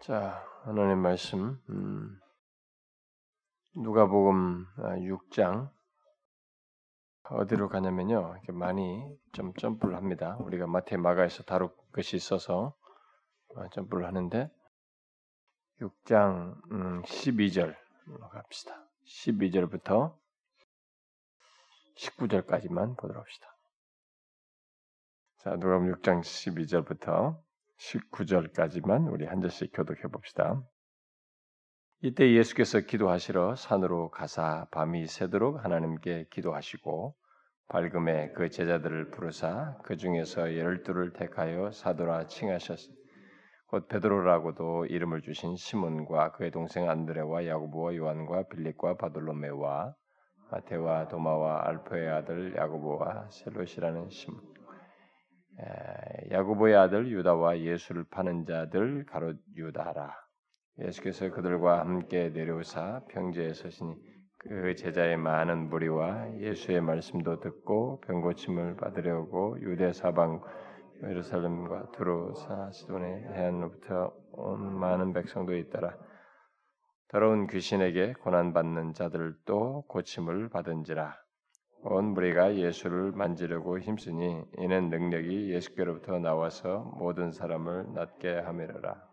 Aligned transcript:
자, 0.00 0.46
하나님 0.62 1.00
말씀, 1.00 1.60
음, 1.70 2.20
누가복음 3.74 4.64
6장 4.76 5.70
아, 7.24 7.34
어디로 7.34 7.68
가냐면요, 7.68 8.34
이렇게 8.36 8.52
많이 8.52 9.04
좀 9.32 9.52
점프를 9.54 9.96
합니다. 9.96 10.36
우리가 10.38 10.68
마태 10.68 10.96
마가에서 10.98 11.42
다룰 11.42 11.74
것이 11.92 12.14
있어서 12.14 12.76
어, 13.56 13.68
점프를 13.70 14.06
하는데 14.06 14.48
6장 15.80 16.54
음, 16.70 17.02
12절 17.02 17.74
갑시다. 18.30 18.88
12절부터 19.04 20.16
19절까지만 21.96 22.96
보도록 22.96 23.20
합시다. 23.20 23.48
자, 25.38 25.50
누가복음 25.56 25.92
6장 25.94 26.20
12절부터 26.20 27.47
19절까지만 27.78 29.10
우리 29.10 29.26
한 29.26 29.40
절씩 29.40 29.70
교독해 29.72 30.02
봅시다. 30.12 30.62
이때 32.00 32.32
예수께서 32.32 32.80
기도하시러 32.80 33.56
산으로 33.56 34.10
가사 34.10 34.66
밤이 34.70 35.06
새도록 35.06 35.64
하나님께 35.64 36.26
기도하시고 36.30 37.16
밝음에 37.68 38.32
그 38.32 38.50
제자들을 38.50 39.10
부르사 39.10 39.76
그 39.82 39.96
중에서 39.96 40.56
열두를 40.56 41.12
택하여 41.12 41.70
사도라 41.72 42.26
칭하셨으니 42.26 42.96
곧 43.66 43.88
베드로라고도 43.88 44.86
이름을 44.86 45.22
주신 45.22 45.56
시몬과 45.56 46.32
그의 46.32 46.50
동생 46.50 46.88
안드레와 46.88 47.46
야고보와 47.46 47.96
요한과 47.96 48.44
빌립과 48.48 48.96
바돌로메와 48.96 49.94
마테와 50.50 51.08
도마와 51.08 51.66
알포의 51.66 52.08
아들 52.08 52.56
야고보와 52.56 53.28
셀롯이라는 53.30 54.08
시몬 54.08 54.57
야고보의 56.30 56.76
아들 56.76 57.10
유다와 57.10 57.60
예수를 57.60 58.04
파는 58.10 58.46
자들 58.46 59.04
가롯 59.06 59.38
유다라. 59.56 60.14
예수께서 60.80 61.30
그들과 61.30 61.80
함께 61.80 62.30
내려오사 62.30 63.02
평지에 63.08 63.52
서시니 63.52 63.96
그 64.38 64.74
제자의 64.76 65.16
많은 65.16 65.68
무리와 65.68 66.38
예수의 66.38 66.80
말씀도 66.80 67.40
듣고 67.40 68.00
병고침을 68.02 68.76
받으려고 68.76 69.60
유대 69.60 69.92
사방 69.92 70.40
예루살렘과 71.02 71.90
두로사 71.92 72.70
시돈의 72.70 73.24
해안로부터 73.32 74.12
온 74.32 74.78
많은 74.78 75.12
백성도 75.12 75.56
있더라. 75.56 75.96
더러운 77.08 77.46
귀신에게 77.46 78.14
고난 78.20 78.52
받는 78.52 78.94
자들도 78.94 79.86
고침을 79.88 80.50
받은지라. 80.50 81.16
온 81.82 82.12
무리가 82.14 82.56
예수를 82.56 83.12
만지려고 83.12 83.78
힘쓰니 83.78 84.44
이는 84.58 84.90
능력이 84.90 85.50
예수께로부터 85.52 86.18
나와서 86.18 86.80
모든 86.98 87.32
사람을 87.32 87.94
낫게 87.94 88.38
함이라. 88.40 89.08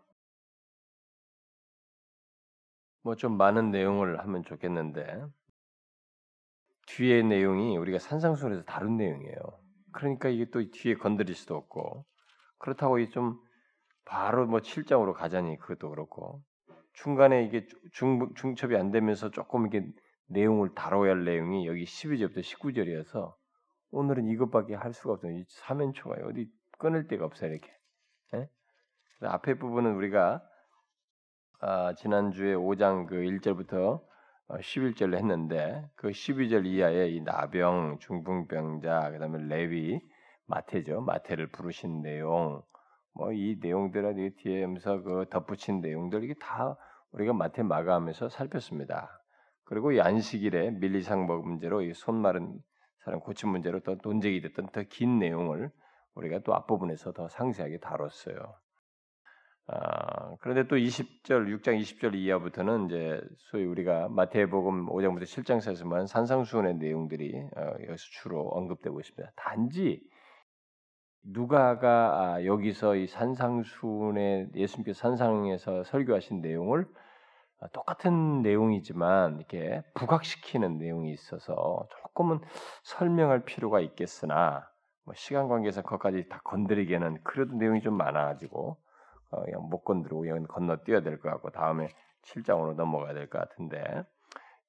뭐 3.02 3.14
좀 3.14 3.36
많은 3.36 3.70
내용을 3.70 4.18
하면 4.20 4.42
좋겠는데 4.42 5.24
뒤에 6.88 7.22
내용이 7.22 7.76
우리가 7.76 7.98
산상수훈에서 8.00 8.64
다른 8.64 8.96
내용이에요. 8.96 9.38
그러니까 9.92 10.28
이게 10.28 10.46
또 10.50 10.68
뒤에 10.70 10.94
건드릴 10.94 11.34
수도 11.36 11.56
없고 11.56 12.04
그렇다고 12.58 13.04
좀 13.10 13.38
바로 14.04 14.46
뭐 14.46 14.60
7장으로 14.60 15.12
가자니 15.14 15.58
그것도 15.58 15.90
그렇고 15.90 16.42
중간에 16.94 17.44
이게 17.44 17.66
중, 17.92 18.34
중첩이 18.34 18.76
안 18.76 18.90
되면서 18.90 19.30
조금 19.30 19.66
이게 19.66 19.86
내용을 20.28 20.74
다뤄야 20.74 21.12
할 21.12 21.24
내용이 21.24 21.66
여기 21.66 21.84
12절부터 21.84 22.38
19절이어서 22.40 23.34
오늘은 23.90 24.26
이것밖에 24.28 24.74
할 24.74 24.92
수가 24.92 25.14
없어요. 25.14 25.32
이 25.32 25.44
사면초가 25.48 26.16
어디 26.26 26.50
끊을 26.78 27.06
데가 27.06 27.24
없어요. 27.24 27.52
이렇게. 27.52 27.72
예? 28.34 28.48
앞에 29.22 29.54
부분은 29.54 29.94
우리가 29.94 30.42
아, 31.60 31.94
지난주에 31.94 32.54
5장 32.54 33.06
그 33.06 33.16
1절부터 33.16 34.02
11절을 34.48 35.14
어, 35.14 35.16
했는데 35.16 35.88
그 35.96 36.08
12절 36.08 36.66
이하에 36.66 37.08
이 37.10 37.20
나병, 37.20 37.98
중풍병자, 38.00 39.10
그다음에 39.10 39.38
레위, 39.48 40.00
마태죠. 40.46 41.00
마태를 41.00 41.48
부르신 41.48 42.02
내용, 42.02 42.62
뭐 43.16 43.32
이 43.32 43.56
내용들을 43.60 44.34
뒤에 44.36 44.62
하면서 44.62 45.02
그 45.02 45.24
덧붙인 45.30 45.80
내용들 45.80 46.22
이게 46.24 46.34
다 46.34 46.76
우리가 47.12 47.32
마태 47.32 47.62
마가하면서 47.62 48.28
살폈습니다. 48.28 49.15
그리고 49.66 49.92
이 49.92 50.00
안식일에 50.00 50.70
밀리상먹 50.72 51.46
문제로 51.46 51.82
이 51.82 51.92
손 51.94 52.16
마른 52.22 52.58
사람 53.04 53.20
고침 53.20 53.50
문제로 53.50 53.80
또 53.80 53.96
논쟁이 54.02 54.40
됐던 54.40 54.68
더 54.72 54.82
긴 54.88 55.18
내용을 55.20 55.70
우리가 56.14 56.40
또 56.44 56.54
앞부분에서 56.54 57.12
더 57.12 57.28
상세하게 57.28 57.78
다뤘어요. 57.80 58.56
아, 59.68 60.36
그런데 60.40 60.68
또 60.68 60.76
20절, 60.76 61.48
6장 61.58 61.78
20절 61.80 62.14
이하부터는 62.14 62.86
이제 62.86 63.20
소위 63.50 63.64
우리가 63.64 64.08
마태복음 64.10 64.86
5장부터 64.86 65.22
7장 65.24 65.60
사이에서만 65.60 66.06
산상수훈의 66.06 66.76
내용들이 66.76 67.34
어, 67.56 67.62
여기서 67.88 68.04
주로 68.22 68.48
언급되고 68.48 69.00
있습니다. 69.00 69.32
단지 69.36 70.00
누가가 71.24 72.34
아, 72.36 72.44
여기서 72.44 72.96
이 72.96 73.08
산상수훈의 73.08 74.50
예수님께서 74.54 74.98
산상에서 75.00 75.82
설교하신 75.84 76.40
내용을 76.40 76.84
아, 76.84 77.05
똑같은 77.72 78.42
내용이지만 78.42 79.36
이렇게 79.38 79.82
부각시키는 79.94 80.78
내용이 80.78 81.12
있어서 81.12 81.86
조금은 82.02 82.40
설명할 82.84 83.44
필요가 83.44 83.80
있겠으나 83.80 84.68
뭐 85.04 85.14
시간 85.14 85.48
관계에서 85.48 85.82
거기까지 85.82 86.28
다 86.28 86.40
건드리기에는 86.44 87.22
그래도 87.24 87.54
내용이 87.56 87.80
좀 87.80 87.94
많아가지고 87.96 88.76
어, 89.30 89.44
그냥 89.44 89.62
못 89.68 89.84
건드리고 89.84 90.20
그냥 90.22 90.44
건너뛰어야 90.48 91.00
될 91.02 91.20
것 91.20 91.30
같고 91.30 91.50
다음에 91.50 91.88
7장으로 92.22 92.74
넘어가야 92.74 93.14
될 93.14 93.28
것 93.28 93.38
같은데 93.38 94.02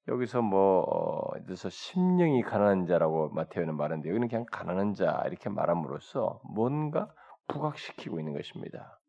여기서 0.08 0.42
뭐 0.42 0.82
어, 0.82 1.30
그래서 1.44 1.68
심령이 1.68 2.42
가난한 2.42 2.86
자라고 2.86 3.28
마태오는 3.30 3.76
말하는데 3.76 4.08
여기는 4.08 4.28
그냥 4.28 4.46
가난한 4.50 4.94
자 4.94 5.22
이렇게 5.26 5.48
말함으로써 5.50 6.40
뭔가 6.44 7.12
부각시키고 7.48 8.18
있는 8.18 8.32
것입니다. 8.34 9.00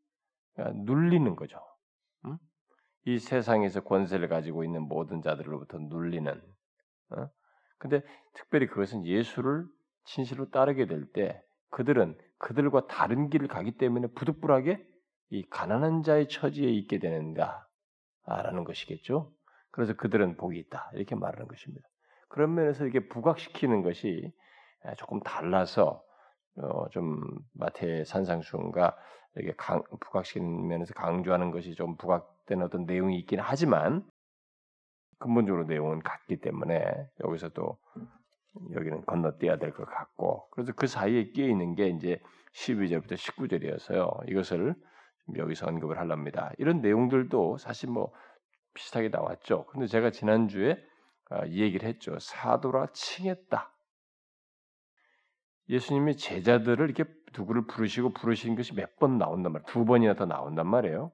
그러니까 0.56 0.82
눌리는 0.84 1.36
거죠. 1.36 1.60
음? 2.26 2.38
이 3.06 3.20
세상에서 3.20 3.82
권세를 3.82 4.28
가지고 4.28 4.64
있는 4.64 4.84
모든 4.84 5.22
자들로부터 5.22 5.80
눌리는. 5.80 6.42
어? 7.12 7.30
근데 7.78 8.02
특별히 8.34 8.68
그것은 8.68 9.06
예수를 9.06 9.66
진실로 10.06 10.50
따르게 10.50 10.86
될 10.86 11.12
때 11.14 11.42
그들은 11.72 12.18
그들과 12.40 12.88
다른 12.88 13.30
길을 13.30 13.48
가기 13.48 13.78
때문에 13.78 14.08
부득불하게 14.16 14.86
이 15.30 15.44
가난한 15.50 16.04
자의 16.04 16.28
처지에 16.28 16.70
있게 16.72 17.00
되는가라는 17.00 18.64
것이겠죠. 18.66 19.32
그래서 19.72 19.94
그들은 19.96 20.38
복이 20.38 20.58
있다 20.58 20.92
이렇게 20.96 21.16
말하는 21.16 21.48
것입니다. 21.48 21.88
그런 22.28 22.56
면에서 22.56 22.86
이게 22.86 23.08
부각시키는 23.08 23.84
것이 23.84 24.34
조금 24.98 25.20
달라서 25.20 26.04
어, 26.62 26.90
좀 26.90 27.22
마태 27.54 28.04
산상수훈과 28.06 28.98
이렇게 29.36 29.54
강, 29.58 29.84
부각시키는 30.00 30.68
면에서 30.68 30.94
강조하는 30.94 31.52
것이 31.52 31.76
좀 31.76 31.96
부각된 31.98 32.62
어떤 32.62 32.86
내용이 32.86 33.18
있긴 33.20 33.40
하지만 33.40 34.04
근본적으로 35.20 35.66
내용은 35.66 36.00
같기 36.00 36.38
때문에 36.38 37.10
여기서 37.24 37.50
또 37.50 37.78
여기는 38.74 39.06
건너뛰어야 39.06 39.58
될 39.58 39.72
것 39.74 39.86
같고 39.86 40.48
그래서 40.52 40.74
그 40.74 40.88
사이에 40.88 41.26
끼어 41.32 41.48
있는 41.48 41.76
게 41.76 41.90
이제 41.90 42.20
12절부터 42.54 43.14
19절이어서요. 43.14 44.30
이것을 44.30 44.76
여기서 45.38 45.68
언급을 45.68 46.00
하랍니다. 46.00 46.52
이런 46.58 46.82
내용들도 46.82 47.58
사실 47.58 47.90
뭐 47.90 48.12
비슷하게 48.74 49.10
나왔죠. 49.10 49.66
근데 49.68 49.88
제가 49.88 50.12
지난주에 50.12 50.78
아, 51.30 51.46
이 51.46 51.62
얘기를 51.62 51.88
했죠. 51.88 52.18
사도라 52.20 52.88
칭했다. 52.94 53.72
예수님이 55.70 56.18
제자들을 56.18 56.90
이렇게 56.90 57.06
누구를 57.38 57.68
부르시고 57.68 58.10
부르신 58.14 58.56
것이 58.56 58.74
몇 58.74 58.98
번 59.00 59.18
나온단 59.18 59.54
말이에요. 59.54 59.66
두 59.68 59.86
번이나 59.86 60.16
더 60.16 60.26
나온단 60.26 60.68
말이에요. 60.68 61.12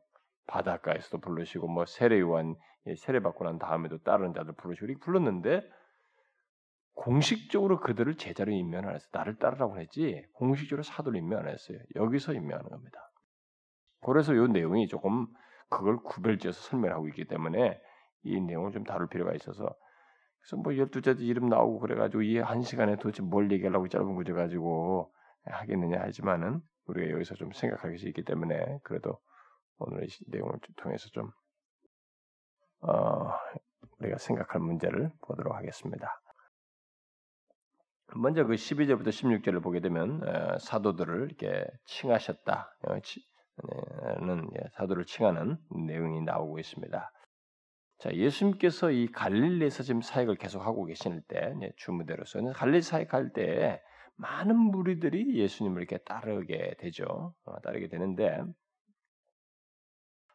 바닷가에서도 0.47 1.19
부르시고 1.19 1.67
뭐 1.67 1.85
세례 1.85 2.19
요한 2.19 2.55
예, 2.87 2.95
세례 2.95 3.19
받고 3.19 3.43
난 3.43 3.59
다음에도 3.59 3.97
다른 3.99 4.33
자들 4.33 4.53
부르시고 4.53 4.85
이렇게 4.87 4.99
불렀는데 4.99 5.61
공식적으로 6.95 7.79
그들을 7.81 8.15
제자로 8.15 8.51
임명 8.51 8.87
안 8.87 8.95
했어요. 8.95 9.09
나를 9.11 9.37
따르라고 9.37 9.79
했지 9.79 10.23
공식적으로 10.33 10.83
사도로 10.83 11.17
임명 11.17 11.39
안 11.39 11.47
했어요. 11.49 11.79
여기서 11.95 12.33
임명하는 12.33 12.69
겁니다. 12.69 13.11
그래서 14.01 14.33
이 14.33 14.47
내용이 14.47 14.87
조금 14.87 15.27
그걸 15.69 15.97
구별지어서 15.97 16.61
설명하고 16.69 17.07
있기 17.09 17.25
때문에 17.25 17.79
이 18.23 18.39
내용을 18.39 18.71
좀 18.71 18.83
다룰 18.83 19.07
필요가 19.09 19.33
있어서 19.33 19.75
그래서 20.45 20.57
뭐 20.61 20.77
열두째 20.77 21.15
이름 21.19 21.49
나오고 21.49 21.79
그래가지고 21.79 22.21
이 22.21 22.37
한 22.37 22.61
시간에 22.61 22.95
도대체 22.97 23.23
뭘 23.23 23.51
얘기하려고 23.51 23.87
짧은 23.87 24.13
구조 24.15 24.35
가지고 24.35 25.11
하겠느냐 25.45 25.99
하지만은 26.01 26.61
우리가 26.85 27.11
여기서 27.13 27.33
좀 27.35 27.51
생각할 27.51 27.91
것이 27.91 28.07
있기 28.07 28.23
때문에 28.23 28.79
그래도 28.83 29.19
오늘 29.79 30.05
이 30.05 30.09
내용을 30.27 30.59
통해서 30.77 31.09
좀 31.09 31.31
어, 32.81 33.31
우리가 33.99 34.17
생각할 34.19 34.61
문제를 34.61 35.11
보도록 35.21 35.55
하겠습니다. 35.55 36.21
먼저 38.15 38.45
그 38.45 38.53
12절부터 38.53 39.07
16절을 39.07 39.63
보게 39.63 39.79
되면 39.79 40.21
어, 40.27 40.59
사도들을 40.59 41.25
이렇게 41.25 41.65
칭하셨다. 41.85 42.77
어, 42.83 42.99
는 44.21 44.47
사도를 44.73 45.05
칭하는 45.05 45.57
내용이 45.87 46.21
나오고 46.21 46.59
있습니다. 46.59 47.11
자, 48.05 48.13
예수님께서 48.13 48.91
이 48.91 49.07
갈릴리에서 49.07 49.81
지금 49.81 50.01
사역을 50.01 50.35
계속하고 50.35 50.85
계실 50.85 51.21
때, 51.27 51.55
주무대로서는 51.75 52.53
갈릴리 52.53 52.83
사역할 52.83 53.33
때 53.33 53.81
많은 54.17 54.55
무리들이 54.55 55.35
예수님을 55.39 55.81
이렇게 55.81 55.97
따르게 55.97 56.75
되죠. 56.77 57.33
어, 57.45 57.59
따르게 57.61 57.87
되는데, 57.87 58.43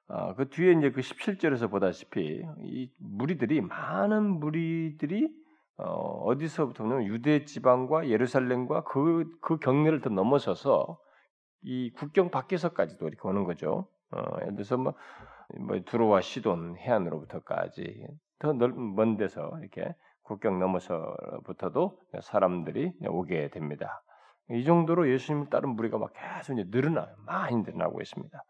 어, 0.08 0.34
그 0.34 0.48
뒤에 0.48 0.72
이제 0.72 0.90
그 0.90 1.00
17절에서 1.00 1.70
보다시피 1.70 2.42
이 2.62 2.90
무리들이 2.98 3.60
많은 3.60 4.40
무리들이 4.40 5.32
어, 5.76 6.36
디서부터 6.36 6.82
보면 6.82 7.04
유대 7.04 7.44
지방과 7.44 8.08
예루살렘과 8.08 8.82
그, 8.82 9.30
그 9.40 9.58
경계를 9.58 10.00
더 10.00 10.10
넘어서서 10.10 10.98
이 11.62 11.92
국경 11.92 12.32
밖에서까지도 12.32 13.06
이렇게 13.06 13.28
오는 13.28 13.44
거죠. 13.44 13.86
어, 14.10 14.22
예를 14.40 14.56
들어서 14.56 14.76
뭐, 14.76 14.94
뭐 15.58 15.80
두로와 15.84 16.20
시돈 16.20 16.76
해안으로부터까지 16.78 18.06
더먼 18.38 19.16
데서 19.16 19.50
이렇게 19.60 19.94
국경 20.22 20.58
넘어서부터도 20.58 21.98
사람들이 22.22 22.92
오게 23.06 23.50
됩니다. 23.50 24.02
이 24.50 24.64
정도로 24.64 25.10
예수님을 25.10 25.50
따른 25.50 25.70
무리가 25.70 25.98
막 25.98 26.12
계속 26.14 26.58
이제 26.58 26.68
늘어나 26.70 27.08
많이 27.26 27.56
늘어나고 27.62 28.00
있습니다. 28.00 28.42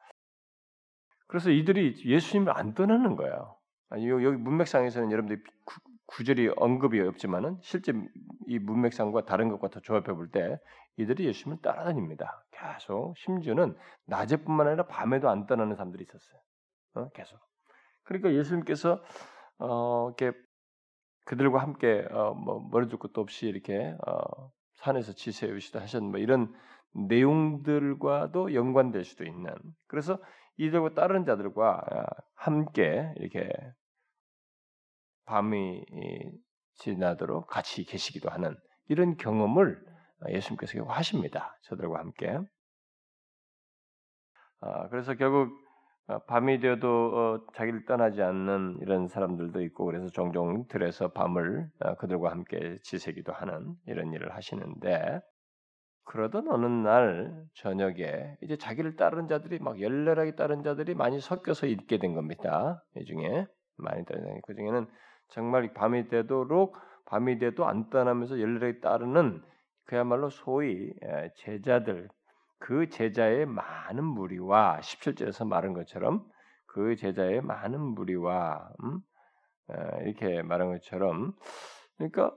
그래서 1.26 1.50
이들이 1.50 2.02
예수님을 2.05 2.56
안 2.56 2.75
떠나는 2.75 3.17
거예요. 3.17 3.56
여기 3.93 4.37
문맥상에서는 4.37 5.11
여러분들이 5.11 5.43
구절이 6.06 6.52
언급이 6.56 7.00
없지만은 7.00 7.58
실제 7.61 7.93
이 8.47 8.58
문맥상과 8.58 9.25
다른 9.25 9.49
것과 9.49 9.69
더 9.69 9.81
조합해 9.81 10.12
볼 10.14 10.31
때 10.31 10.58
이들이 10.97 11.25
예수님을 11.26 11.62
따라다닙니다. 11.62 12.44
계속 12.50 13.14
심지어는 13.17 13.76
낮에뿐만 14.06 14.67
아니라 14.67 14.87
밤에도 14.87 15.31
안 15.31 15.47
떠나는 15.47 15.76
사람들이 15.76 16.05
있었어요. 16.05 16.41
어? 16.94 17.08
계속. 17.10 17.38
그러니까 18.04 18.32
예수님께서 18.34 19.02
어, 19.58 20.08
이렇게 20.08 20.37
그들과 21.26 21.60
함께 21.60 22.06
어, 22.10 22.34
뭐 22.34 22.69
머리 22.70 22.88
둘 22.88 22.98
것도 22.98 23.20
없이 23.20 23.46
이렇게 23.46 23.94
어, 24.06 24.50
산에서 24.75 25.12
지세우시다 25.12 25.81
하셨는 25.81 26.10
뭐 26.10 26.19
이런 26.19 26.52
내용들과도 26.92 28.54
연관될 28.54 29.04
수도 29.04 29.25
있는. 29.25 29.54
그래서 29.87 30.19
이들과 30.56 30.94
다른 30.94 31.25
자들과 31.25 31.82
함께 32.34 33.12
이렇게 33.16 33.48
밤이 35.25 35.84
지나도록 36.75 37.46
같이 37.46 37.84
계시기도 37.84 38.28
하는 38.28 38.56
이런 38.88 39.16
경험을 39.16 39.81
예수님께서 40.28 40.82
하십니다. 40.84 41.56
저들과 41.62 42.00
함께. 42.00 42.38
아, 44.60 44.88
그래서 44.88 45.14
결국 45.14 45.50
어, 45.50 45.60
밤이 46.27 46.61
되어도 46.61 46.89
어, 46.89 47.41
자기를 47.55 47.85
떠나지 47.85 48.23
않는 48.23 48.79
이런 48.81 49.09
사람들도 49.09 49.62
있고 49.62 49.85
그래서 49.85 50.09
종종 50.09 50.67
들에서 50.69 51.09
밤을 51.12 51.69
어, 51.81 51.95
그들과 51.97 52.31
함께 52.31 52.77
지새기도 52.83 53.33
하는 53.33 53.75
이런 53.87 54.12
일을 54.12 54.35
하시는데 54.35 55.21
그러던 56.05 56.49
어느 56.49 56.67
날 56.67 57.45
저녁에 57.55 58.37
이제 58.43 58.57
자기를 58.57 58.97
따르는 58.97 59.29
자들이 59.29 59.61
막 59.61 59.81
열렬하게 59.81 60.35
따르는 60.35 60.65
자들이 60.65 60.95
많이 60.95 61.21
섞여서 61.21 61.67
있게 61.67 61.99
된 61.99 62.15
겁니다. 62.15 62.83
이 62.97 63.05
중에 63.05 63.47
많이 63.77 64.05
따르는 64.05 64.41
그 64.47 64.55
중에는 64.55 64.87
정말 65.29 65.73
밤이 65.73 66.09
되도록 66.09 66.77
밤이 67.07 67.39
돼도 67.39 67.67
안 67.67 67.91
떠나면서 67.91 68.41
열렬하게 68.41 68.81
따르는 68.81 69.43
그야말로 69.85 70.31
소위 70.31 70.93
제자들 71.37 72.09
그 72.61 72.89
제자의 72.89 73.47
많은 73.47 74.05
무리와 74.05 74.79
17절에서 74.81 75.47
말한 75.49 75.73
것처럼 75.73 76.25
그 76.67 76.95
제자의 76.95 77.41
많은 77.41 77.81
무리와 77.81 78.71
음? 78.85 79.01
이렇게 80.05 80.43
말한 80.43 80.73
것처럼 80.75 81.33
그러니까 81.97 82.37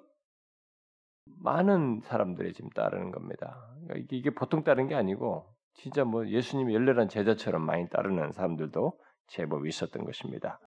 많은 1.25 2.01
사람들이 2.01 2.53
지금 2.53 2.69
따르는 2.69 3.11
겁니다. 3.11 3.69
그러니까 3.85 4.07
이게 4.11 4.29
보통 4.29 4.63
따르는 4.63 4.87
게 4.87 4.95
아니고 4.95 5.53
진짜 5.73 6.05
뭐 6.05 6.27
예수님 6.27 6.71
열렬한 6.71 7.09
제자처럼 7.09 7.61
많이 7.61 7.89
따르는 7.89 8.31
사람들도 8.31 8.97
제법 9.27 9.67
있었던 9.67 10.05
것입니다. 10.05 10.59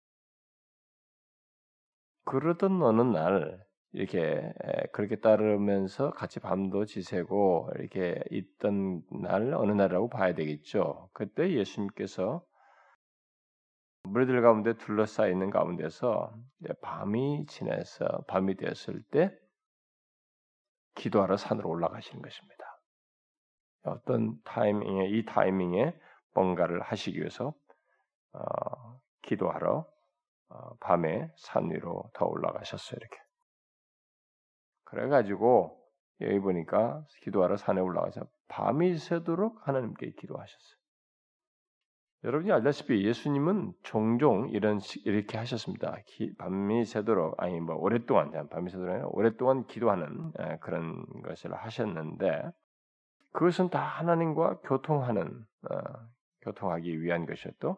그러던 2.25 2.83
어느 2.83 3.03
날 3.03 3.65
이렇게 3.95 4.53
그렇게 4.93 5.17
따르면서 5.17 6.11
같이 6.11 6.41
밤도 6.41 6.85
지새고 6.85 7.71
이렇게 7.77 8.21
있던 8.31 9.03
날 9.23 9.55
어느 9.55 9.71
날이라고 9.71 10.09
봐야 10.09 10.35
되겠죠. 10.35 11.09
그때 11.13 11.53
예수님께서 11.53 12.45
무리들 14.03 14.43
가운데 14.43 14.77
둘러싸여 14.77 15.31
있는 15.31 15.51
가운데서 15.51 16.35
밤이 16.83 17.47
지나서 17.47 18.25
밤이 18.27 18.57
되었을 18.57 19.03
때 19.13 19.33
기도하러 20.97 21.37
산으로 21.37 21.71
올라가시는 21.71 22.21
것입니다. 22.21 22.65
어떤 23.85 24.43
타이밍에 24.43 25.09
이 25.11 25.25
타이밍에 25.25 25.95
뭔가를 26.35 26.83
하시기 26.83 27.19
위해서 27.19 27.55
어, 28.33 29.01
기도하러 29.23 29.87
어, 30.49 30.77
밤에 30.81 31.31
산 31.37 31.71
위로 31.71 32.11
더 32.13 32.27
올라가셨어요. 32.27 32.99
이렇게. 33.01 33.25
그래가지고 34.95 35.77
여기 36.21 36.39
보니까 36.39 37.05
기도하러 37.23 37.57
산에 37.57 37.81
올라가서 37.81 38.27
밤이 38.49 38.97
새도록 38.97 39.67
하나님께 39.67 40.13
기도하셨어요. 40.13 40.79
여러분이 42.23 42.53
알다시피 42.53 43.05
예수님은 43.05 43.75
종종 43.83 44.49
이런 44.51 44.81
이렇게 45.05 45.37
하셨습니다. 45.37 45.99
기, 46.07 46.35
밤이 46.37 46.87
새도록 46.87 47.35
아니 47.43 47.61
뭐 47.61 47.75
오랫동안 47.75 48.31
밤이 48.49 48.71
새도록 48.71 48.95
아니라 48.95 49.09
오랫동안 49.11 49.67
기도하는 49.67 50.33
그런 50.61 51.05
것을 51.23 51.53
하셨는데 51.55 52.51
그것은 53.33 53.69
다 53.69 53.81
하나님과 53.81 54.61
교통하는 54.61 55.45
어, 55.69 55.77
교통하기 56.43 57.03
위한 57.03 57.27
것이었고 57.27 57.77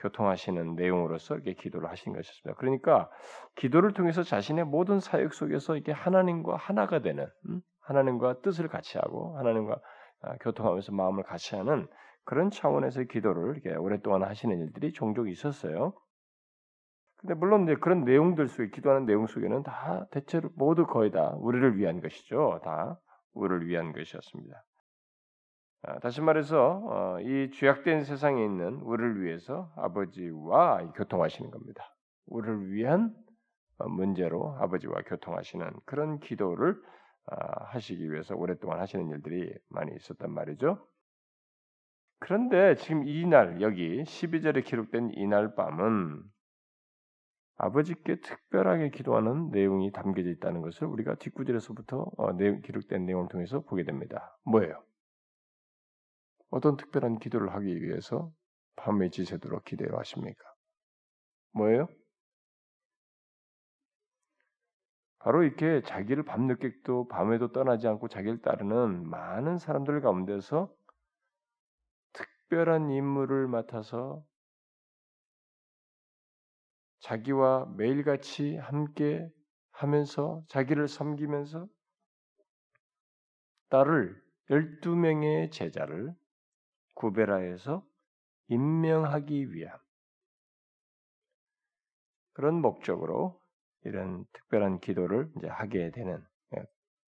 교통하시는 0.00 0.74
내용으로서 0.74 1.34
이렇게 1.34 1.54
기도를 1.54 1.88
하신 1.90 2.12
것이었습니다. 2.12 2.58
그러니까 2.58 3.10
기도를 3.56 3.92
통해서 3.92 4.22
자신의 4.22 4.64
모든 4.64 5.00
사역 5.00 5.34
속에서 5.34 5.76
이게 5.76 5.92
하나님과 5.92 6.56
하나가 6.56 7.00
되는 7.00 7.26
음? 7.48 7.60
하나님과 7.80 8.40
뜻을 8.42 8.68
같이 8.68 8.98
하고 8.98 9.36
하나님과 9.38 9.78
아, 10.22 10.36
교통하면서 10.40 10.92
마음을 10.92 11.24
같이 11.24 11.56
하는 11.56 11.86
그런 12.24 12.50
차원에서 12.50 13.04
기도를 13.04 13.56
이렇게 13.56 13.74
오랫동안 13.76 14.22
하시는 14.22 14.58
일들이 14.58 14.92
종종 14.92 15.28
있었어요. 15.28 15.94
근데 17.16 17.34
물론 17.34 17.64
이제 17.64 17.74
그런 17.74 18.04
내용들 18.04 18.48
속에 18.48 18.70
기도하는 18.70 19.06
내용 19.06 19.26
속에는 19.26 19.62
다 19.62 20.06
대체로 20.10 20.50
모두 20.56 20.86
거의 20.86 21.10
다 21.10 21.34
우리를 21.36 21.76
위한 21.76 22.00
것이죠. 22.00 22.60
다 22.64 22.98
우리를 23.34 23.66
위한 23.66 23.92
것이었습니다. 23.92 24.64
아, 25.82 25.98
다시 25.98 26.20
말해서 26.20 26.82
어, 26.84 27.20
이 27.20 27.50
죄악된 27.52 28.04
세상에 28.04 28.44
있는 28.44 28.80
우리를 28.82 29.22
위해서 29.22 29.72
아버지와 29.76 30.92
교통하시는 30.92 31.50
겁니다. 31.50 31.94
우리를 32.26 32.72
위한 32.72 33.14
어, 33.78 33.88
문제로 33.88 34.54
아버지와 34.58 35.02
교통하시는 35.06 35.70
그런 35.86 36.20
기도를 36.20 36.76
아, 37.26 37.64
하시기 37.66 38.10
위해서 38.12 38.34
오랫동안 38.34 38.80
하시는 38.80 39.08
일들이 39.08 39.54
많이 39.68 39.94
있었단 39.96 40.30
말이죠. 40.30 40.86
그런데 42.18 42.74
지금 42.74 43.08
이날 43.08 43.62
여기 43.62 44.02
12절에 44.02 44.62
기록된 44.62 45.12
이날 45.14 45.54
밤은 45.54 46.22
아버지께 47.56 48.20
특별하게 48.20 48.90
기도하는 48.90 49.50
내용이 49.50 49.92
담겨져 49.92 50.28
있다는 50.28 50.60
것을 50.60 50.86
우리가 50.86 51.14
뒷구절에서부터 51.14 52.10
어, 52.18 52.36
기록된 52.36 53.06
내용을 53.06 53.28
통해서 53.28 53.60
보게 53.60 53.84
됩니다. 53.84 54.36
뭐예요? 54.44 54.82
어떤 56.50 56.76
특별한 56.76 57.18
기도를 57.18 57.54
하기 57.54 57.82
위해서 57.82 58.32
밤에 58.76 59.10
지새도록 59.10 59.64
기대를 59.64 59.98
하십니까? 59.98 60.42
뭐예요? 61.52 61.88
바로 65.18 65.42
이렇게 65.42 65.82
자기를 65.82 66.24
밤늦게도 66.24 67.08
밤에도 67.08 67.52
떠나지 67.52 67.86
않고 67.86 68.08
자기를 68.08 68.40
따르는 68.40 69.08
많은 69.08 69.58
사람들 69.58 70.00
가운데서 70.00 70.74
특별한 72.14 72.90
임무를 72.90 73.46
맡아서 73.46 74.24
자기와 77.00 77.66
매일같이 77.76 78.56
함께 78.56 79.30
하면서 79.72 80.42
자기를 80.48 80.88
섬기면서 80.88 81.66
딸을 83.68 84.20
12명의 84.50 85.52
제자를 85.52 86.14
구베라에서 87.00 87.82
임명하기 88.48 89.54
위함. 89.54 89.78
그런 92.34 92.60
목적으로 92.60 93.40
이런 93.84 94.26
특별한 94.34 94.80
기도를 94.80 95.32
이제 95.38 95.48
하게 95.48 95.90
되는 95.92 96.22
예, 96.56 96.62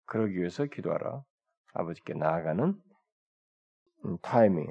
그러기 0.07 0.37
위해서 0.39 0.65
기도하러 0.65 1.25
아버지께 1.75 2.15
나아가는 2.15 2.75
음, 4.05 4.19
타이밍 4.23 4.67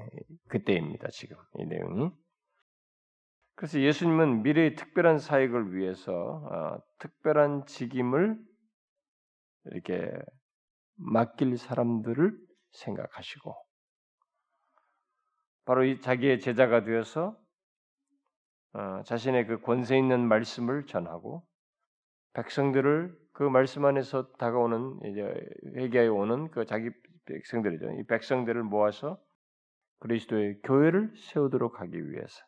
그때입니다. 0.50 1.07
지금 1.12 1.38
이 1.60 1.65
내용이. 1.65 2.12
그래서 3.55 3.79
예수님은 3.79 4.43
미래의 4.43 4.75
특별한 4.75 5.19
사역을 5.19 5.75
위해서 5.75 6.12
어, 6.12 6.81
특별한 7.00 7.67
직임을 7.67 8.38
이렇게 9.72 10.12
맡길 10.98 11.57
사람들을 11.57 12.38
생각하시고 12.72 13.64
바로 15.65 15.84
이 15.84 16.00
자기의 16.00 16.39
제자가 16.39 16.84
되어서 16.84 17.38
어, 18.74 19.01
자신의 19.03 19.48
그 19.48 19.62
권세 19.62 19.98
있는 19.98 20.27
말씀을 20.27 20.86
전하고 20.86 21.45
백성들을 22.34 23.17
그 23.34 23.43
말씀 23.43 23.86
안에서 23.86 24.31
다가오는 24.34 25.00
이제 25.05 25.22
회개에 25.75 26.07
오는 26.07 26.50
그 26.51 26.65
자기 26.65 26.89
백성들이죠. 27.25 27.91
이 28.00 28.03
백성들을 28.05 28.63
모아서 28.63 29.19
그리스도의 30.00 30.62
교회를 30.63 31.13
세우도록 31.17 31.81
하기 31.81 32.12
위해서 32.12 32.45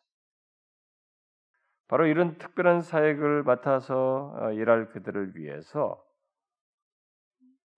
바로 1.88 2.06
이런 2.06 2.36
특별한 2.36 2.82
사역을 2.82 3.42
맡아서 3.44 4.34
어, 4.38 4.52
일할 4.52 4.90
그들을 4.90 5.36
위해서 5.36 6.04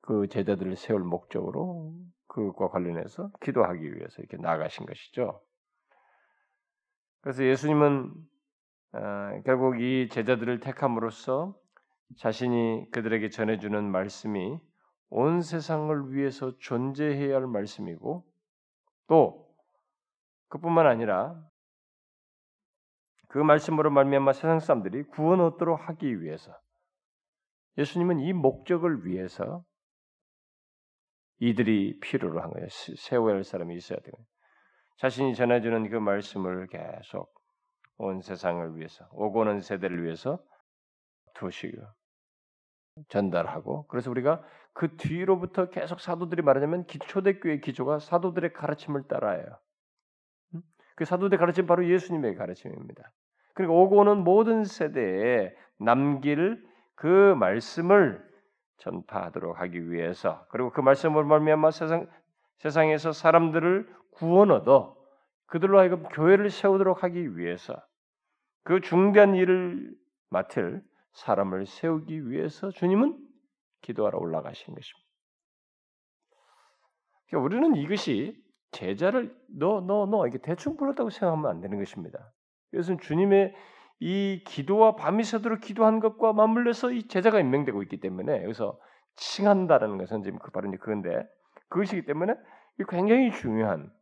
그 0.02 0.26
제자들을 0.26 0.76
세울 0.76 1.04
목적으로 1.04 1.94
그것과 2.30 2.68
관련해서 2.68 3.30
기도하기 3.42 3.94
위해서 3.94 4.22
이렇게 4.22 4.37
나가신 4.37 4.87
것이죠. 4.87 5.42
그래서 7.20 7.44
예수님은 7.44 8.12
어, 8.92 9.42
결국 9.44 9.80
이 9.80 10.08
제자들을 10.10 10.60
택함으로써 10.60 11.54
자신이 12.16 12.90
그들에게 12.92 13.28
전해주는 13.28 13.84
말씀이 13.84 14.58
온 15.10 15.42
세상을 15.42 16.12
위해서 16.12 16.56
존재해야 16.58 17.37
할 17.37 17.46
말씀이고 17.46 18.25
또 19.08 19.49
그뿐만 20.49 20.87
아니라 20.87 21.37
그 23.28 23.38
말씀으로 23.38 23.90
말미암아 23.90 24.32
세상 24.32 24.60
사람들이 24.60 25.04
구원 25.04 25.40
얻도록 25.40 25.88
하기 25.88 26.22
위해서 26.22 26.52
예수님은 27.78 28.20
이 28.20 28.32
목적을 28.32 29.04
위해서 29.06 29.64
이들이 31.40 31.99
필요로 32.00 32.40
한 32.40 32.50
거예요. 32.50 32.68
세워야 32.70 33.35
할 33.35 33.44
사람이 33.44 33.75
있어야 33.75 33.99
되고 34.00 34.18
자신이 34.99 35.35
전해주는 35.35 35.88
그 35.90 35.97
말씀을 35.97 36.68
계속 36.68 37.32
온 37.97 38.20
세상을 38.20 38.76
위해서 38.76 39.09
오고 39.12 39.40
오는 39.40 39.61
세대를 39.61 40.04
위해서 40.04 40.42
두시고 41.35 41.82
전달하고 43.09 43.87
그래서 43.88 44.11
우리가 44.11 44.42
그 44.73 44.97
뒤로부터 44.97 45.70
계속 45.70 46.00
사도들이 46.00 46.42
말하자면 46.42 46.87
초대교회 46.87 47.61
기조가 47.61 47.99
사도들의 47.99 48.52
가르침을 48.52 49.09
따라요. 49.09 49.59
그 50.97 51.04
사도들의 51.04 51.38
가르침 51.38 51.66
바로 51.66 51.88
예수님의 51.88 52.35
가르침입니다. 52.35 53.11
그리고 53.54 53.82
오고 53.82 53.97
오는 53.97 54.23
모든 54.23 54.64
세대에 54.64 55.54
남길 55.78 56.62
그 56.94 57.35
말씀을 57.38 58.29
전파하도록 58.80 59.60
하기 59.60 59.90
위해서 59.92 60.46
그리고 60.50 60.70
그 60.70 60.80
말씀을 60.80 61.25
말미암아 61.25 61.70
세상 61.70 62.08
세상에서 62.58 63.12
사람들을 63.12 63.88
구원 64.12 64.50
얻어 64.50 64.96
그들로 65.46 65.78
하여금 65.78 66.02
교회를 66.04 66.50
세우도록 66.50 67.02
하기 67.04 67.37
위해서 67.38 67.75
그 68.64 68.80
중대한 68.80 69.34
일을 69.34 69.94
맡을 70.28 70.82
사람을 71.12 71.66
세우기 71.66 72.30
위해서 72.30 72.70
주님은 72.70 73.18
기도하러 73.80 74.18
올라가신 74.18 74.75
것입니다. 74.75 75.08
그러니까 77.28 77.44
우리는 77.44 77.76
이것이 77.76 78.37
제자를 78.72 79.34
너 79.49 79.80
너 79.80 80.06
너 80.06 80.26
이게 80.28 80.38
대충 80.38 80.76
불렀다고 80.76 81.10
생각하면 81.10 81.50
안 81.50 81.60
되는 81.60 81.78
것입니다. 81.78 82.32
이것은 82.72 82.99
주님의 83.00 83.54
이 84.00 84.42
기도와 84.47 84.97
밤이 84.97 85.25
새도록 85.25 85.61
기도한 85.61 86.00
것과 86.00 86.33
맞물려서 86.33 86.92
이 86.92 87.07
제자가 87.07 87.38
임명되고 87.38 87.83
있기 87.85 88.00
때문에 88.00 88.45
여기서 88.45 88.80
칭한다라는 89.16 89.99
것은 89.99 90.23
지금 90.23 90.38
그 90.38 90.50
바로 90.50 90.69
이제 90.69 90.78
그건데 90.78 91.28
그것이기 91.69 92.07
때문에 92.07 92.35
굉장히 92.88 93.30
중요한 93.30 93.92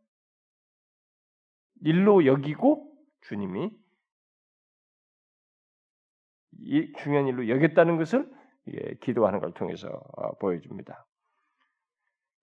일로 1.81 2.25
여기고 2.25 2.89
주님이 3.21 3.71
이 6.61 6.93
중요한 6.99 7.27
일로 7.27 7.49
여겼다는 7.49 7.97
것을 7.97 8.29
기도하는 9.01 9.39
걸 9.39 9.53
통해서 9.53 9.87
어, 10.15 10.37
보여줍니다. 10.37 11.05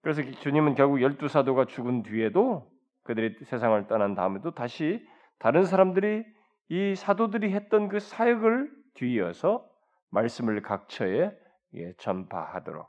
그래서 0.03 0.23
주님은 0.41 0.75
결국 0.75 1.01
열두 1.01 1.29
사도가 1.29 1.67
죽은 1.67 2.03
뒤에도 2.03 2.71
그들이 3.05 3.45
세상을 3.45 3.87
떠난 3.87 4.15
다음에도 4.15 4.53
다시 4.53 5.07
다른 5.39 5.65
사람들이 5.65 6.36
이 6.69 6.95
사도들이 6.95 7.53
했던 7.53 7.89
그 7.89 8.01
사역을 8.01 8.71
뒤이어서 8.95 9.69
말씀을 10.11 10.63
각처에 10.63 11.37
전파하도록 11.99 12.89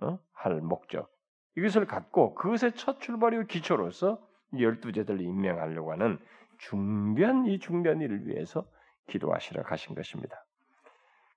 어? 0.00 0.18
할 0.32 0.60
목적 0.60 1.10
이것을 1.56 1.86
갖고 1.86 2.34
그것의 2.34 2.72
첫 2.74 3.00
출발이고 3.00 3.44
기초로서 3.46 4.20
열두 4.58 4.92
제자를 4.92 5.20
임명하려고 5.20 5.92
하는 5.92 6.18
중대한 6.58 7.46
이 7.46 7.58
중대한 7.58 8.00
일을 8.00 8.26
위해서 8.26 8.66
기도하시러 9.08 9.62
가신 9.62 9.94
것입니다. 9.94 10.44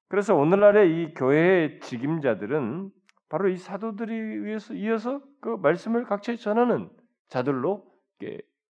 그래서 0.07 0.35
오늘날의 0.35 1.01
이 1.01 1.13
교회의 1.13 1.79
직임자들은 1.81 2.91
바로 3.29 3.49
이 3.49 3.57
사도들이 3.57 4.45
위해서 4.45 4.73
이어서 4.73 5.21
그 5.41 5.49
말씀을 5.49 6.05
각처에 6.05 6.37
전하는 6.37 6.89
자들로 7.27 7.85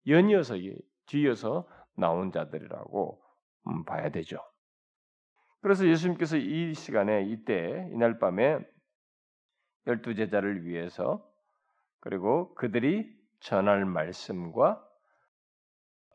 연이어서 0.08 0.55
뒤이어서 1.08 1.67
나온 1.95 2.31
자들이라고 2.31 3.21
음, 3.67 3.85
봐야 3.85 4.09
되죠. 4.09 4.37
그래서 5.61 5.87
예수님께서 5.87 6.37
이 6.37 6.73
시간에 6.73 7.23
이때 7.23 7.89
이날 7.91 8.19
밤에 8.19 8.59
열두 9.87 10.15
제자를 10.15 10.65
위해서 10.65 11.27
그리고 11.99 12.53
그들이 12.55 13.11
전할 13.39 13.85
말씀과 13.85 14.83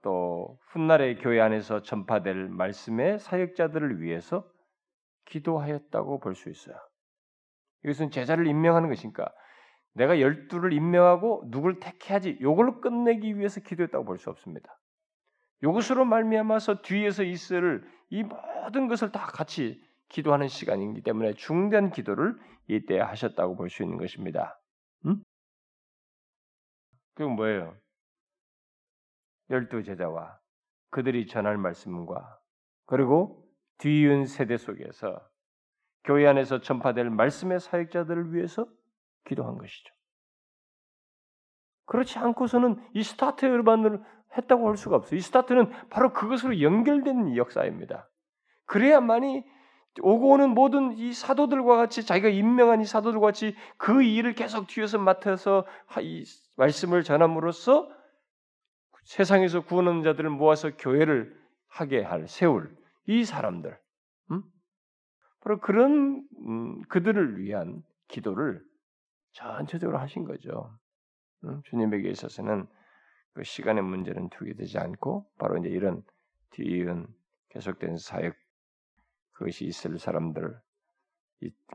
또 0.02 0.58
훗날의 0.68 1.18
교회 1.18 1.40
안에서 1.40 1.82
전파될 1.82 2.48
말씀의 2.48 3.18
사역자들을 3.18 4.00
위해서 4.00 4.48
기도하였다고 5.26 6.20
볼 6.20 6.34
수 6.34 6.48
있어요. 6.48 6.76
이것은 7.84 8.10
제자를 8.10 8.46
임명하는 8.46 8.88
것이니까 8.88 9.32
내가 9.94 10.20
열두를 10.20 10.72
임명하고 10.72 11.48
누굴 11.50 11.80
택해야지 11.80 12.38
요걸 12.40 12.80
끝내기 12.80 13.36
위해서 13.38 13.60
기도했다고 13.60 14.04
볼 14.04 14.18
수 14.18 14.30
없습니다. 14.30 14.79
이것으로 15.62 16.04
말미암아서 16.04 16.82
뒤에서 16.82 17.22
있을 17.22 17.86
이 18.10 18.22
모든 18.22 18.88
것을 18.88 19.12
다 19.12 19.26
같이 19.26 19.82
기도하는 20.08 20.48
시간이기 20.48 21.02
때문에 21.02 21.34
중대한 21.34 21.90
기도를 21.90 22.36
이때 22.66 22.98
하셨다고 22.98 23.56
볼 23.56 23.68
수 23.68 23.82
있는 23.82 23.98
것입니다. 23.98 24.60
음? 25.06 25.22
그건 27.14 27.36
뭐예요? 27.36 27.76
열두 29.50 29.82
제자와 29.82 30.38
그들이 30.90 31.26
전할 31.26 31.58
말씀과 31.58 32.38
그리고 32.86 33.46
뒤이은 33.78 34.26
세대 34.26 34.56
속에서 34.56 35.20
교회 36.04 36.26
안에서 36.26 36.60
전파될 36.60 37.10
말씀의 37.10 37.60
사역자들을 37.60 38.34
위해서 38.34 38.66
기도한 39.26 39.58
것이죠. 39.58 39.94
그렇지 41.86 42.18
않고서는 42.18 42.76
이 42.94 43.02
스타트 43.02 43.44
했다고 44.36 44.68
할 44.68 44.76
수가 44.76 44.96
없어요. 44.96 45.18
이 45.18 45.20
스타트는 45.20 45.70
바로 45.90 46.12
그것으로 46.12 46.60
연결된 46.60 47.36
역사입니다. 47.36 48.08
그래야만이 48.66 49.44
오고 50.02 50.30
오는 50.30 50.50
모든 50.50 50.92
이 50.92 51.12
사도들과 51.12 51.76
같이 51.76 52.06
자기가 52.06 52.28
임명한 52.28 52.80
이 52.80 52.84
사도들과 52.84 53.26
같이 53.26 53.56
그 53.76 54.02
일을 54.02 54.34
계속 54.34 54.68
뒤에서 54.68 54.98
맡아서 54.98 55.66
이 56.00 56.24
말씀을 56.56 57.02
전함으로써 57.02 57.90
세상에서 59.04 59.62
구원하는 59.62 60.02
자들을 60.02 60.30
모아서 60.30 60.70
교회를 60.76 61.36
하게 61.66 62.02
할 62.02 62.28
세울 62.28 62.76
이 63.06 63.24
사람들, 63.24 63.76
음? 64.30 64.42
바로 65.40 65.58
그런 65.58 66.22
음, 66.46 66.82
그들을 66.82 67.40
위한 67.40 67.82
기도를 68.08 68.62
전체적으로 69.32 69.98
하신 69.98 70.24
거죠. 70.24 70.72
음? 71.44 71.62
주님에게 71.64 72.08
있어서는 72.10 72.66
그 73.34 73.44
시간의 73.44 73.82
문제는 73.82 74.28
두게 74.30 74.54
되지 74.54 74.78
않고 74.78 75.30
바로 75.38 75.58
이제 75.58 75.68
이런 75.68 76.02
뒤은 76.50 77.06
계속된 77.50 77.98
사역 77.98 78.34
그것이 79.32 79.64
있을 79.66 79.98
사람들 79.98 80.58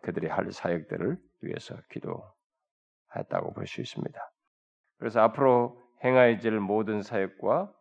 그들이 0.01 0.27
할 0.27 0.51
사역들을 0.51 1.17
위해서 1.41 1.75
기도했다고 1.89 3.53
볼 3.53 3.65
수 3.65 3.81
있습니다. 3.81 4.19
그래서 4.97 5.21
앞으로 5.21 5.81
행하여질 6.03 6.59
모든 6.59 7.01
사역과 7.01 7.73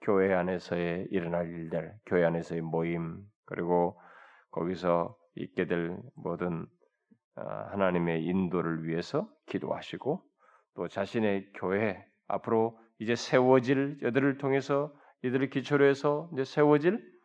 교회 0.00 0.32
안에서의 0.32 1.08
일어날 1.10 1.48
일들, 1.48 1.94
교회 2.06 2.24
안에서의 2.24 2.60
모임, 2.60 3.22
그리고 3.44 4.00
거기서 4.50 5.16
있게 5.34 5.66
될 5.66 5.98
모든 6.14 6.66
어, 7.36 7.42
하나님의 7.42 8.24
인도를 8.24 8.86
위해서 8.86 9.28
기도하시고 9.46 10.22
또 10.74 10.88
자신의 10.88 11.52
교회 11.54 12.02
앞으로 12.28 12.78
이제 12.98 13.14
세워질 13.14 13.98
이들을 14.02 14.38
통해서 14.38 14.94
이들을 15.22 15.50
기초로 15.50 15.84
해서 15.86 16.30
이제 16.32 16.44
세워질 16.44 17.16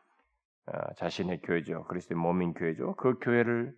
어, 0.68 0.94
자신의 0.96 1.42
교회죠. 1.42 1.86
그리스도의 1.86 2.20
몸인 2.20 2.54
교회죠. 2.54 2.96
그 2.96 3.18
교회를 3.20 3.76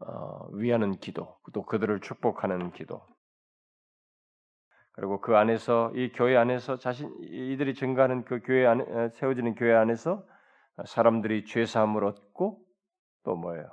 어, 0.00 0.48
위하는 0.52 0.98
기도, 0.98 1.38
또 1.52 1.64
그들을 1.64 2.00
축복하는 2.00 2.72
기도. 2.72 3.06
그리고 4.92 5.20
그 5.20 5.36
안에서 5.36 5.92
이 5.94 6.12
교회 6.12 6.36
안에서 6.36 6.78
자신 6.78 7.14
이들이 7.22 7.74
증가하는 7.74 8.24
그 8.24 8.40
교회 8.40 8.66
안에 8.66 8.84
어, 8.84 9.08
세워지는 9.10 9.54
교회 9.54 9.74
안에서 9.74 10.26
사람들이 10.84 11.44
죄 11.44 11.64
사함을 11.64 12.04
얻고 12.04 12.64
또 13.24 13.36
뭐예요? 13.36 13.70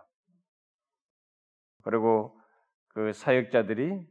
그리고 1.84 2.40
그 2.90 3.14
사역자들이 3.14 4.08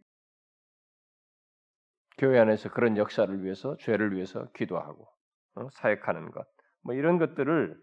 교회 2.18 2.38
안에서 2.38 2.70
그런 2.70 2.96
역사를 2.96 3.42
위해서 3.42 3.76
죄를 3.78 4.14
위해서 4.14 4.50
기도하고 4.52 5.08
어? 5.56 5.68
사역하는 5.72 6.30
것, 6.30 6.46
뭐 6.82 6.94
이런 6.94 7.18
것들을 7.18 7.76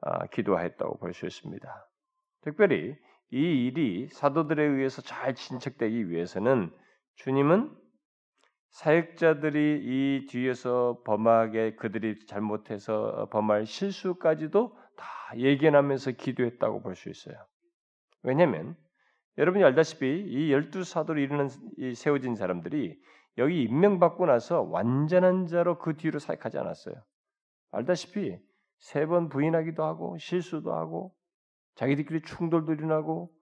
아, 0.00 0.26
기도했다고 0.26 0.98
볼 0.98 1.12
수 1.12 1.26
있습니다. 1.26 1.88
특별히 2.42 2.96
이 3.30 3.66
일이 3.66 4.08
사도들에 4.08 4.62
의해서 4.62 5.00
잘 5.02 5.34
진척되기 5.34 6.10
위해서는 6.10 6.70
주님은 7.16 7.70
사역자들이 8.70 9.80
이 9.82 10.26
뒤에서 10.28 11.02
범하게 11.04 11.76
그들이 11.76 12.26
잘못해서 12.26 13.28
범할 13.30 13.66
실수까지도 13.66 14.76
다 14.96 15.06
예견하면서 15.36 16.12
기도했다고 16.12 16.82
볼 16.82 16.94
수 16.96 17.10
있어요. 17.10 17.36
왜냐하면 18.22 18.76
여러분이 19.38 19.62
알다시피 19.64 20.24
이 20.26 20.52
열두 20.52 20.84
사도로 20.84 21.20
이르는 21.20 21.48
이 21.78 21.94
세워진 21.94 22.34
사람들이 22.34 22.98
여기 23.38 23.62
임명받고 23.62 24.26
나서 24.26 24.62
완전한 24.62 25.46
자로 25.46 25.78
그 25.78 25.96
뒤로 25.96 26.18
사역하지 26.18 26.58
않았어요. 26.58 26.94
알다시피 27.70 28.38
세 28.78 29.06
번 29.06 29.28
부인하기도 29.28 29.82
하고 29.82 30.18
실수도 30.18 30.74
하고 30.74 31.14
자기들끼리 31.76 32.22
충돌도 32.22 32.72
일어나고 32.74 33.32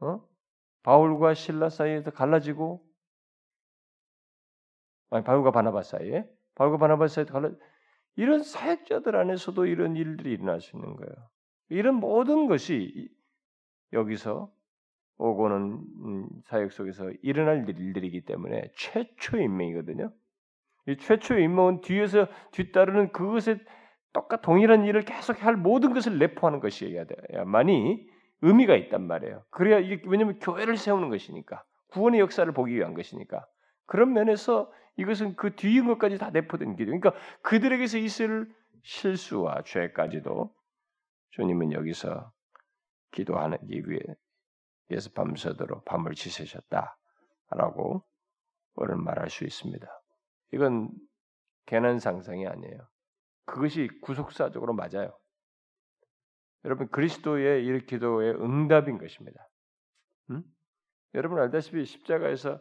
어? 0.00 0.20
바울과 0.82 1.34
신라 1.34 1.68
사이에서 1.68 2.10
갈라지고 2.10 2.82
아니 5.10 5.22
바울과 5.24 5.50
바나바 5.50 5.82
사이에 5.82 6.28
바울과 6.54 6.78
바나바 6.78 7.08
사이에 7.08 7.26
갈라 7.26 7.50
이런 8.16 8.42
사역자들 8.42 9.14
안에서도 9.16 9.66
이런 9.66 9.96
일들이 9.96 10.32
일어날 10.32 10.60
수 10.60 10.76
있는 10.76 10.96
거예요. 10.96 11.14
이런 11.68 11.94
모든 11.96 12.46
것이 12.48 13.08
여기서 13.92 14.52
오고는 15.20 15.78
음, 16.04 16.28
사역 16.46 16.72
속에서 16.72 17.10
일어날 17.22 17.68
일들이기 17.68 18.22
때문에 18.24 18.70
최초의 18.74 19.44
인명이거든요. 19.44 20.10
이 20.88 20.96
최초의 20.96 21.44
인명은 21.44 21.82
뒤에서 21.82 22.26
뒤따르는 22.52 23.12
그것에 23.12 23.58
똑같 24.14 24.40
동일한 24.40 24.86
일을 24.86 25.02
계속 25.02 25.44
할 25.44 25.56
모든 25.56 25.92
것을 25.92 26.18
내포하는 26.18 26.58
것이어야 26.58 27.04
돼야만이 27.04 28.08
의미가 28.40 28.74
있단 28.76 29.06
말이에요. 29.06 29.44
그래야 29.50 29.78
이게 29.78 30.02
왜냐하면 30.06 30.38
교회를 30.38 30.78
세우는 30.78 31.10
것이니까 31.10 31.62
구원의 31.88 32.18
역사를 32.20 32.50
보기 32.52 32.74
위한 32.74 32.94
것이니까 32.94 33.46
그런 33.84 34.14
면에서 34.14 34.72
이것은 34.96 35.36
그 35.36 35.54
뒤인 35.54 35.86
것까지 35.86 36.16
다 36.16 36.30
내포된 36.30 36.76
기도. 36.76 36.86
그러니까 36.86 37.12
그들에게서 37.42 37.98
있을 37.98 38.50
실수와 38.82 39.62
죄까지도 39.66 40.50
주님은 41.32 41.72
여기서 41.72 42.32
기도하기 43.12 43.82
위해 43.86 44.00
위해서 44.90 45.10
밤새도록 45.14 45.84
밤을 45.84 46.14
지새셨다라고 46.14 48.04
오늘 48.74 48.96
말할 48.96 49.30
수 49.30 49.44
있습니다. 49.44 49.86
이건 50.52 50.90
괜한 51.66 51.98
상상이 51.98 52.46
아니에요. 52.46 52.78
그것이 53.44 53.88
구속사적으로 54.02 54.74
맞아요. 54.74 55.16
여러분 56.64 56.88
그리스도의 56.88 57.64
이 57.66 57.86
기도의 57.86 58.34
응답인 58.34 58.98
것입니다. 58.98 59.48
음? 60.30 60.42
여러분 61.14 61.38
알다시피 61.40 61.84
십자가에서 61.84 62.60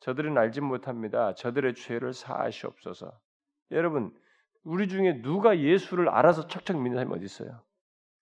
저들은 0.00 0.38
알지 0.38 0.60
못합니다. 0.60 1.34
저들의 1.34 1.74
죄를 1.74 2.12
사하시옵소서. 2.12 3.18
여러분 3.72 4.16
우리 4.62 4.88
중에 4.88 5.20
누가 5.22 5.58
예수를 5.58 6.08
알아서 6.08 6.46
척척 6.46 6.76
믿는 6.80 6.96
사람이 6.96 7.14
어디 7.14 7.24
있어요? 7.24 7.62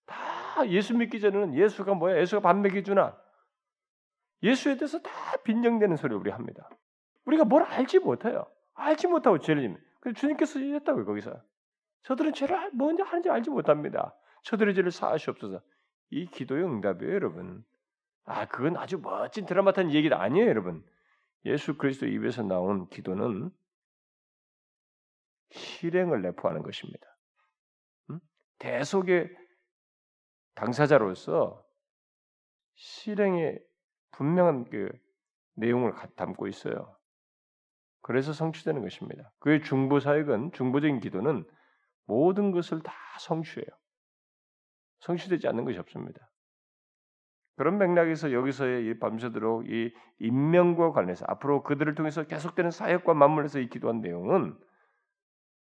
다 0.06 0.68
예수 0.68 0.94
믿기 0.94 1.20
전에는 1.20 1.54
예수가 1.54 1.94
뭐야? 1.94 2.18
예수가 2.20 2.40
밥 2.40 2.56
먹여주나? 2.56 3.16
예수에 4.42 4.76
대해서 4.76 5.00
다 5.00 5.10
빈정되는 5.44 5.96
소리를 5.96 6.18
우리 6.18 6.30
합니다. 6.30 6.68
우리가 7.24 7.44
뭘 7.44 7.62
알지 7.62 8.00
못해요. 8.00 8.46
알지 8.74 9.06
못하고 9.08 9.38
죄를 9.38 9.62
짓는. 9.62 9.80
그래서 10.00 10.20
주님께서 10.20 10.58
이랬다고요, 10.58 11.04
거기서. 11.04 11.42
저들은 12.04 12.34
죄를 12.34 12.70
뭔지 12.72 13.02
하는지 13.02 13.30
알지 13.30 13.50
못합니다. 13.50 14.14
저들의 14.42 14.74
죄를 14.74 14.90
사하시옵소서. 14.90 15.60
이 16.10 16.26
기도의 16.26 16.64
응답이에요, 16.64 17.14
여러분. 17.14 17.64
아, 18.24 18.46
그건 18.46 18.76
아주 18.76 18.98
멋진 18.98 19.46
드라마 19.46 19.72
탄 19.72 19.92
얘기가 19.92 20.20
아니에요, 20.22 20.48
여러분. 20.48 20.84
예수 21.44 21.76
그리스도 21.76 22.06
입에서 22.06 22.42
나온 22.42 22.88
기도는 22.88 23.50
실행을 25.50 26.22
내포하는 26.22 26.62
것입니다. 26.62 27.06
음? 28.10 28.20
대속의 28.58 29.30
당사자로서 30.54 31.64
실행에 32.74 33.58
분명한 34.16 34.64
그 34.70 34.90
내용을 35.54 35.94
담고 36.16 36.48
있어요. 36.48 36.96
그래서 38.02 38.32
성취되는 38.32 38.82
것입니다. 38.82 39.32
그의 39.38 39.62
중보 39.62 40.00
사역은 40.00 40.52
중보적인 40.52 41.00
기도는 41.00 41.44
모든 42.06 42.52
것을 42.52 42.82
다 42.82 42.92
성취해요. 43.20 43.66
성취되지 45.00 45.48
않는 45.48 45.64
것이 45.64 45.78
없습니다. 45.78 46.30
그런 47.56 47.78
맥락에서 47.78 48.32
여기서의 48.32 48.86
이 48.86 48.98
밤새도록 48.98 49.68
이 49.68 49.92
인명과 50.18 50.92
관련해서 50.92 51.24
앞으로 51.28 51.62
그들을 51.62 51.94
통해서 51.94 52.24
계속되는 52.24 52.70
사역과 52.70 53.14
맞물려서 53.14 53.60
이 53.60 53.68
기도한 53.68 54.00
내용은 54.00 54.56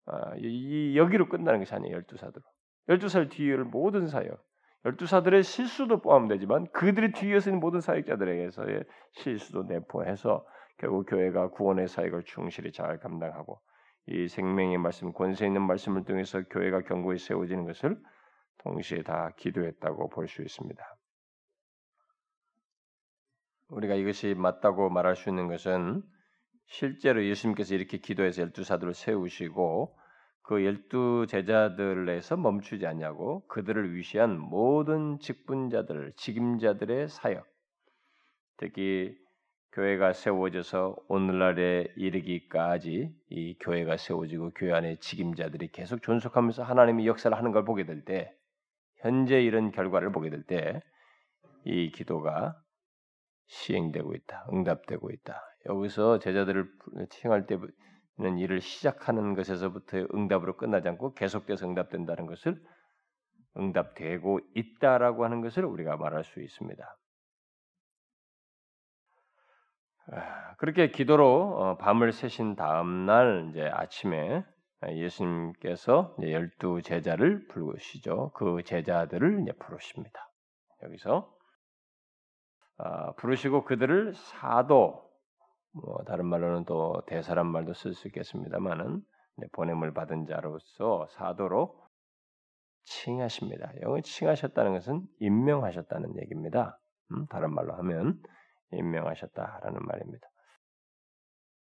아, 0.07 0.35
이 0.37 0.97
여기로 0.97 1.29
끝나는 1.29 1.61
것이 1.61 1.75
아니에요. 1.75 1.97
열두 1.97 2.17
사도로. 2.17 2.43
열두 2.89 3.09
살 3.09 3.29
뒤를 3.29 3.65
모든 3.65 4.07
사역, 4.07 4.45
열두 4.85 5.07
사들의 5.07 5.43
실수도 5.43 6.01
포함되지만 6.01 6.67
그들의 6.73 7.13
뒤에서 7.13 7.51
있는 7.51 7.61
모든 7.61 7.81
사역자들에게서의 7.81 8.85
실수도 9.13 9.63
내포해서 9.65 10.47
결국 10.79 11.07
교회가 11.09 11.51
구원의 11.51 11.89
사역을 11.89 12.25
충실히 12.25 12.73
잘 12.73 12.99
감당하고 12.99 13.61
이 14.07 14.29
생명의 14.29 14.77
말씀, 14.79 15.13
권세 15.13 15.47
있는 15.47 15.63
말씀을 15.63 16.05
통해서 16.05 16.43
교회가 16.43 16.83
견고히 16.83 17.19
세워지는 17.19 17.65
것을 17.65 17.99
동시에 18.59 19.03
다 19.03 19.31
기도했다고 19.37 20.11
볼 20.11 20.29
수 20.29 20.43
있습니다. 20.43 20.85
우리가 23.69 23.95
이것이 23.95 24.35
맞다고 24.35 24.91
말할 24.91 25.17
수 25.17 25.31
있는 25.31 25.49
것은 25.49 26.03
실제로 26.67 27.25
예수님께서 27.25 27.75
이렇게 27.75 27.99
기도해서 27.99 28.43
열두 28.43 28.65
사도를 28.65 28.95
세우시고 28.95 29.99
그 30.45 30.63
열두 30.63 31.27
제자들에서 31.27 32.37
멈추지 32.37 32.87
않냐고 32.87 33.47
그들을 33.49 33.95
위시한 33.95 34.39
모든 34.39 35.19
직분자들, 35.19 36.13
직임자들의 36.17 37.09
사역, 37.09 37.47
특히 38.59 39.17
교회가 39.73 40.13
세워져서 40.13 40.97
오늘날에 41.09 41.89
이르기까지 41.97 43.11
이 43.31 43.59
교회가 43.59 43.97
세워지고 43.97 44.51
교회 44.55 44.73
안에 44.73 44.97
직임자들이 45.01 45.69
계속 45.69 46.03
존속하면서 46.03 46.63
하나님이 46.63 47.07
역사를 47.07 47.37
하는 47.37 47.51
걸 47.51 47.65
보게 47.65 47.87
될 47.87 48.05
때, 48.05 48.31
현재 48.99 49.43
이런 49.43 49.73
결과를 49.73 50.13
보게 50.13 50.29
될 50.29 50.43
때, 50.43 50.83
이 51.65 51.91
기도가 51.91 52.55
시행되고 53.47 54.15
있다, 54.15 54.47
응답되고 54.53 55.11
있다. 55.11 55.41
여기서 55.67 56.19
제자들을 56.19 56.71
칭할 57.09 57.47
때 57.47 57.59
는 58.17 58.39
일을 58.39 58.61
시작하는 58.61 59.35
것에서부터 59.35 60.07
응답으로 60.15 60.57
끝나지 60.57 60.89
않고 60.89 61.15
계속돼서 61.15 61.67
응답된다는 61.67 62.27
것을 62.27 62.63
응답되고 63.57 64.39
있다라고 64.55 65.25
하는 65.25 65.41
것을 65.41 65.65
우리가 65.65 65.97
말할 65.97 66.23
수 66.23 66.41
있습니다. 66.41 66.97
아, 70.13 70.57
그렇게 70.57 70.91
기도로 70.91 71.57
어, 71.59 71.77
밤을 71.79 72.13
새신 72.13 72.55
다음 72.55 73.07
날 73.07 73.49
이제 73.51 73.63
아침에 73.63 74.45
예수님께서 74.87 76.15
열두 76.21 76.83
제자를 76.83 77.49
부르시죠. 77.49 78.31
그 78.35 78.63
제자들을 78.65 79.41
이제 79.43 79.53
부르십니다. 79.53 80.31
여기서 80.83 81.35
아, 82.77 83.13
부르시고 83.15 83.65
그들을 83.65 84.15
사도 84.15 85.04
뭐 85.75 86.03
다른 86.07 86.27
말로는 86.27 86.65
또 86.65 87.03
대사란 87.07 87.47
말도 87.47 87.75
쓸 87.75 87.95
수 87.95 88.07
있겠습니다만은 88.09 89.03
보냄을 89.53 89.93
받은 89.93 90.27
자로서 90.27 91.09
사도로 91.11 91.83
칭하십니다. 92.85 93.73
영을 93.83 94.03
칭하셨다는 94.03 94.75
것은 94.75 95.07
임명하셨다는 95.19 96.17
얘기입니다. 96.23 96.79
음, 97.11 97.27
다른 97.27 97.53
말로 97.53 97.75
하면 97.75 98.23
임명하셨다라는 98.73 99.81
말입니다. 99.85 100.29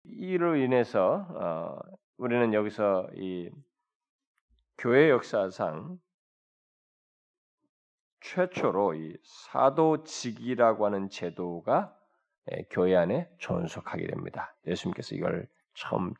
이로 0.03 0.57
인해서 0.57 1.25
어, 1.29 1.79
우리는 2.17 2.53
여기서 2.53 3.09
이 3.15 3.49
교회 4.77 5.09
역사상 5.09 5.97
최초로 8.19 8.95
이 8.95 9.17
사도직이라고 9.23 10.85
하는 10.85 11.09
제도가 11.09 11.95
예, 11.95 12.02
교회 12.69 12.95
안에 12.95 13.29
존속하게 13.37 14.07
됩니다. 14.07 14.55
예수님께서 14.67 15.15
이걸 15.15 15.47
처음 15.73 16.13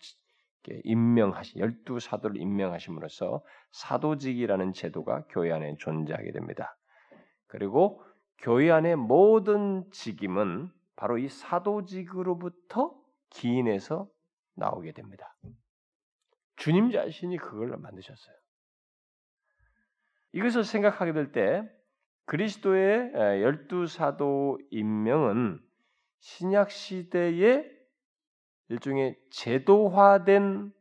임명하신 0.86 1.60
열두 1.60 2.00
사도를 2.00 2.38
임명하심으로써 2.38 3.44
사도직이라는 3.72 4.74
제도가 4.74 5.26
교회 5.30 5.52
안에 5.52 5.76
존재하게 5.78 6.32
됩니다. 6.32 6.78
그리고 7.48 8.04
교회 8.38 8.72
안의 8.72 8.96
모든 8.96 9.90
직임은 9.92 10.72
바로 10.96 11.18
이 11.18 11.28
사도직으로부터 11.28 12.96
기인해서 13.30 14.10
나오게 14.56 14.94
됩니다. 14.94 15.36
주님 16.56 16.92
자신이 16.92 17.38
그걸 17.38 17.76
만드셨어요. 17.78 18.36
이것을 20.34 20.64
생각하게 20.64 21.14
될 21.14 21.32
때 21.32 21.64
그리스도의 22.26 23.12
열두 23.14 23.88
사도 23.88 24.60
임명은 24.72 25.60
신약 26.24 26.72
시대의 26.72 27.70
일종의 28.70 29.20
제도화된 29.30 30.72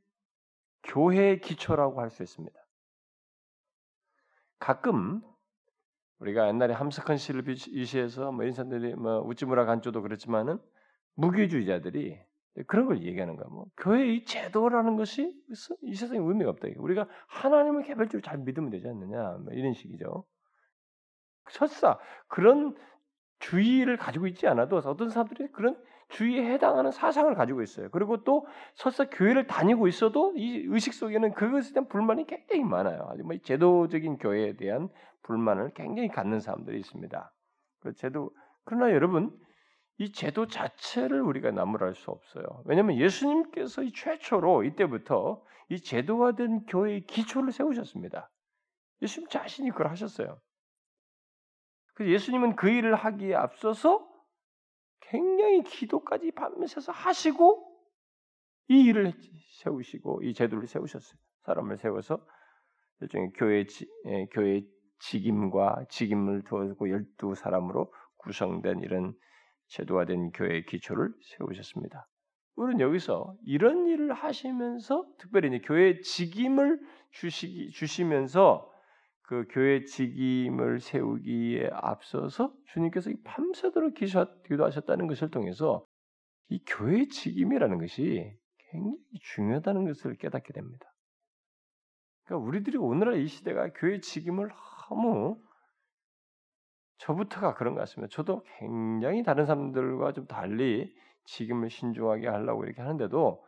교회의 0.85 1.41
기초라고 1.41 2.01
할 2.01 2.11
수 2.11 2.23
있습니다. 2.23 2.57
가끔 4.61 5.21
우리가 6.21 6.47
옛날에 6.47 6.75
함석헌 6.75 7.17
씨를 7.17 7.45
유시해서 7.49 8.31
뭐 8.31 8.45
이런 8.45 8.55
사람들이 8.55 8.95
뭐 8.95 9.21
우찌무라 9.23 9.65
간조도 9.65 10.03
그렇지만은 10.03 10.61
무교주의자들이 11.15 12.21
그런 12.69 12.87
걸 12.87 13.03
얘기하는 13.03 13.35
거야. 13.35 13.49
뭐 13.49 13.67
교회의 13.79 14.25
제도라는 14.25 14.95
것이 14.95 15.35
이 15.83 15.95
세상에 15.97 16.21
의미가 16.21 16.51
없다. 16.51 16.69
우리가 16.77 17.09
하나님을 17.27 17.83
개별적으로 17.83 18.23
잘 18.23 18.39
믿으면 18.39 18.71
되지 18.71 18.87
않느냐. 18.87 19.39
뭐 19.39 19.53
이런 19.53 19.73
식이죠. 19.73 20.25
설사 21.51 21.99
그런 22.29 22.77
주의를 23.43 23.97
가지고 23.97 24.27
있지 24.29 24.47
않아도 24.47 24.77
어떤 24.77 25.11
사람들이 25.11 25.49
그런 25.53 25.77
주의에 26.09 26.45
해당하는 26.53 26.91
사상을 26.91 27.35
가지고 27.35 27.63
있어요. 27.63 27.89
그리고 27.91 28.23
또 28.23 28.47
설사 28.75 29.05
교회를 29.05 29.47
다니고 29.47 29.89
있어도 29.89 30.33
이 30.37 30.65
의식 30.67 30.95
속에는 30.95 31.33
그것에 31.35 31.73
대한 31.73 31.89
불만이 31.89 32.27
굉장히 32.27 32.63
많아요. 32.63 33.09
아주 33.11 33.25
뭐 33.25 33.37
제도적인 33.43 34.19
교회에 34.19 34.57
대한 34.57 34.89
불만을 35.23 35.73
굉장히 35.75 36.09
갖는 36.09 36.41
사람들이 36.41 36.79
있습니다. 36.79 37.33
그 37.81 37.95
제도 37.95 38.31
그러나 38.65 38.93
여러분 38.93 39.37
이 39.99 40.13
제도 40.13 40.47
자체를 40.47 41.21
우리가 41.23 41.51
나무랄 41.51 41.95
수 41.95 42.11
없어요. 42.11 42.45
왜냐하면 42.67 42.97
예수님께서 42.97 43.83
이 43.83 43.93
최초로 43.93 44.65
이때부터 44.65 45.43
이 45.69 45.81
제도화된 45.81 46.67
교회의 46.67 47.07
기초를 47.07 47.51
세우셨습니다. 47.53 48.31
예수님 49.01 49.29
자신이 49.29 49.71
그걸 49.71 49.89
하셨어요. 49.89 50.39
그래서 51.95 52.13
예수님은 52.13 52.57
그 52.57 52.69
일을 52.69 52.95
하기에 52.95 53.35
앞서서 53.35 54.09
굉장히 55.01 55.63
기도까지 55.63 56.33
밤새서 56.33 56.93
하시고 56.93 57.69
이 58.69 58.85
일을 58.85 59.13
세우시고 59.61 60.23
이 60.23 60.33
제도를 60.35 60.67
세우셨어요. 60.67 61.19
사람을 61.43 61.77
세워서 61.79 62.25
일종의 63.01 63.33
교회 63.37 63.67
지, 63.67 63.87
예, 64.07 64.27
교회 64.27 64.63
직임과 65.01 65.87
직임을 65.91 66.45
두고 66.45 66.89
열두 66.89 67.35
사람으로 67.35 67.93
구성된 68.19 68.81
이런 68.81 69.15
제도화된 69.67 70.31
교회의 70.33 70.65
기초를 70.67 71.13
세우셨습니다. 71.23 72.09
우리는 72.55 72.81
여기서 72.81 73.35
이런 73.45 73.87
일을 73.87 74.13
하시면서 74.13 75.07
특별히 75.19 75.49
이제 75.49 75.61
교회 75.65 76.01
직임을 76.01 76.81
주시기 77.11 77.71
주시면서 77.71 78.72
그 79.33 79.47
교회 79.49 79.83
직임을 79.83 80.81
세우기에 80.81 81.71
앞서서 81.73 82.53
주님께서 82.67 83.11
밤새도록 83.25 83.95
기도하셨다는 83.95 85.07
것을 85.07 85.31
통해서 85.31 85.87
이 86.51 86.63
교회 86.67 87.09
직임이라는 87.09 87.79
것이 87.79 88.37
굉장히 88.59 88.99
중요하다는 89.23 89.87
것을 89.87 90.17
깨닫게 90.17 90.53
됩니다. 90.53 90.85
그러니까 92.25 92.47
우리들이 92.47 92.77
오늘날 92.77 93.23
이 93.23 93.27
시대가 93.27 93.73
교회 93.73 94.01
직임을 94.01 94.51
너무 94.91 95.41
저부터가 96.99 97.55
그런 97.55 97.73
것 97.73 97.81
같습니다. 97.81 98.15
저도 98.15 98.45
굉장히 98.59 99.23
다른 99.23 99.47
사람들과 99.47 100.13
좀 100.13 100.27
달리 100.27 100.95
직임을 101.25 101.71
신중하게 101.71 102.29
하려고 102.29 102.67
이렇게 102.67 102.83
하는데도 102.83 103.43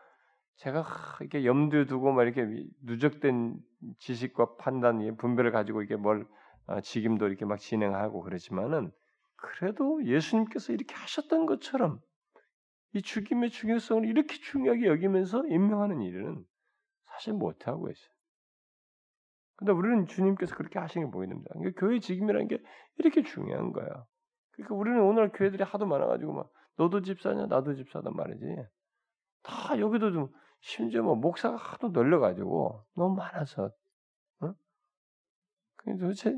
제가 0.57 0.85
이렇게 1.21 1.45
염두에 1.45 1.87
두고 1.87 2.13
막 2.13 2.23
이렇게 2.23 2.65
누적된 2.83 3.59
지식과 3.99 4.57
판단, 4.57 5.17
분별을 5.17 5.51
가지고 5.51 5.83
이렇게 5.83 5.97
뭘 5.97 6.27
어, 6.67 6.81
직임도 6.81 7.27
이렇게 7.27 7.45
막 7.45 7.59
진행하고 7.59 8.23
그러지만은 8.23 8.91
그래도 9.37 10.05
예수님께서 10.07 10.73
이렇게 10.73 10.95
하셨던 10.95 11.47
것처럼 11.47 12.01
이 12.95 13.03
죽임의 13.03 13.51
중요성을 13.51 14.07
이렇게 14.07 14.37
중요하게 14.37 14.87
여기면서 14.87 15.47
임명하는 15.47 16.01
일은 16.01 16.45
사실 17.05 17.33
못하고 17.35 17.91
있어요. 17.91 18.15
근데 19.57 19.73
우리는 19.73 20.07
주님께서 20.07 20.55
그렇게 20.57 20.79
하시는 20.79 21.07
게 21.07 21.13
보이는데 21.13 21.45
그러니까 21.53 21.81
교회 21.81 21.99
직임이라는 21.99 22.49
게 22.49 22.63
이렇게 22.97 23.23
중요한 23.23 23.73
거야. 23.73 24.07
그러니까 24.53 24.75
우리는 24.75 25.01
오늘 25.01 25.31
교회들이 25.31 25.63
하도 25.65 25.87
많아가지고 25.87 26.33
막 26.33 26.51
너도 26.77 27.03
집사냐 27.03 27.47
나도 27.47 27.75
집사단 27.75 28.15
말이지. 28.15 28.45
다 29.43 29.79
여기도 29.79 30.13
좀 30.13 30.29
심지어 30.65 31.03
뭐 31.03 31.15
목사가 31.15 31.57
하도 31.59 31.91
널려가지고 31.91 32.87
너무 32.95 33.15
많아서, 33.17 33.71
어? 34.41 34.55
도대체 35.85 36.35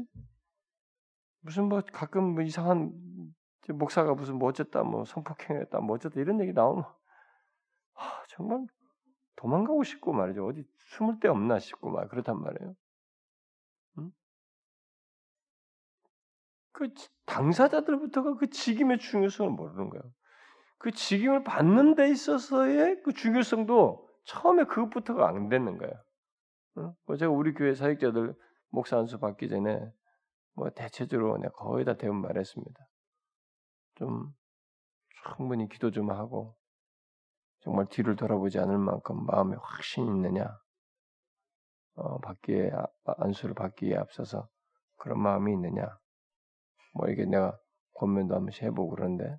무슨 1.42 1.68
뭐 1.68 1.80
가끔 1.92 2.34
뭐 2.34 2.42
이상한 2.42 2.92
목사가 3.68 4.14
무슨 4.14 4.34
뭐 4.34 4.48
어쨌다 4.48 4.82
뭐 4.82 5.04
성폭행했다 5.04 5.78
뭐 5.78 5.94
어쨌다 5.94 6.20
이런 6.20 6.40
얘기 6.40 6.52
나오면 6.52 6.84
아, 7.94 8.24
정말 8.28 8.66
도망가고 9.36 9.84
싶고 9.84 10.12
말이죠 10.12 10.44
어디 10.44 10.64
숨을 10.96 11.20
데 11.20 11.28
없나 11.28 11.60
싶고 11.60 11.88
막 11.90 12.08
그렇단 12.08 12.40
말이에요. 12.40 12.74
응? 13.98 14.12
그 16.72 16.92
당사자들부터가 17.26 18.34
그 18.38 18.50
직임의 18.50 18.98
중요성을 18.98 19.52
모르는 19.52 19.88
거예요. 19.88 20.02
그 20.78 20.90
직임을 20.90 21.44
받는 21.44 21.94
데 21.94 22.10
있어서의 22.10 23.02
그 23.04 23.12
중요성도 23.12 24.05
처음에 24.26 24.64
그것부터가 24.64 25.28
안 25.28 25.48
됐는 25.48 25.78
거예요. 25.78 25.94
어? 26.76 26.94
뭐 27.06 27.16
제가 27.16 27.32
우리 27.32 27.54
교회 27.54 27.74
사역자들 27.74 28.34
목사 28.70 28.98
안수 28.98 29.18
받기 29.18 29.48
전에 29.48 29.80
뭐 30.54 30.70
대체적으로 30.70 31.38
내가 31.38 31.52
거의 31.52 31.84
다 31.84 31.94
대부분 31.94 32.22
말했습니다. 32.22 32.86
좀 33.96 34.34
충분히 35.24 35.68
기도 35.68 35.90
좀 35.90 36.10
하고 36.10 36.56
정말 37.60 37.86
뒤를 37.86 38.16
돌아보지 38.16 38.58
않을 38.58 38.78
만큼 38.78 39.24
마음에 39.26 39.56
확신 39.60 40.06
있느냐, 40.06 40.56
어, 41.94 42.18
받기에 42.20 42.70
안수를 43.04 43.54
받기에 43.54 43.96
앞서서 43.96 44.48
그런 44.96 45.20
마음이 45.20 45.52
있느냐, 45.52 45.98
뭐 46.94 47.08
이게 47.08 47.24
내가 47.24 47.58
권면도 47.94 48.34
한 48.34 48.42
번씩 48.42 48.62
해보고 48.64 48.90
그런데 48.90 49.36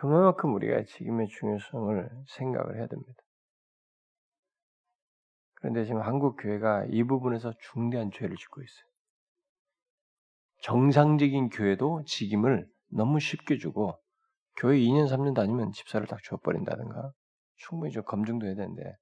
그만큼 0.00 0.54
우리가 0.54 0.84
지금의 0.84 1.28
중요성을 1.28 2.10
생각을 2.28 2.78
해야 2.78 2.86
됩니다. 2.86 3.22
그런데 5.56 5.84
지금 5.84 6.00
한국 6.00 6.36
교회가 6.36 6.86
이 6.88 7.04
부분에서 7.04 7.52
중대한 7.60 8.10
죄를 8.10 8.34
짓고 8.34 8.62
있어요. 8.62 8.86
정상적인 10.62 11.50
교회도 11.50 12.04
직임을 12.06 12.66
너무 12.88 13.20
쉽게 13.20 13.58
주고 13.58 13.98
교회 14.56 14.78
2년 14.78 15.06
3년 15.06 15.34
다니면 15.34 15.72
집사를 15.72 16.06
딱 16.06 16.22
줘버린다든가 16.22 17.12
충분히 17.56 17.92
좀 17.92 18.02
검증도 18.04 18.46
해야 18.46 18.54
되는데 18.54 18.96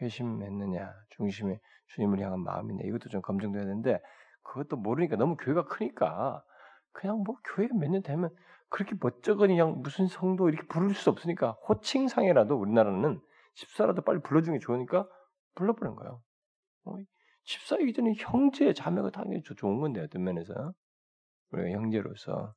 회심했느냐 0.00 0.94
중심에 1.10 1.60
주님을 1.88 2.20
향한 2.20 2.40
마음이냐 2.40 2.84
이것도 2.86 3.10
좀 3.10 3.20
검증도 3.20 3.58
해야 3.58 3.66
되는데 3.66 4.00
그것도 4.44 4.78
모르니까 4.78 5.16
너무 5.16 5.36
교회가 5.36 5.66
크니까 5.66 6.42
그냥 6.92 7.22
뭐 7.22 7.36
교회 7.44 7.68
몇 7.68 7.90
년 7.90 8.02
되면 8.02 8.30
그렇게 8.68 8.96
멋쩍은 9.00 9.48
그냥 9.48 9.80
무슨 9.82 10.06
성도 10.06 10.48
이렇게 10.48 10.66
부를 10.66 10.94
수 10.94 11.10
없으니까 11.10 11.52
호칭상이라도 11.68 12.56
우리나라는 12.56 13.20
집사라도 13.54 14.02
빨리 14.02 14.20
불러주는 14.20 14.58
게 14.58 14.64
좋으니까 14.64 15.08
불러버린 15.54 15.94
거예요. 15.94 16.20
어, 16.84 16.96
집사이기 17.44 17.92
전에 17.92 18.14
형제, 18.18 18.72
자매가 18.72 19.10
당연히 19.10 19.42
좋은 19.42 19.80
건데 19.80 20.00
어떤 20.00 20.24
면에서 20.24 20.72
우리가 21.52 21.70
형제로서 21.70 22.54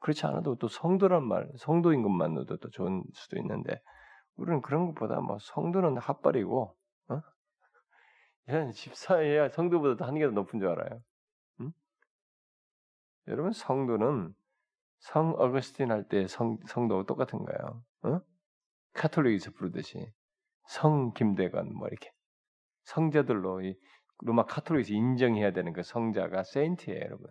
그렇지 0.00 0.26
않아도 0.26 0.56
또 0.56 0.68
성도란 0.68 1.26
말, 1.26 1.50
성도인 1.56 2.02
것만으로도 2.02 2.58
또 2.58 2.70
좋은 2.70 3.02
수도 3.14 3.38
있는데 3.38 3.80
우리는 4.36 4.60
그런 4.60 4.86
것보다 4.86 5.20
뭐 5.20 5.38
성도는 5.40 5.96
핫발이고 5.98 6.76
어? 7.08 7.20
이런 8.46 8.72
집사해야 8.72 9.48
성도보다 9.48 9.96
도 9.96 10.04
한계가 10.04 10.32
높은 10.32 10.60
줄 10.60 10.68
알아요. 10.68 11.00
응? 11.60 11.72
여러분 13.28 13.52
성도는 13.52 14.34
성 15.00 15.30
어거스틴 15.38 15.90
할 15.92 16.08
때 16.08 16.26
성 16.28 16.58
성도 16.66 17.04
똑같은 17.06 17.40
거예요. 17.44 17.84
어? 18.04 18.20
카톨릭에서 18.94 19.50
부르듯이 19.52 20.06
성 20.68 21.12
김대건 21.14 21.74
뭐 21.74 21.88
이렇게 21.88 22.10
성자들로 22.84 23.62
이 23.62 23.76
로마 24.20 24.44
카톨릭에서 24.46 24.94
인정해야 24.94 25.52
되는 25.52 25.72
그 25.72 25.82
성자가 25.82 26.44
세인트예요, 26.44 27.00
여러분. 27.00 27.28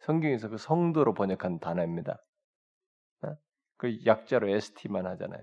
성경에서 0.00 0.48
그 0.48 0.58
성도로 0.58 1.14
번역한 1.14 1.58
단어입니다. 1.60 2.18
어? 3.24 3.36
그 3.78 4.04
약자로 4.06 4.48
ST만 4.50 5.06
하잖아요. 5.06 5.42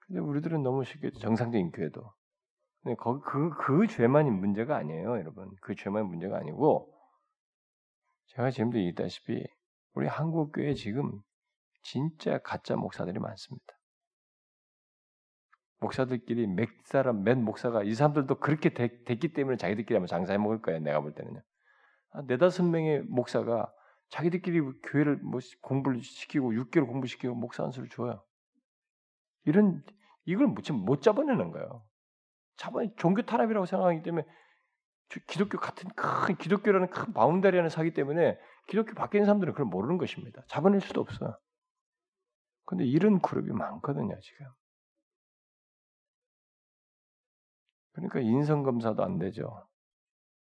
근데 0.00 0.20
우리들은 0.20 0.62
너무 0.62 0.84
쉽게 0.84 1.10
정상적인 1.20 1.70
교회도 1.72 2.02
근데 2.82 2.96
그, 3.02 3.20
그, 3.20 3.50
그 3.58 3.86
죄만이 3.86 4.30
문제가 4.30 4.76
아니에요, 4.76 5.18
여러분. 5.18 5.50
그 5.60 5.74
죄만이 5.74 6.06
문제가 6.08 6.38
아니고 6.38 6.92
제가 8.28 8.50
지금도 8.50 8.78
얘기했다시피 8.78 9.44
우리 9.94 10.06
한국 10.06 10.52
교회 10.52 10.74
지금 10.74 11.20
진짜 11.82 12.38
가짜 12.38 12.76
목사들이 12.76 13.18
많습니다. 13.18 13.78
목사들끼리 15.80 16.46
몇 16.46 16.68
사람, 16.84 17.22
몇 17.22 17.38
목사가 17.38 17.82
이 17.82 17.94
사람들도 17.94 18.40
그렇게 18.40 18.74
되, 18.74 19.04
됐기 19.04 19.32
때문에 19.32 19.56
자기들끼리 19.56 19.94
한번 19.94 20.08
장사해 20.08 20.38
먹을 20.38 20.60
거예요. 20.60 20.80
내가 20.80 21.00
볼 21.00 21.14
때는요. 21.14 21.40
아, 22.10 22.22
네다섯 22.22 22.66
명의 22.66 23.02
목사가 23.02 23.72
자기들끼리 24.10 24.60
교회를 24.82 25.16
뭐 25.16 25.40
공부를 25.62 26.02
시키고 26.02 26.52
6개월 26.52 26.86
공부시키고 26.86 27.34
목사 27.34 27.62
한 27.62 27.70
수를 27.70 27.88
줘요. 27.88 28.24
이런 29.44 29.82
이걸 30.24 30.54
지금 30.62 30.80
못 30.80 31.00
잡아내는 31.02 31.50
거예요. 31.52 31.84
잡아 32.56 32.80
종교 32.96 33.22
탄압이라고 33.22 33.66
생각하기 33.66 34.02
때문에 34.02 34.26
기독교 35.26 35.58
같은 35.58 35.88
큰 35.90 36.36
기독교라는 36.36 36.90
큰 36.90 37.12
바운다리 37.12 37.58
안에 37.58 37.68
사기 37.68 37.92
때문에 37.94 38.38
기독교 38.66 38.94
밖에 38.94 39.18
있는 39.18 39.26
사람들은 39.26 39.54
그걸 39.54 39.66
모르는 39.66 39.96
것입니다. 39.98 40.42
잡아낼 40.48 40.80
수도 40.80 41.00
없어요. 41.00 41.38
근데 42.66 42.84
이런 42.84 43.20
그룹이 43.20 43.50
많거든요, 43.52 44.18
지금. 44.20 44.46
그러니까 47.92 48.20
인성 48.20 48.62
검사도 48.62 49.02
안 49.02 49.18
되죠. 49.18 49.66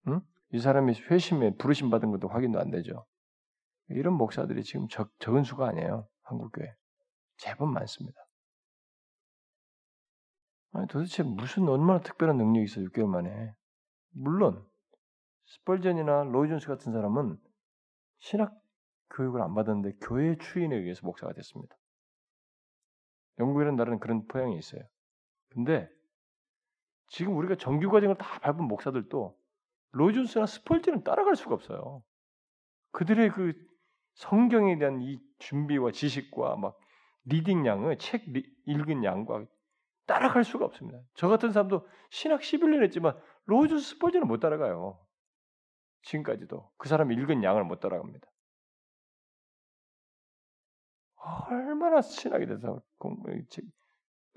응? 0.09 0.21
이 0.53 0.59
사람이 0.61 0.93
회심에 1.11 1.57
부르심 1.57 1.91
받은 1.91 2.11
것도 2.11 2.29
확인도 2.29 2.61
안 2.61 2.71
되죠. 2.71 3.07
이런 3.89 4.15
목사들이 4.15 4.63
지금 4.63 4.87
적, 4.89 5.11
적은 5.19 5.43
수가 5.43 5.69
아니에요. 5.69 6.07
한국 6.23 6.53
교회. 6.53 6.75
제법 7.39 7.69
많습니다. 7.71 8.21
아니 10.73 10.87
도대체 10.87 11.23
무슨 11.23 11.69
얼마나 11.69 12.01
특별한 12.01 12.37
능력이 12.37 12.65
있어 12.65 12.81
6개월 12.83 13.07
만에. 13.07 13.55
물론 14.11 14.65
스펄전이나 15.47 16.25
로이존스 16.25 16.67
같은 16.69 16.93
사람은 16.93 17.39
신학 18.19 18.55
교육을 19.11 19.43
안 19.43 19.55
받았는데 19.55 19.99
교회 20.01 20.37
추인에 20.37 20.77
의해서 20.77 21.05
목사가 21.05 21.33
됐습니다. 21.33 21.77
영국이라는 23.39 23.77
나라는 23.77 23.99
그런 23.99 24.27
포양이 24.27 24.57
있어요. 24.59 24.83
근데 25.49 25.89
지금 27.09 27.37
우리가 27.37 27.57
정규 27.57 27.91
과정을 27.91 28.17
다 28.17 28.39
밟은 28.41 28.65
목사들도 28.65 29.37
로이존스나 29.93 30.47
스펄전을 30.47 31.03
따라갈 31.03 31.35
수가 31.35 31.55
없어요. 31.55 32.05
그들의 32.93 33.31
그 33.31 33.55
성경에 34.15 34.79
대한 34.79 35.01
이 35.01 35.19
준비와 35.39 35.91
지식과 35.93 36.57
막 36.57 36.79
reading 37.25 37.67
양을 37.67 37.99
책 37.99 38.27
읽은 38.67 39.03
양과 39.05 39.47
따라갈 40.07 40.45
수가 40.45 40.65
없습니다. 40.65 41.01
저 41.15 41.29
같은 41.29 41.53
사람도 41.53 41.87
신학 42.11 42.41
11년 42.41 42.83
했지만 42.85 43.17
로즈 43.47 43.79
스포즈는 43.79 44.27
못 44.27 44.41
따라가요. 44.41 44.99
지금까지도 46.03 46.71
그 46.79 46.89
사람 46.89 47.13
읽은 47.13 47.43
양을 47.43 47.65
못 47.65 47.81
따라갑니다. 47.81 48.27
얼마나 51.51 52.01
신학에 52.01 52.47
대해서 52.47 52.83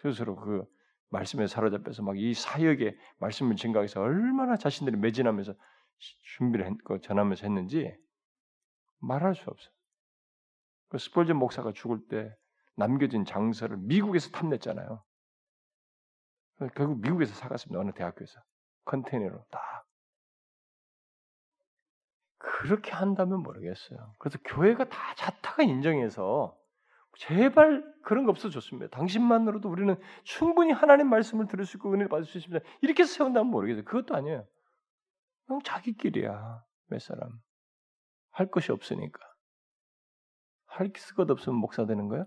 스스로 0.02 0.36
그 0.36 0.66
말씀에 1.10 1.48
사로잡혀서 1.48 2.04
막 2.04 2.18
이 2.18 2.34
사역에 2.34 2.98
말씀을 3.20 3.56
증가해서 3.56 4.02
얼마나 4.02 4.58
자신들이 4.58 4.98
매진하면서 4.98 5.54
준비를 6.38 6.66
했고 6.66 7.00
전하면서 7.00 7.46
했는지 7.46 7.96
말할 9.00 9.36
수 9.36 9.50
없어요. 9.50 9.74
그 10.90 10.98
스폴전 10.98 11.38
목사가 11.38 11.72
죽을 11.72 12.08
때 12.08 12.36
남겨진 12.76 13.26
장서를 13.26 13.78
미국에서 13.78 14.30
탐냈잖아요. 14.32 15.04
결국 16.76 17.00
미국에서 17.02 17.34
사갔습니다. 17.36 17.80
어느 17.80 17.92
대학교에서. 17.92 18.42
컨테이너로 18.86 19.44
다. 19.52 19.86
그렇게 22.38 22.92
한다면 22.92 23.42
모르겠어요. 23.42 24.14
그래서 24.20 24.38
교회가 24.46 24.90
다 24.90 25.16
자타가 25.16 25.64
인정해서 25.64 26.58
제발 27.18 27.84
그런 28.04 28.26
거 28.26 28.32
없어졌습니다. 28.32 28.96
당신만으로도 28.98 29.70
우리는 29.70 29.96
충분히 30.24 30.72
하나님 30.72 31.10
말씀을 31.10 31.48
들을 31.48 31.66
수 31.66 31.78
있고 31.78 31.90
은혜를 31.90 32.10
받을 32.10 32.26
수 32.26 32.38
있습니다. 32.38 32.66
이렇게 32.82 33.04
세운다면 33.06 33.52
모르겠어요. 33.52 33.86
그것도 33.86 34.16
아니에요. 34.16 34.46
그냥 35.46 35.62
자기끼리야. 35.64 36.64
몇 36.88 37.02
사람. 37.02 37.32
할 38.32 38.50
것이 38.50 38.72
없으니까. 38.72 39.20
할 40.66 40.92
것 41.16 41.30
없으면 41.30 41.60
목사 41.60 41.86
되는 41.86 42.08
거야? 42.08 42.26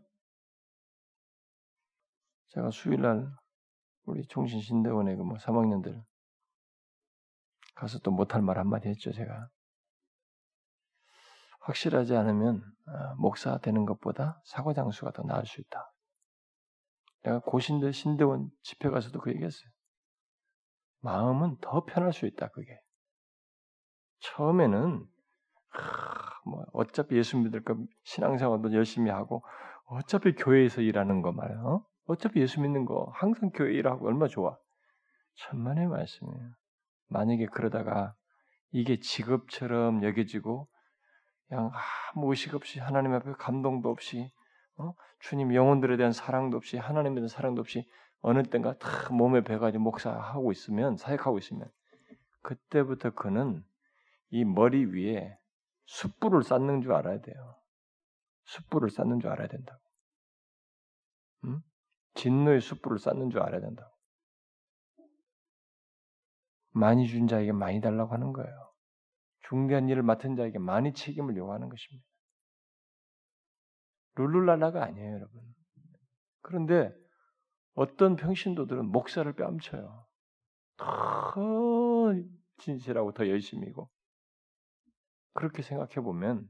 제가 2.49 2.71
수요일날 2.71 3.29
우리 4.05 4.25
종신신대원의 4.27 5.16
그뭐 5.16 5.35
3학년들 5.35 6.01
가서 7.77 7.99
또 8.01 8.11
못할 8.11 8.43
말 8.43 8.59
한마디 8.59 8.89
했죠, 8.89 9.12
제가. 9.12 9.49
확실하지 11.61 12.17
않으면 12.17 12.62
아, 12.87 13.15
목사 13.19 13.59
되는 13.59 13.85
것보다 13.87 14.41
사고 14.45 14.73
장수가 14.73 15.12
더 15.12 15.23
나을 15.23 15.45
수 15.47 15.61
있다. 15.61 15.93
내가 17.23 17.41
고신대 17.41 17.93
신대원 17.93 18.51
집회 18.62 18.89
가서도 18.89 19.21
그 19.21 19.31
얘기했어요. 19.31 19.69
마음은 21.01 21.59
더 21.61 21.85
편할 21.85 22.12
수 22.12 22.27
있다. 22.27 22.49
그게 22.49 22.81
처음에는 24.21 25.05
하, 25.69 26.41
뭐 26.47 26.65
어차피 26.73 27.17
예수 27.17 27.37
믿을 27.37 27.62
거 27.62 27.77
신앙생활도 28.05 28.73
열심히 28.73 29.11
하고 29.11 29.45
어차피 29.87 30.35
교회에서 30.35 30.81
일하는 30.81 31.21
거 31.21 31.33
말이야. 31.33 31.59
어? 31.59 31.85
어차피 32.07 32.41
예수 32.41 32.61
믿는 32.61 32.87
거 32.87 33.11
항상 33.15 33.51
교회 33.51 33.75
일하고 33.75 34.07
얼마 34.07 34.29
좋아. 34.29 34.57
천만의 35.35 35.89
말씀이에요. 35.89 36.53
만약에 37.09 37.47
그러다가 37.47 38.14
이게 38.73 38.99
직업처럼 38.99 40.03
여겨지고 40.03 40.69
그냥 41.49 41.71
아무 42.14 42.31
의식 42.31 42.55
없이 42.55 42.81
하나님 42.81 43.12
앞에 43.12 43.33
감동도 43.33 43.88
없이 43.90 44.31
어? 44.77 44.92
주님 45.21 45.55
영혼들에 45.55 45.97
대한 45.97 46.12
사랑도 46.12 46.57
없이 46.57 46.77
하나님에 46.77 47.14
대한 47.14 47.29
사랑도 47.29 47.61
없이 47.61 47.88
어느 48.21 48.42
땐가 48.42 48.79
다 48.79 49.12
몸에 49.12 49.42
배가지고 49.42 49.83
목사하고 49.83 50.53
있으면 50.53 50.97
사역하고 50.97 51.38
있으면 51.38 51.71
그때부터 52.42 53.11
그는 53.11 53.64
이 54.31 54.45
머리 54.45 54.85
위에 54.85 55.38
숯불을 55.87 56.42
쌓는 56.42 56.83
줄 56.83 56.92
알아야 56.92 57.21
돼요. 57.21 57.57
숯불을 58.45 58.90
쌓는 58.90 59.21
줄 59.21 59.31
알아야 59.31 59.49
된다고. 59.49 59.81
응? 61.45 61.62
진노의 62.14 62.61
숯불을 62.61 62.99
쌓는 62.99 63.31
줄 63.31 63.40
알아야 63.40 63.61
된다고. 63.61 63.95
많이 66.77 67.07
준 67.07 67.27
자에게 67.27 67.53
많이 67.53 67.81
달라고 67.81 68.12
하는 68.12 68.33
거예요. 68.33 68.73
중대한 69.49 69.89
일을 69.89 70.03
맡은 70.03 70.37
자에게 70.37 70.59
많이 70.59 70.93
책임을 70.93 71.37
요구하는 71.37 71.69
것입니다. 71.69 72.07
룰루랄라가 74.17 74.85
아니에요, 74.85 75.15
여러분. 75.15 75.41
그런데 76.43 76.93
어떤 77.75 78.17
평신도들은 78.17 78.87
목사를 78.87 79.31
뺨쳐요. 79.33 80.07
더 80.77 82.15
진실하고 82.59 83.12
더 83.12 83.29
열심히고 83.29 83.91
그렇게 85.33 85.62
생각해 85.62 85.97
보면 85.97 86.49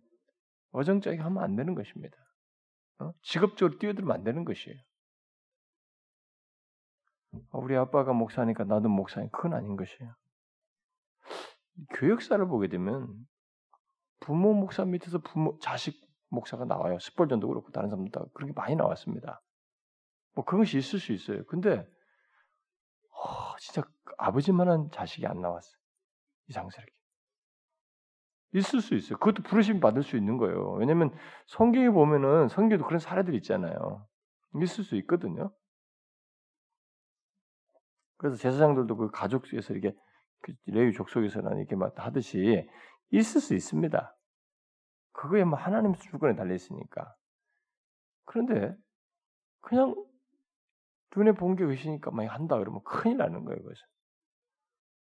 어정쩡하게 0.73 1.23
하면 1.23 1.43
안 1.43 1.55
되는 1.57 1.75
것입니다. 1.75 2.17
어? 2.99 3.13
직업적으로 3.23 3.79
뛰어들면 3.79 4.13
안 4.13 4.25
되는 4.25 4.45
것이에요. 4.45 4.79
어, 7.51 7.59
우리 7.59 7.77
아빠가 7.77 8.13
목사니까 8.13 8.65
나도 8.65 8.89
목사니 8.89 9.31
그건 9.31 9.55
아닌 9.55 9.77
것이에요. 9.77 10.15
교역사를 11.95 12.47
보게 12.49 12.69
되면 12.69 13.15
부모 14.21 14.55
목사 14.55 14.85
밑에서 14.85 15.19
부모 15.19 15.59
자식 15.61 16.01
목사가 16.29 16.65
나와요. 16.65 16.99
스벌전도 16.99 17.49
그렇고 17.49 17.71
다른 17.71 17.89
사람도 17.91 18.11
다 18.11 18.27
그렇게 18.35 18.53
많이 18.55 18.75
나왔습니다. 18.75 19.43
뭐 20.35 20.45
그런 20.45 20.61
것이 20.63 20.79
있을 20.79 20.99
수 20.99 21.13
있어요. 21.13 21.45
근데 21.47 21.87
어, 23.11 23.57
진짜 23.59 23.83
아버지만한 24.19 24.91
자식이 24.91 25.27
안 25.27 25.41
나왔어요. 25.41 25.77
이상스럽게. 26.49 26.93
있을 28.53 28.81
수 28.81 28.95
있어요. 28.95 29.19
그것도 29.19 29.43
부르심 29.43 29.81
받을 29.81 30.03
수 30.03 30.17
있는 30.17 30.39
거예요. 30.39 30.73
왜냐하면 30.73 31.15
성경에 31.47 31.91
보면은 31.91 32.49
성경에도 32.49 32.85
그런 32.85 32.99
사례들이 32.99 33.37
있잖아요. 33.39 34.07
있을 34.63 34.85
수 34.85 34.97
있거든요. 34.97 35.53
그래서 38.19 38.37
제사장들도 38.37 38.97
그 38.97 39.11
가족 39.11 39.45
에서 39.55 39.75
이렇게 39.75 39.97
그 40.43 40.53
레위 40.67 40.93
족속에서는 40.93 41.59
이렇게 41.59 41.77
막 41.77 41.93
하듯이 41.97 42.69
있을 43.11 43.41
수 43.41 43.55
있습니다. 43.55 44.17
그거에 45.13 45.45
뭐 45.45 45.59
하나님 45.59 45.95
주권에 45.95 46.35
달려 46.37 46.55
있으니까. 46.55 47.15
그런데 48.25 48.75
그냥 49.61 49.95
눈에 51.17 51.33
본 51.33 51.57
게 51.57 51.65
의시니까 51.65 52.11
막 52.11 52.25
한다 52.27 52.59
그러면 52.59 52.83
큰일 52.85 53.17
나는 53.19 53.45
거예요, 53.45 53.59
그것은. 53.63 53.83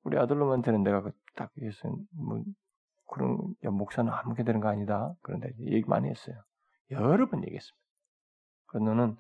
우리 0.02 0.18
아들놈한테는 0.18 0.82
내가 0.82 1.00
그딱 1.02 1.50
예수 1.62 1.88
뭐 2.12 2.42
그런 3.06 3.38
야 3.64 3.70
목사는 3.70 4.10
아무게 4.12 4.44
되는 4.44 4.60
거 4.60 4.68
아니다. 4.68 5.14
그런데 5.22 5.50
얘기 5.60 5.84
많이 5.88 6.08
했어요. 6.10 6.36
여러 6.90 7.26
번 7.28 7.42
얘기했습니다. 7.44 7.84
그 8.66 8.78
너는 8.78 9.16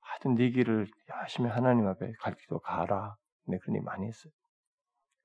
하여튼 0.00 0.34
네 0.34 0.50
길을 0.50 0.88
열심히 1.08 1.48
하나님 1.50 1.86
앞에 1.86 2.12
가르치도 2.20 2.60
가라. 2.60 3.16
네 3.46 3.58
그런 3.58 3.76
얘기 3.76 3.84
많이 3.84 4.06
했어요. 4.06 4.32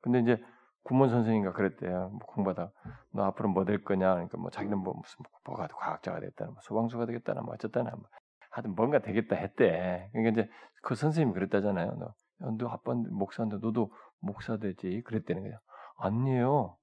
근데 0.02 0.20
이제 0.20 0.42
구몬 0.84 1.10
선생님과 1.10 1.54
그랬대요. 1.54 2.10
뭐 2.10 2.20
공부하다 2.28 2.72
너 3.14 3.24
앞으로 3.26 3.50
뭐 3.50 3.66
될 3.66 3.84
거냐? 3.84 4.14
그러니까 4.14 4.38
뭐 4.38 4.50
자기는 4.50 4.78
뭐 4.78 4.94
무슨 4.94 5.18
뭐가 5.46 5.68
과학자가 5.68 6.20
됐다나 6.20 6.52
뭐 6.52 6.62
소방수가 6.62 7.06
되겠다나 7.06 7.42
뭐 7.42 7.54
어쨌다나 7.54 7.92
뭐 7.92 8.06
하여튼 8.52 8.76
뭔가 8.76 9.00
되겠다 9.00 9.36
했대. 9.36 10.10
그러니까 10.14 10.42
이제 10.42 10.52
그 10.82 10.96
선생님이 10.96 11.34
그랬다잖아요. 11.34 11.96
너, 12.40 12.52
너 12.58 12.68
아빠 12.70 12.94
목사인데 12.94 13.58
너도 13.58 13.92
목사 14.20 14.58
되지 14.58 15.02
그랬대는 15.06 15.44
거예요. 15.44 15.60
아니에요. 15.98 16.78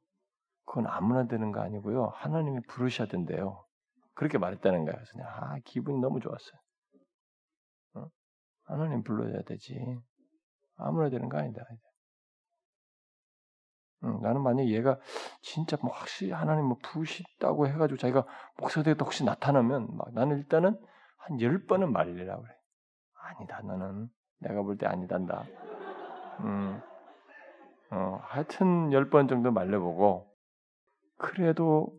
그건 0.67 0.87
아무나 0.87 1.27
되는 1.27 1.53
거 1.53 1.61
아니고요. 1.61 2.07
하나님이 2.15 2.61
부르셔야 2.69 3.09
된대요. 3.09 3.65
그렇게 4.15 4.39
말했다는 4.39 4.85
거예요. 4.85 4.95
그래서 4.97 5.13
그냥 5.13 5.29
아 5.29 5.59
기분이 5.65 5.99
너무 6.01 6.21
좋았어요. 6.21 6.61
어? 7.95 8.07
하나님 8.65 9.03
불러야 9.03 9.43
되지. 9.43 9.99
아무나 10.77 11.09
되는 11.11 11.29
거 11.29 11.39
아니다. 11.39 11.63
응, 14.05 14.21
나는 14.21 14.43
만약 14.43 14.67
얘가 14.67 14.99
진짜 15.43 15.77
뭐 15.83 15.91
확실히 15.93 16.33
하나님 16.33 16.67
뭐 16.67 16.79
부시다고 16.83 17.67
해가지고 17.69 17.97
자기가 17.99 18.27
목사 18.59 18.83
되겠다 18.83 19.05
혹시 19.05 19.25
나타나면 19.25 19.97
막 19.97 20.13
나는 20.13 20.39
일단은 20.39 20.79
한 21.19 21.41
열 21.41 21.65
번은 21.67 21.93
말리라고 21.93 22.43
그래. 22.43 22.55
아니다 23.15 23.61
나는 23.63 24.09
내가 24.39 24.63
볼 24.63 24.77
때 24.79 24.87
아니단다. 24.87 25.45
음, 26.41 26.81
어, 27.91 28.21
하여튼 28.23 28.93
열 28.93 29.11
번 29.11 29.27
정도 29.29 29.51
말려보고 29.51 30.31
그래도 31.19 31.99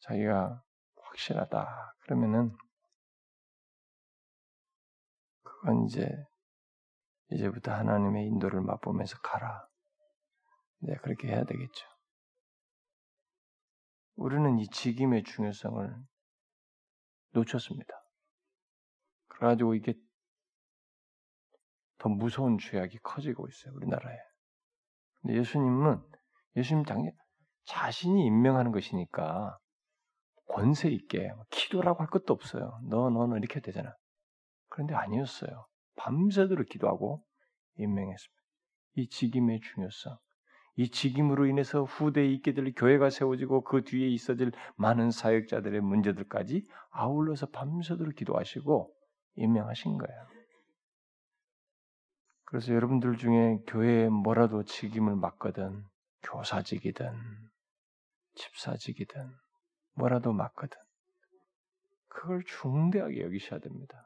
자기가 0.00 0.62
확실하다 1.02 1.94
그러면은 2.00 2.56
그건 5.42 5.84
이제 5.86 6.08
이제부터 7.34 7.72
하나님의 7.72 8.26
인도를 8.26 8.60
맛보면서 8.60 9.18
가라. 9.18 9.66
네, 10.78 10.94
그렇게 11.02 11.28
해야 11.28 11.44
되겠죠. 11.44 11.86
우리는 14.16 14.58
이 14.58 14.68
직임의 14.68 15.24
중요성을 15.24 15.96
놓쳤습니다. 17.32 17.92
그래가지고 19.26 19.74
이게 19.74 19.94
더 21.98 22.08
무서운 22.08 22.58
죄악이 22.58 22.98
커지고 22.98 23.48
있어요, 23.48 23.74
우리나라에. 23.74 24.16
근데 25.20 25.36
예수님은, 25.38 26.02
예수님 26.56 26.84
당연 26.84 27.10
자신이 27.64 28.26
임명하는 28.26 28.70
것이니까 28.70 29.58
권세 30.48 30.90
있게 30.90 31.32
기도라고 31.50 32.00
할 32.00 32.08
것도 32.10 32.32
없어요. 32.32 32.78
너, 32.88 33.10
너는 33.10 33.38
이렇게 33.38 33.60
되잖아. 33.60 33.96
그런데 34.68 34.94
아니었어요. 34.94 35.66
밤새도록 35.96 36.68
기도하고 36.68 37.24
임명했습니다. 37.76 38.42
이 38.96 39.08
직임의 39.08 39.60
중요성. 39.60 40.16
이 40.76 40.90
직임으로 40.90 41.46
인해서 41.46 41.84
후대에 41.84 42.26
있게 42.26 42.52
될 42.52 42.72
교회가 42.74 43.10
세워지고 43.10 43.62
그 43.62 43.84
뒤에 43.84 44.08
있어질 44.08 44.50
많은 44.76 45.10
사역자들의 45.10 45.80
문제들까지 45.80 46.66
아울러서 46.90 47.46
밤새도록 47.46 48.16
기도하시고 48.16 48.92
임명하신 49.36 49.98
거예요. 49.98 50.26
그래서 52.44 52.72
여러분들 52.72 53.16
중에 53.16 53.58
교회에 53.66 54.08
뭐라도 54.08 54.64
직임을 54.64 55.16
맡거든 55.16 55.84
교사직이든 56.22 57.12
집사직이든 58.34 59.30
뭐라도 59.94 60.32
맡거든 60.32 60.76
그걸 62.08 62.42
중대하게 62.44 63.22
여기셔야 63.22 63.60
됩니다. 63.60 64.03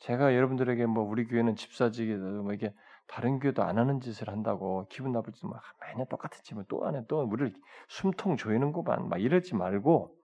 네? 0.00 0.06
제가 0.06 0.34
여러분들에게 0.34 0.86
뭐 0.86 1.04
우리 1.04 1.26
교회는 1.26 1.56
집사직이든 1.56 2.44
뭐 2.44 2.52
이게 2.52 2.74
다른 3.06 3.38
교회도 3.40 3.62
안 3.62 3.78
하는 3.78 4.00
짓을 4.00 4.28
한다고 4.28 4.86
기분 4.90 5.12
나쁠지 5.12 5.46
막 5.46 5.62
매년 5.80 6.06
똑같은 6.08 6.42
짓을 6.44 6.64
또 6.68 6.84
안해 6.86 7.04
또 7.08 7.22
우리를 7.22 7.54
숨통 7.88 8.36
조이는구만 8.36 9.08
막 9.08 9.20
이러지 9.20 9.54
말고 9.56 10.14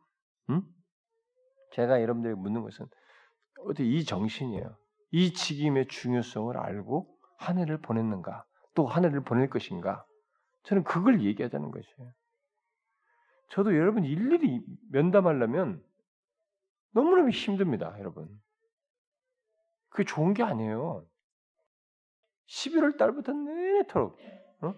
응? 0.51 0.63
제가 1.73 2.03
여러분들에게 2.03 2.39
묻는 2.41 2.63
것은 2.63 2.87
어디 3.67 3.89
이 3.89 4.05
정신이에요. 4.05 4.77
이 5.13 5.33
직임의 5.33 5.89
중요성을 5.89 6.57
알고 6.57 7.09
한 7.39 7.59
해를 7.59 7.81
보냈는가 7.81 8.45
또 8.75 8.87
한 8.87 9.05
해를 9.05 9.23
보낼 9.23 9.49
것인가 9.49 10.05
저는 10.65 10.85
그걸 10.85 11.23
얘기하자는 11.23 11.71
것이에요. 11.71 12.13
저도 13.51 13.77
여러분 13.77 14.05
일일이 14.05 14.63
면담하려면 14.91 15.83
너무너무 16.93 17.31
힘듭니다, 17.31 17.95
여러분. 17.99 18.29
그게 19.95 20.05
좋은 20.05 20.35
게 20.35 20.43
아니에요. 20.43 21.07
11월 22.47 22.99
달부터 22.99 23.33
내내토록 23.33 24.19
어? 24.63 24.75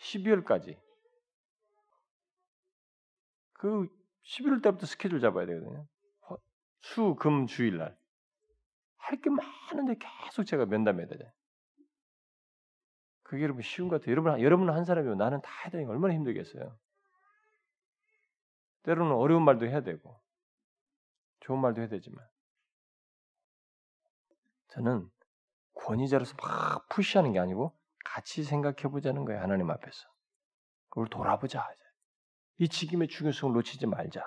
12월까지 0.00 0.76
그 3.52 3.86
11월 4.24 4.60
달부터 4.60 4.86
스케줄 4.86 5.20
잡아야 5.20 5.46
되거든요. 5.46 5.86
수, 6.80 7.14
금, 7.14 7.46
주일 7.46 7.78
날 7.78 7.96
할 8.98 9.20
게 9.20 9.30
많은데 9.30 9.96
계속 10.00 10.44
제가 10.44 10.66
면담해야 10.66 11.06
되잖아요. 11.06 11.32
그게 13.22 13.42
여러분 13.44 13.62
쉬운 13.62 13.88
것 13.88 14.00
같아요. 14.00 14.12
여러분, 14.12 14.40
여러분 14.40 14.70
한 14.70 14.84
사람이면 14.84 15.18
나는 15.18 15.40
다 15.42 15.50
해야 15.62 15.70
되니까 15.70 15.92
얼마나 15.92 16.14
힘들겠어요. 16.14 16.76
때로는 18.82 19.12
어려운 19.14 19.44
말도 19.44 19.66
해야 19.66 19.80
되고 19.82 20.20
좋은 21.40 21.60
말도 21.60 21.80
해야 21.82 21.88
되지만 21.88 22.26
저는 24.74 25.08
권위자로서 25.74 26.34
막 26.42 26.88
푸시하는 26.88 27.32
게 27.32 27.38
아니고 27.38 27.76
같이 28.04 28.42
생각해 28.42 28.90
보자는 28.90 29.24
거예요. 29.24 29.40
하나님 29.40 29.70
앞에서. 29.70 30.08
그걸 30.88 31.08
돌아보자. 31.08 31.66
이 32.58 32.68
직임의 32.68 33.08
중요성을 33.08 33.54
놓치지 33.54 33.86
말자. 33.86 34.22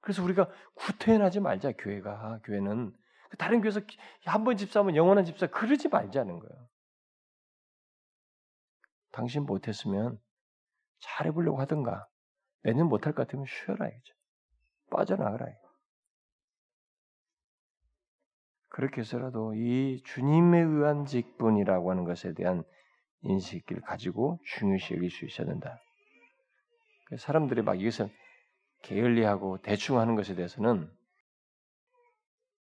그래서 0.00 0.22
우리가 0.22 0.48
구태연하지 0.74 1.40
말자. 1.40 1.72
교회가 1.72 2.40
교회는 2.44 2.94
다른 3.38 3.60
교회에서 3.60 3.80
한 4.24 4.44
번 4.44 4.56
집사하면 4.56 4.96
영원한 4.96 5.24
집사 5.24 5.46
그러지 5.46 5.88
말자는 5.88 6.38
거예요. 6.38 6.68
당신 9.12 9.44
못했으면 9.44 10.20
잘해보려고 11.00 11.60
하든가 11.60 12.06
매년 12.62 12.88
못할 12.88 13.14
것 13.14 13.26
같으면 13.26 13.46
쉬어라 13.46 13.88
이거죠. 13.88 14.14
빠져나가라. 14.90 15.48
이거. 15.48 15.69
그렇게 18.70 19.00
해서라도 19.00 19.54
이 19.54 20.00
주님에 20.04 20.60
의한 20.60 21.04
직분이라고 21.04 21.90
하는 21.90 22.04
것에 22.04 22.32
대한 22.34 22.62
인식을 23.22 23.82
가지고 23.82 24.38
중요시 24.46 24.94
여길 24.94 25.10
수 25.10 25.26
있어야 25.26 25.46
된다. 25.46 25.78
그 27.06 27.16
사람들이 27.16 27.62
막 27.62 27.80
이것을 27.80 28.08
게을리하고 28.82 29.58
대충 29.58 29.98
하는 29.98 30.14
것에 30.14 30.34
대해서는 30.34 30.90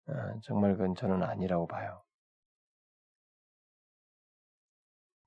아, 0.08 0.40
정말 0.44 0.78
그건 0.78 0.96
저는 0.96 1.22
아니라고 1.22 1.68
봐요. 1.68 2.02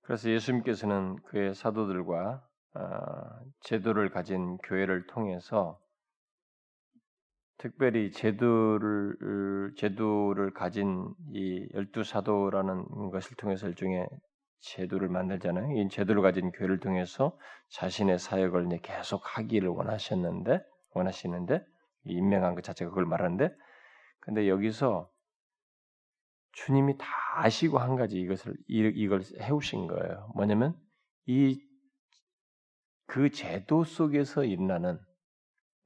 그래서 0.01 0.31
예수님께서는 0.31 1.23
그의 1.25 1.55
사도들과 1.55 2.43
아, 2.73 3.41
제도를 3.61 4.09
가진 4.09 4.57
교회를 4.59 5.07
통해서 5.07 5.79
특별히 7.61 8.11
제도를 8.11 9.75
제도를 9.77 10.53
가진 10.53 11.15
이 11.33 11.69
열두 11.75 12.05
사도라는 12.05 13.11
것을 13.11 13.37
통해서 13.37 13.69
일종의 13.69 14.09
제도를 14.61 15.09
만들잖아요. 15.09 15.79
이 15.79 15.89
제도를 15.89 16.23
가진 16.23 16.51
교회를 16.53 16.81
통해서 16.81 17.37
자신의 17.69 18.19
사역을 18.19 18.67
이제 18.67 18.79
계속 18.83 19.23
하기를 19.25 19.69
원하셨는데 19.69 20.61
원하시는데 20.95 21.65
임명한 22.05 22.55
것 22.55 22.65
자체가 22.65 22.91
그걸 22.91 23.05
말하는데 23.05 23.55
근데 24.21 24.49
여기서 24.49 25.11
주님이 26.53 26.97
다 26.99 27.07
아시고 27.35 27.79
한 27.79 27.97
가지 27.97 28.19
이것을 28.19 28.57
이걸 28.69 29.23
해오신 29.39 29.87
거예요. 29.87 30.33
뭐냐면 30.35 30.75
이 31.27 31.71
그 33.11 33.29
제도 33.29 33.83
속에서 33.83 34.45
일어나는 34.45 35.01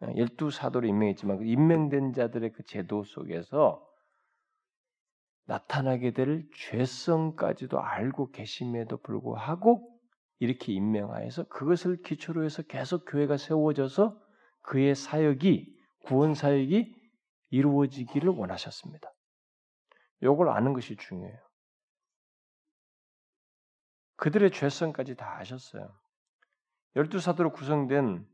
열두 0.02 0.50
사도로 0.50 0.86
임명했지만 0.86 1.38
그 1.38 1.44
임명된 1.44 2.12
자들의 2.12 2.52
그 2.52 2.64
제도 2.64 3.04
속에서 3.04 3.86
나타나게 5.46 6.12
될 6.12 6.48
죄성까지도 6.56 7.80
알고 7.80 8.30
계심에도 8.30 8.98
불구하고 8.98 9.90
이렇게 10.38 10.72
임명하여서 10.72 11.44
그것을 11.48 12.02
기초로 12.02 12.44
해서 12.44 12.62
계속 12.62 13.04
교회가 13.06 13.36
세워져서 13.36 14.20
그의 14.62 14.94
사역이 14.94 15.74
구원 16.04 16.34
사역이 16.34 16.94
이루어지기를 17.50 18.30
원하셨습니다. 18.30 19.12
이걸 20.22 20.48
아는 20.48 20.72
것이 20.72 20.96
중요해요. 20.96 21.38
그들의 24.16 24.50
죄성까지 24.52 25.16
다 25.16 25.36
아셨어요. 25.38 25.94
열두 26.96 27.20
사도로 27.20 27.52
구성된 27.52 28.26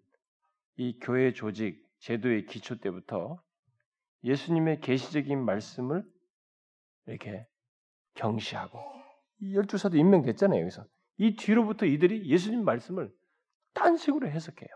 이 0.80 0.98
교회 0.98 1.34
조직 1.34 1.86
제도의 1.98 2.46
기초 2.46 2.80
때부터 2.80 3.38
예수님의 4.24 4.80
계시적인 4.80 5.38
말씀을 5.44 6.02
이렇게 7.04 7.46
경시하고 8.14 8.78
이 9.40 9.54
열두 9.54 9.76
사도 9.76 9.98
임명됐잖아요 9.98 10.58
여기서 10.58 10.86
이 11.18 11.36
뒤로부터 11.36 11.84
이들이 11.84 12.26
예수님 12.30 12.64
말씀을 12.64 13.14
딴 13.74 13.98
식으로 13.98 14.28
해석해요. 14.28 14.70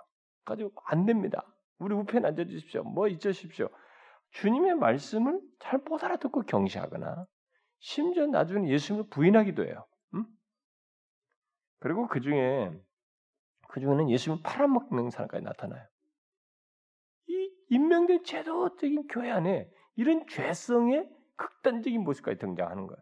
가지고 0.44 0.74
안 0.84 1.06
됩니다. 1.06 1.42
우리 1.78 1.94
우편에 1.94 2.28
앉아 2.28 2.44
주십시오. 2.48 2.82
뭐 2.82 3.08
잊으십시오. 3.08 3.70
주님의 4.32 4.74
말씀을 4.74 5.40
잘 5.58 5.80
못 5.88 6.04
알아듣고 6.04 6.42
경시하거나 6.42 7.26
심지어 7.78 8.26
나중에 8.26 8.68
예수님을 8.68 9.08
부인하기도 9.08 9.64
해요. 9.64 9.86
음? 10.12 10.26
그리고 11.78 12.08
그 12.08 12.20
중에 12.20 12.78
그 13.68 13.80
중에는 13.80 14.10
예수님을 14.10 14.42
팔아먹는 14.42 15.08
사람까지 15.08 15.42
나타나요. 15.42 15.93
이 17.70 17.74
임명된 17.74 18.24
제도적인 18.24 19.08
교회 19.08 19.30
안에 19.30 19.68
이런 19.96 20.26
죄성의 20.26 21.08
극단적인 21.36 22.02
모습까지 22.02 22.38
등장하는 22.38 22.86
거예요. 22.86 22.98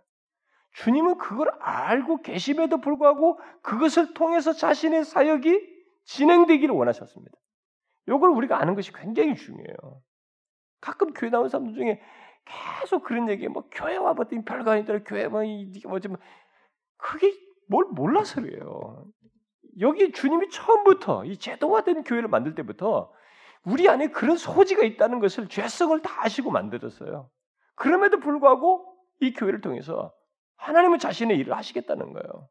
주님은 0.72 1.18
그걸 1.18 1.50
알고 1.60 2.22
계심에도 2.22 2.80
불구하고 2.80 3.38
그것을 3.62 4.14
통해서 4.14 4.52
자신의 4.52 5.04
사역이 5.04 5.72
진행되기를 6.04 6.74
원하셨습니다. 6.74 7.36
이걸 8.08 8.30
우리가 8.30 8.60
아는 8.60 8.74
것이 8.74 8.92
굉장히 8.92 9.34
중요해요. 9.34 10.02
가끔 10.80 11.12
교회 11.12 11.30
나온 11.30 11.48
사람들 11.48 11.74
중에 11.74 12.00
계속 12.80 13.04
그런 13.04 13.28
얘기, 13.28 13.46
뭐 13.48 13.68
교회 13.70 13.96
와봤더니 13.96 14.44
별거 14.44 14.72
아니더라, 14.72 15.00
교회 15.04 15.28
뭐 15.28 15.42
뭐지, 15.88 16.08
뭐 16.08 16.18
그게 16.96 17.32
뭘 17.68 17.86
몰라서 17.92 18.40
그래요. 18.40 19.06
여기 19.80 20.10
주님이 20.12 20.50
처음부터 20.50 21.24
이 21.24 21.36
제도화된 21.36 22.02
교회를 22.04 22.28
만들 22.28 22.54
때부터 22.54 23.12
우리 23.64 23.88
안에 23.88 24.08
그런 24.08 24.36
소지가 24.36 24.84
있다는 24.84 25.20
것을 25.20 25.48
죄성을 25.48 26.00
다 26.02 26.24
아시고 26.24 26.50
만들었어요. 26.50 27.30
그럼에도 27.74 28.18
불구하고 28.18 28.86
이 29.20 29.32
교회를 29.32 29.60
통해서 29.60 30.12
하나님은 30.56 30.98
자신의 30.98 31.38
일을 31.38 31.56
하시겠다는 31.56 32.12
거예요. 32.12 32.48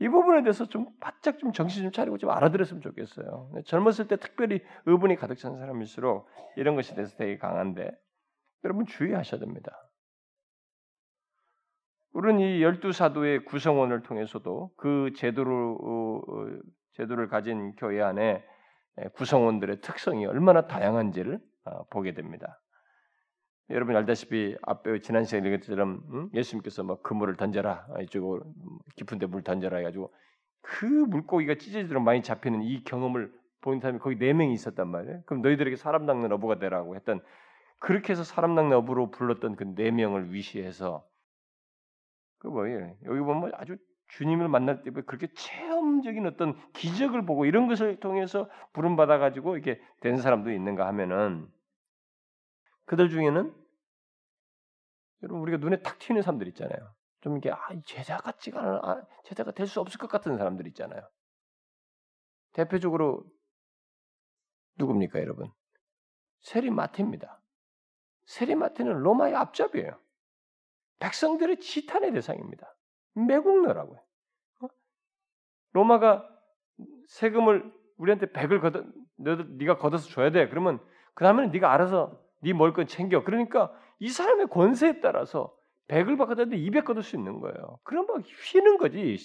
이 0.00 0.08
부분에 0.08 0.42
대해서 0.42 0.66
좀 0.66 0.86
바짝 1.00 1.38
좀 1.38 1.52
정신 1.52 1.82
좀 1.82 1.90
차리고 1.90 2.18
좀 2.18 2.30
알아들었으면 2.30 2.82
좋겠어요. 2.82 3.52
젊었을 3.64 4.06
때 4.06 4.16
특별히 4.16 4.62
의분이 4.86 5.16
가득 5.16 5.36
찬 5.36 5.58
사람일수록 5.58 6.28
이런 6.56 6.76
것에 6.76 6.94
대해서 6.94 7.16
되게 7.16 7.36
강한데 7.36 7.90
여러분 8.64 8.86
주의하셔야 8.86 9.40
됩니다. 9.40 9.72
우리는 12.12 12.40
이 12.40 12.62
열두 12.62 12.92
사도의 12.92 13.44
구성원을 13.44 14.02
통해서도 14.02 14.72
그 14.76 15.12
제도를 15.16 15.52
어, 15.52 16.22
어, 16.26 16.60
제도를 16.92 17.28
가진 17.28 17.74
교회 17.76 18.00
안에 18.00 18.44
구성원들의 19.14 19.80
특성이 19.80 20.26
얼마나 20.26 20.66
다양한지를 20.66 21.40
어, 21.64 21.84
보게 21.90 22.14
됩니다. 22.14 22.60
여러분 23.70 23.96
알다시피 23.96 24.56
앞에 24.62 25.00
지난 25.00 25.24
시간에 25.24 25.46
얘기했처럼 25.46 26.02
음? 26.10 26.30
예수님께서 26.34 26.82
뭐 26.84 27.02
그물을 27.02 27.36
던져라 27.36 27.86
이쪽으로 28.02 28.44
깊은데 28.96 29.26
물 29.26 29.42
던져라 29.42 29.76
해가지고 29.78 30.12
그 30.62 30.84
물고기가 30.86 31.56
찢어지도록 31.56 32.02
많이 32.02 32.22
잡히는 32.22 32.62
이 32.62 32.82
경험을 32.84 33.30
본 33.60 33.80
사람이 33.80 33.98
거기 33.98 34.16
네 34.18 34.32
명이 34.32 34.52
있었단 34.54 34.88
말이에요. 34.88 35.22
그럼 35.26 35.42
너희들에게 35.42 35.76
사람 35.76 36.06
낚는 36.06 36.32
어부가 36.32 36.58
되라고 36.58 36.96
했던 36.96 37.20
그렇게 37.80 38.12
해서 38.12 38.24
사람 38.24 38.54
낚는 38.54 38.76
어부로 38.78 39.10
불렀던 39.10 39.56
그 39.56 39.64
네 39.74 39.90
명을 39.90 40.32
위시해서 40.32 41.06
그 42.38 42.48
뭐예요? 42.48 42.94
여기 43.04 43.20
보면 43.20 43.52
아주 43.54 43.76
주님을 44.08 44.48
만날 44.48 44.82
때 44.82 44.90
그렇게 44.90 45.28
체험적인 45.34 46.26
어떤 46.26 46.56
기적을 46.72 47.24
보고 47.26 47.44
이런 47.44 47.68
것을 47.68 48.00
통해서 48.00 48.48
부름 48.72 48.96
받아 48.96 49.18
가지고 49.18 49.56
이렇게 49.56 49.80
된 50.00 50.16
사람도 50.16 50.50
있는가 50.50 50.86
하면은 50.88 51.50
그들 52.86 53.10
중에는 53.10 53.54
여러분 55.22 55.42
우리가 55.42 55.58
눈에 55.58 55.82
탁 55.82 55.98
튀는 55.98 56.22
사람들 56.22 56.48
있잖아요. 56.48 56.94
좀 57.20 57.36
이게 57.36 57.50
아, 57.50 57.58
제자 57.84 58.16
같지가 58.16 58.60
않아, 58.60 58.80
아, 58.82 59.06
제자가 59.24 59.50
될 59.52 59.66
수 59.66 59.80
없을 59.80 59.98
것 59.98 60.08
같은 60.08 60.36
사람들 60.36 60.66
있잖아요. 60.68 61.00
대표적으로 62.52 63.24
누굽니까, 64.76 65.18
여러분? 65.20 65.50
세리마테입니다. 66.40 67.42
세리마테는 68.26 68.92
로마의 69.00 69.34
앞잡이에요. 69.34 70.00
백성들의 71.00 71.60
지탄의 71.60 72.12
대상입니다. 72.12 72.74
매국노라고요. 73.14 73.98
어? 74.62 74.68
로마가 75.72 76.28
세금을 77.08 77.72
우리한테 77.96 78.32
백을 78.32 78.60
걷어, 78.60 78.84
너, 79.16 79.36
네가 79.36 79.78
걷어서 79.78 80.08
줘야 80.08 80.30
돼. 80.30 80.48
그러면 80.48 80.78
그 81.14 81.24
다음에는 81.24 81.50
네가 81.50 81.72
알아서 81.72 82.20
네 82.40 82.52
먹을 82.52 82.72
건 82.72 82.86
챙겨. 82.86 83.24
그러니까 83.24 83.72
이 83.98 84.08
사람의 84.08 84.48
권세에 84.48 85.00
따라서 85.00 85.56
100을 85.88 86.18
바꿔다는데 86.18 86.56
200 86.56 86.84
거둘 86.84 87.02
수 87.02 87.16
있는 87.16 87.40
거예요. 87.40 87.78
그럼 87.82 88.06
막 88.06 88.20
휘는 88.20 88.78
거지. 88.78 89.16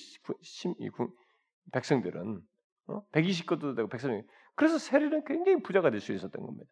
백성들은 1.71 2.41
어? 2.88 3.05
120 3.11 3.45
거둬도 3.45 3.75
되고 3.75 3.88
백성이 3.88 4.23
그래서 4.55 4.77
세리는 4.77 5.23
굉장히 5.25 5.61
부자가 5.61 5.89
될 5.89 5.99
수 5.99 6.13
있었던 6.13 6.45
겁니다. 6.45 6.69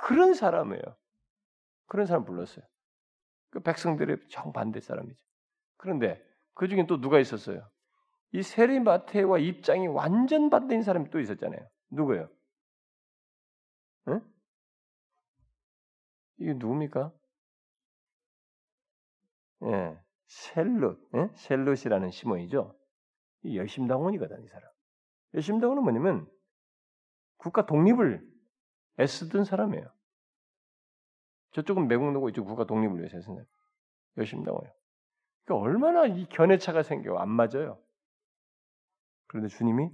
그런 0.00 0.34
사람이에요. 0.34 0.82
그런 1.86 2.06
사람 2.06 2.24
불렀어요. 2.24 2.64
그 3.50 3.60
백성들의 3.60 4.18
정반대 4.28 4.80
사람이죠. 4.80 5.24
그런데 5.76 6.22
그 6.54 6.68
중에 6.68 6.86
또 6.86 7.00
누가 7.00 7.18
있었어요? 7.18 7.68
이 8.32 8.42
세리마테와 8.42 9.38
입장이 9.38 9.86
완전 9.86 10.50
반대인 10.50 10.82
사람이 10.82 11.10
또 11.10 11.20
있었잖아요. 11.20 11.60
누구예요? 11.90 12.28
응? 14.08 14.20
이게 16.38 16.54
누굽니까? 16.54 17.12
예, 19.64 19.98
셀롯, 20.26 20.98
예? 21.14 21.30
셀롯이라는 21.34 22.10
시몬이죠. 22.10 22.78
이 23.42 23.56
열심당원이거든, 23.56 24.42
이 24.42 24.48
사람. 24.48 24.70
열심당원은 25.34 25.82
뭐냐면 25.82 26.30
국가 27.36 27.64
독립을 27.66 28.26
애쓰던 28.98 29.44
사람이에요. 29.44 29.86
저쪽은 31.52 31.88
매국노고 31.88 32.28
이쪽 32.30 32.44
국가 32.44 32.66
독립을 32.66 32.98
위해서 32.98 33.16
애쓰는 33.16 33.46
열심당원이에요. 34.18 34.74
그러니까 35.46 35.64
얼마나 35.64 36.06
이 36.06 36.28
견해차가 36.28 36.82
생겨 36.82 37.16
안 37.18 37.30
맞아요. 37.30 37.78
그런데 39.28 39.48
주님이 39.48 39.90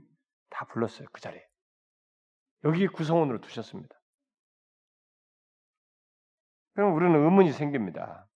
다 0.50 0.66
불렀어요 0.66 1.08
그 1.12 1.20
자리에. 1.20 1.46
여기 2.64 2.86
구성원으로 2.86 3.40
두셨습니다. 3.40 3.94
그럼 6.74 6.94
우리는 6.94 7.14
의문이 7.14 7.52
생깁니다. 7.52 8.26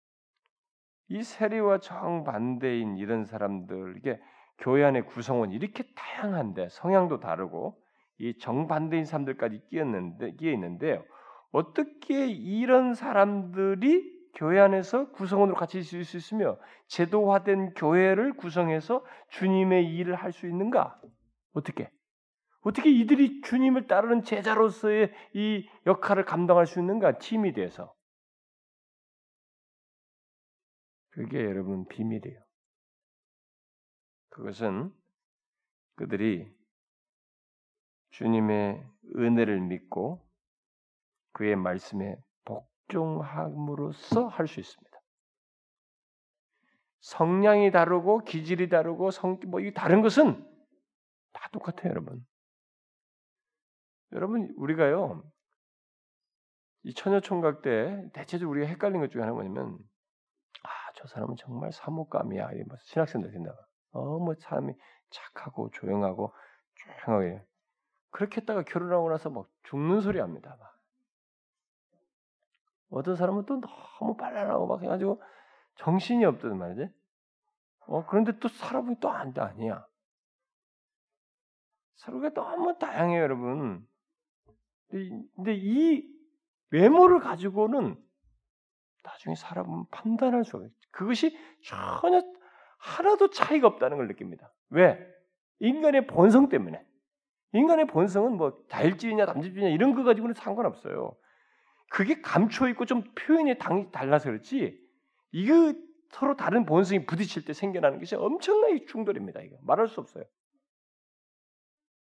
이 1.08 1.22
세리와 1.22 1.78
정반대인 1.78 2.96
이런 2.96 3.24
사람들, 3.24 3.96
이게 3.98 4.20
교회 4.58 4.84
안의 4.84 5.06
구성원 5.06 5.52
이렇게 5.52 5.84
다양한데 5.94 6.68
성향도 6.70 7.20
다르고 7.20 7.80
이 8.18 8.36
정반대인 8.38 9.04
사람들까지 9.04 9.66
끼었는데 9.68 10.32
끼어 10.32 10.52
있는데 10.52 11.02
어떻게 11.52 12.26
이런 12.26 12.94
사람들이 12.94 14.15
교회 14.36 14.60
안에서 14.60 15.10
구성원으로 15.12 15.56
같이 15.56 15.78
있을 15.78 16.04
수 16.04 16.18
있으며 16.18 16.58
제도화된 16.88 17.72
교회를 17.74 18.34
구성해서 18.36 19.04
주님의 19.30 19.96
일을 19.96 20.14
할 20.14 20.30
수 20.30 20.46
있는가? 20.46 21.00
어떻게? 21.54 21.90
어떻게 22.60 22.90
이들이 22.90 23.40
주님을 23.40 23.86
따르는 23.86 24.24
제자로서의 24.24 25.10
이 25.34 25.66
역할을 25.86 26.26
감당할 26.26 26.66
수 26.66 26.78
있는가? 26.80 27.18
팀이 27.18 27.54
돼서 27.54 27.94
그게 31.10 31.42
여러분 31.42 31.86
비밀이에요. 31.88 32.38
그것은 34.28 34.92
그들이 35.94 36.54
주님의 38.10 38.86
은혜를 39.16 39.60
믿고 39.60 40.28
그의 41.32 41.56
말씀에 41.56 42.16
복종함으로써 42.86 44.28
할 44.28 44.46
수 44.46 44.60
있습니다. 44.60 44.96
성량이 47.00 47.70
다르고 47.70 48.24
기질이 48.24 48.68
다르고 48.68 49.10
성뭐 49.10 49.60
다른 49.74 50.02
것은 50.02 50.44
다 51.32 51.48
똑같아요, 51.52 51.90
여러분. 51.90 52.26
여러분 54.12 54.54
우리가요 54.56 55.22
이 56.84 56.94
처녀총각 56.94 57.62
때 57.62 58.08
대체적으로 58.12 58.56
우리가 58.56 58.68
헷갈린 58.70 59.00
것 59.00 59.10
중에 59.10 59.22
하나가 59.22 59.34
뭐냐면 59.42 59.78
아, 60.62 60.68
저저 60.94 61.08
사람은 61.14 61.36
정말 61.36 61.72
사모감이야. 61.72 62.50
뭐 62.68 62.76
신학생들 62.82 63.32
된다. 63.32 63.54
어뭐 63.92 64.34
사람이 64.38 64.72
착하고 65.10 65.70
조용하고 65.70 66.32
조용하게 66.74 67.42
그렇게 68.10 68.40
했다가 68.40 68.62
결혼하고 68.62 69.10
나서 69.10 69.30
막 69.30 69.48
죽는 69.64 70.00
소리 70.00 70.20
합니다. 70.20 70.56
막. 70.58 70.75
어떤 72.90 73.16
사람은 73.16 73.46
또 73.46 73.60
너무 73.60 74.16
빨라라고 74.16 74.66
막 74.66 74.82
해가지고 74.82 75.22
정신이 75.76 76.24
없단 76.24 76.56
말이지. 76.56 76.88
어 77.88 78.04
그런데 78.06 78.38
또 78.38 78.48
사람이 78.48 78.96
또 79.00 79.10
안, 79.10 79.32
아니야. 79.36 79.86
서로가 81.96 82.30
너무 82.30 82.78
다양해요, 82.78 83.22
여러분. 83.22 83.86
근데 84.88 85.54
이 85.54 86.08
외모를 86.70 87.20
가지고는 87.20 87.96
나중에 89.02 89.34
사람은 89.34 89.86
판단할 89.90 90.44
수가 90.44 90.58
없어요. 90.58 90.70
그것이 90.90 91.36
전혀 91.64 92.22
하나도 92.78 93.30
차이가 93.30 93.66
없다는 93.68 93.96
걸 93.96 94.08
느낍니다. 94.08 94.52
왜? 94.70 94.98
인간의 95.60 96.06
본성 96.06 96.48
때문에. 96.48 96.84
인간의 97.52 97.86
본성은 97.86 98.36
뭐 98.36 98.62
다일질이냐 98.68 99.24
남질질이냐 99.24 99.70
이런 99.70 99.94
거 99.94 100.02
가지고는 100.04 100.34
상관없어요. 100.34 101.16
그게 101.90 102.20
감춰 102.20 102.68
있고 102.68 102.84
좀 102.86 103.04
표현이 103.14 103.58
달라서 103.92 104.30
그렇지. 104.30 104.78
이거 105.32 105.74
서로 106.10 106.36
다른 106.36 106.64
본성이 106.66 107.06
부딪힐 107.06 107.44
때 107.44 107.52
생겨나는 107.52 107.98
것이 107.98 108.16
엄청나게 108.16 108.86
충돌입니다. 108.86 109.40
이거 109.42 109.56
말할 109.62 109.88
수 109.88 110.00
없어요. 110.00 110.24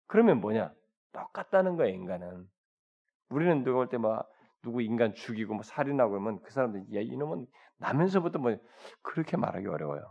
그러면 0.08 0.42
뭐냐? 0.42 0.74
똑같다는 1.14 1.78
거예요, 1.78 1.94
인간은. 1.96 2.48
우리는 3.30 3.64
누가 3.64 3.78
볼 3.78 3.90
때 3.90 3.98
막 3.98 4.30
누구 4.64 4.82
인간 4.82 5.14
죽이고 5.16 5.54
뭐 5.56 5.64
살인하고 5.64 6.12
그러면 6.12 6.42
그 6.44 6.52
사람들 6.52 6.82
야 6.96 7.02
이놈은 7.02 7.48
나면서부터 7.78 8.40
뭐 8.40 8.56
그렇게 9.02 9.38
말하기 9.38 9.68
어려워요. 9.68 10.04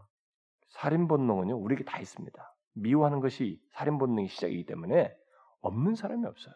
살인 0.68 1.08
본능은요 1.08 1.56
우리에게 1.56 1.84
다 1.84 2.00
있습니다. 2.00 2.54
미워하는 2.74 3.20
것이 3.20 3.60
살인 3.72 3.98
본능의 3.98 4.28
시작이기 4.28 4.66
때문에 4.66 5.14
없는 5.60 5.94
사람이 5.94 6.26
없어요. 6.26 6.54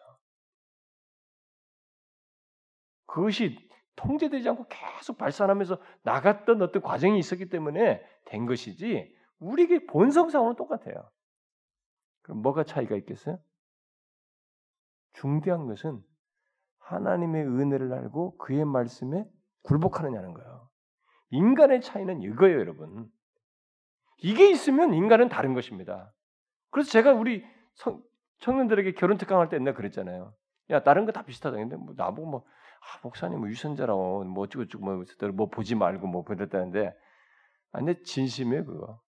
그것이 3.15 3.57
통제되지 3.95 4.49
않고 4.49 4.65
계속 4.67 5.17
발산하면서 5.17 5.77
나갔던 6.03 6.61
어떤 6.61 6.81
과정이 6.81 7.17
있었기 7.17 7.47
때문에 7.47 8.05
된 8.25 8.45
것이지 8.45 9.15
우리에게 9.39 9.85
본성상으로는 9.85 10.57
똑같아요. 10.57 11.09
그럼 12.23 12.41
뭐가 12.41 12.65
차이가 12.65 12.97
있겠어요? 12.97 13.39
중대한 15.13 15.65
것은 15.65 16.03
하나님의 16.79 17.45
은혜를 17.45 17.93
알고 17.93 18.37
그의 18.37 18.65
말씀에 18.65 19.25
굴복하느냐는 19.61 20.33
거예요. 20.33 20.69
인간의 21.29 21.79
차이는 21.79 22.21
이거예요, 22.21 22.59
여러분. 22.59 23.09
이게 24.17 24.49
있으면 24.49 24.93
인간은 24.93 25.29
다른 25.29 25.53
것입니다. 25.53 26.13
그래서 26.69 26.91
제가 26.91 27.13
우리 27.13 27.45
청, 27.75 28.03
청년들에게 28.39 28.91
결혼 28.95 29.17
특강할 29.17 29.47
때 29.47 29.55
옛날 29.55 29.73
그랬잖아요. 29.73 30.33
야, 30.71 30.83
다른 30.83 31.05
거 31.05 31.13
다 31.13 31.23
비슷하다. 31.23 31.55
근데 31.55 31.77
뭐 31.77 31.93
나보고 31.95 32.29
뭐, 32.29 32.45
아, 32.85 32.99
목사님 33.01 33.39
뭐 33.39 33.49
유선자라고 33.49 34.23
뭐 34.25 34.43
어쩌고 34.43 34.65
저쩌고 34.65 34.85
뭐, 34.85 35.03
뭐 35.33 35.49
보지 35.49 35.75
말고 35.75 36.07
뭐 36.07 36.23
그랬다는데, 36.23 36.89
아, 37.71 37.79
근데 37.79 38.01
진심이에요, 38.03 38.65
그거. 38.65 39.01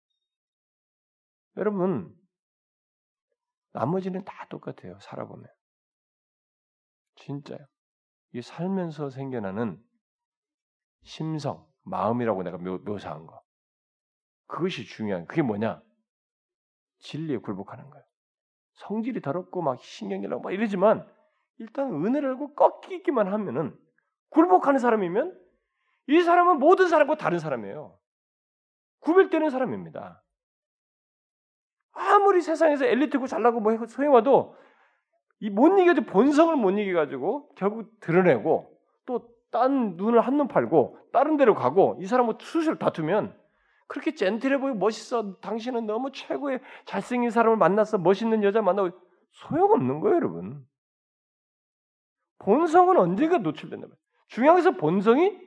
여러분, 1.58 2.16
나머지는 3.74 4.24
다 4.24 4.48
똑같아요. 4.50 4.98
살아보면. 5.02 5.46
진짜요. 7.16 7.60
이 8.34 8.42
살면서 8.42 9.10
생겨나는 9.10 9.82
심성, 11.04 11.68
마음이라고 11.84 12.44
내가 12.44 12.58
묘, 12.58 12.78
묘사한 12.80 13.26
거. 13.26 13.42
그것이 14.48 14.86
중요한. 14.86 15.26
그게 15.26 15.42
뭐냐? 15.42 15.82
진리에 17.00 17.38
굴복하는 17.38 17.90
거예요. 17.90 18.06
성질이 18.74 19.22
더럽고 19.22 19.62
막 19.62 19.80
신경이 19.80 20.28
나고 20.28 20.42
막 20.42 20.52
이러지만 20.52 21.10
일단 21.58 21.92
은혜를 21.94 22.30
알고 22.30 22.54
꺾이기만 22.56 23.32
하면은 23.32 23.76
굴복하는 24.30 24.80
사람이면 24.80 25.40
이 26.08 26.22
사람은 26.22 26.60
모든 26.60 26.88
사람과 26.88 27.16
다른 27.16 27.40
사람이에요. 27.40 27.98
구별되는 29.00 29.50
사람입니다. 29.50 30.22
아무리 31.94 32.42
세상에서 32.42 32.86
엘리트고 32.86 33.28
잘나고 33.28 33.60
뭐 33.62 33.86
소행와도 33.88 34.56
이 35.42 35.50
못 35.50 35.78
이겨도 35.78 36.04
본성을 36.06 36.56
못 36.56 36.72
이겨가지고 36.72 37.50
결국 37.56 38.00
드러내고 38.00 38.72
또 39.06 39.36
딴 39.52 39.96
눈을 39.96 40.20
한눈 40.20 40.50
팔고 40.50 40.98
다른 41.14 41.38
데로 41.38 41.56
가고 41.56 41.98
이 42.02 42.06
사람하고 42.06 42.38
수술 42.42 42.78
다투면 42.78 43.34
그렇게 43.88 44.14
젠틀해 44.14 44.58
보이고 44.58 44.78
멋있어 44.78 45.36
당신은 45.40 45.86
너무 45.86 46.12
최고의 46.12 46.60
잘생긴 46.86 47.30
사람을 47.30 47.56
만나서 47.58 48.00
멋있는 48.00 48.44
여자 48.44 48.62
만나고 48.62 48.90
소용없는 49.32 50.02
거예요 50.02 50.16
여러분 50.18 50.66
본성은 52.46 52.98
언젠가 52.98 53.38
노출된다 53.40 53.88
말이에요 53.88 53.98
중요한 54.28 54.58
것은 54.58 54.78
본성이 54.78 55.38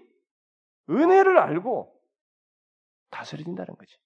은혜를 0.90 1.38
알고 1.38 1.98
다스려진다는 3.10 3.76
거지 3.76 3.96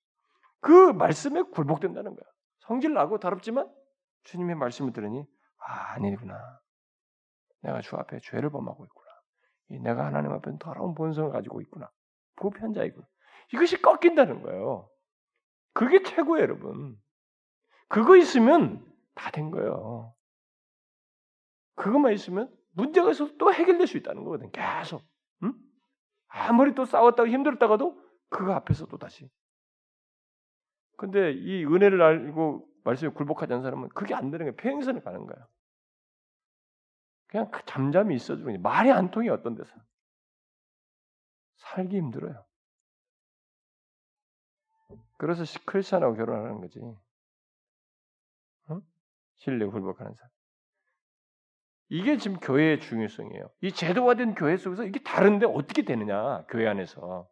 그 0.61 0.93
말씀에 0.93 1.43
굴복된다는 1.43 2.15
거야 2.15 2.25
성질 2.61 2.93
나고 2.93 3.19
더럽지만 3.19 3.73
주님의 4.25 4.57
말씀을 4.57 4.93
들으니 4.93 5.25
아, 5.59 5.95
아니구나. 5.95 6.61
내가 7.63 7.81
주 7.81 7.97
앞에 7.97 8.19
죄를 8.21 8.51
범하고 8.51 8.85
있구나. 8.85 9.11
내가 9.83 10.07
하나님 10.07 10.33
앞에 10.33 10.51
더러운 10.59 10.95
본성을 10.95 11.31
가지고 11.31 11.61
있구나. 11.61 11.89
보편자이구나. 12.37 13.07
이것이 13.55 13.81
꺾인다는 13.81 14.43
거예요. 14.43 14.89
그게 15.73 16.03
최고예요, 16.03 16.43
여러분. 16.43 16.97
그거 17.89 18.17
있으면 18.17 18.85
다 19.15 19.31
된 19.31 19.51
거예요. 19.51 20.15
그것만 21.77 22.13
있으면 22.13 22.53
문제가 22.73 23.11
있어서 23.11 23.37
또 23.39 23.53
해결될 23.53 23.87
수 23.87 23.97
있다는 23.97 24.25
거거든. 24.25 24.51
계속. 24.51 25.03
응? 25.43 25.55
아무리 26.29 26.75
또 26.75 26.85
싸웠다고 26.85 27.29
힘들었다가도 27.29 28.01
그거 28.29 28.53
앞에서 28.53 28.87
또 28.87 28.97
다시. 28.99 29.31
근데 30.97 31.33
이 31.33 31.65
은혜를 31.65 32.01
알고 32.01 32.69
말씀에 32.85 33.11
굴복하지 33.11 33.53
않는 33.53 33.63
사람은 33.63 33.89
그게 33.91 34.15
안 34.15 34.31
되는 34.31 34.47
거예요. 34.47 34.57
평행선을 34.57 35.03
가는 35.03 35.27
거예요. 35.27 35.47
그냥 37.27 37.51
그 37.51 37.65
잠잠히 37.65 38.15
있어주는 38.15 38.61
말이 38.63 38.91
안 38.91 39.11
통해 39.11 39.29
어떤 39.29 39.55
데서 39.55 39.73
살기 41.57 41.97
힘들어요. 41.97 42.45
그래서 45.17 45.45
크리스천하고 45.65 46.15
결혼하는 46.15 46.61
거지. 46.61 46.81
어? 48.69 48.81
신뢰 49.37 49.67
굴복하는 49.67 50.15
사람. 50.15 50.31
이게 51.93 52.17
지금 52.17 52.39
교회의 52.41 52.81
중요성이에요. 52.81 53.51
이 53.61 53.71
제도화된 53.71 54.35
교회 54.35 54.57
속에서 54.57 54.85
이게 54.85 55.03
다른데 55.03 55.45
어떻게 55.45 55.83
되느냐? 55.85 56.47
교회 56.49 56.67
안에서 56.67 57.29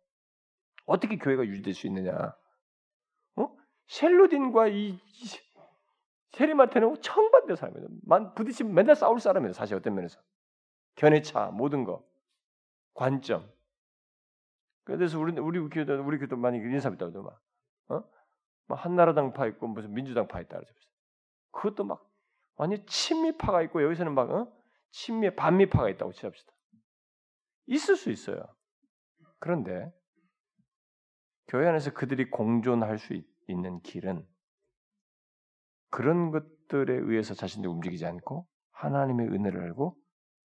어떻게 0.84 1.16
교회가 1.16 1.46
유지될 1.46 1.72
수 1.72 1.86
있느냐? 1.86 2.36
셀루딘과 3.86 4.68
이 4.68 4.98
세리마테는 6.32 7.00
청반대 7.00 7.56
사람이에요. 7.56 7.88
만 8.02 8.34
부딪히면 8.34 8.74
맨날 8.74 8.96
싸울 8.96 9.18
사람이에요. 9.18 9.54
사실 9.54 9.76
어떤 9.76 9.94
면에서 9.94 10.20
견해차 10.96 11.46
모든 11.46 11.84
거 11.84 12.04
관점. 12.92 13.50
그래서 14.84 15.18
우리 15.18 15.32
우리 15.40 15.58
교도 15.70 16.04
우리 16.04 16.18
교도 16.18 16.36
많이 16.36 16.58
인사했다고 16.58 17.22
막 17.22 17.40
어? 17.88 18.04
막 18.66 18.84
한나라당 18.84 19.32
파 19.32 19.46
있고 19.46 19.68
무슨 19.68 19.94
민주당 19.94 20.28
파 20.28 20.38
있다 20.42 20.58
그러죠. 20.58 20.74
그것도 21.50 21.84
막 21.84 22.09
완전 22.60 22.84
친미파가 22.86 23.62
있고 23.62 23.82
여기서는 23.82 24.14
막 24.14 24.30
어? 24.30 24.52
친미 24.90 25.34
반미파가 25.34 25.88
있다고 25.88 26.12
치합시다. 26.12 26.52
있을 27.68 27.96
수 27.96 28.10
있어요. 28.10 28.42
그런데 29.38 29.90
교회 31.48 31.66
안에서 31.66 31.94
그들이 31.94 32.28
공존할 32.28 32.98
수 32.98 33.14
있, 33.14 33.24
있는 33.48 33.80
길은 33.80 34.28
그런 35.88 36.30
것들에 36.30 36.92
의해서 36.96 37.32
자신들이 37.32 37.72
움직이지 37.72 38.04
않고 38.04 38.46
하나님의 38.72 39.28
은혜를 39.28 39.62
알고 39.62 39.96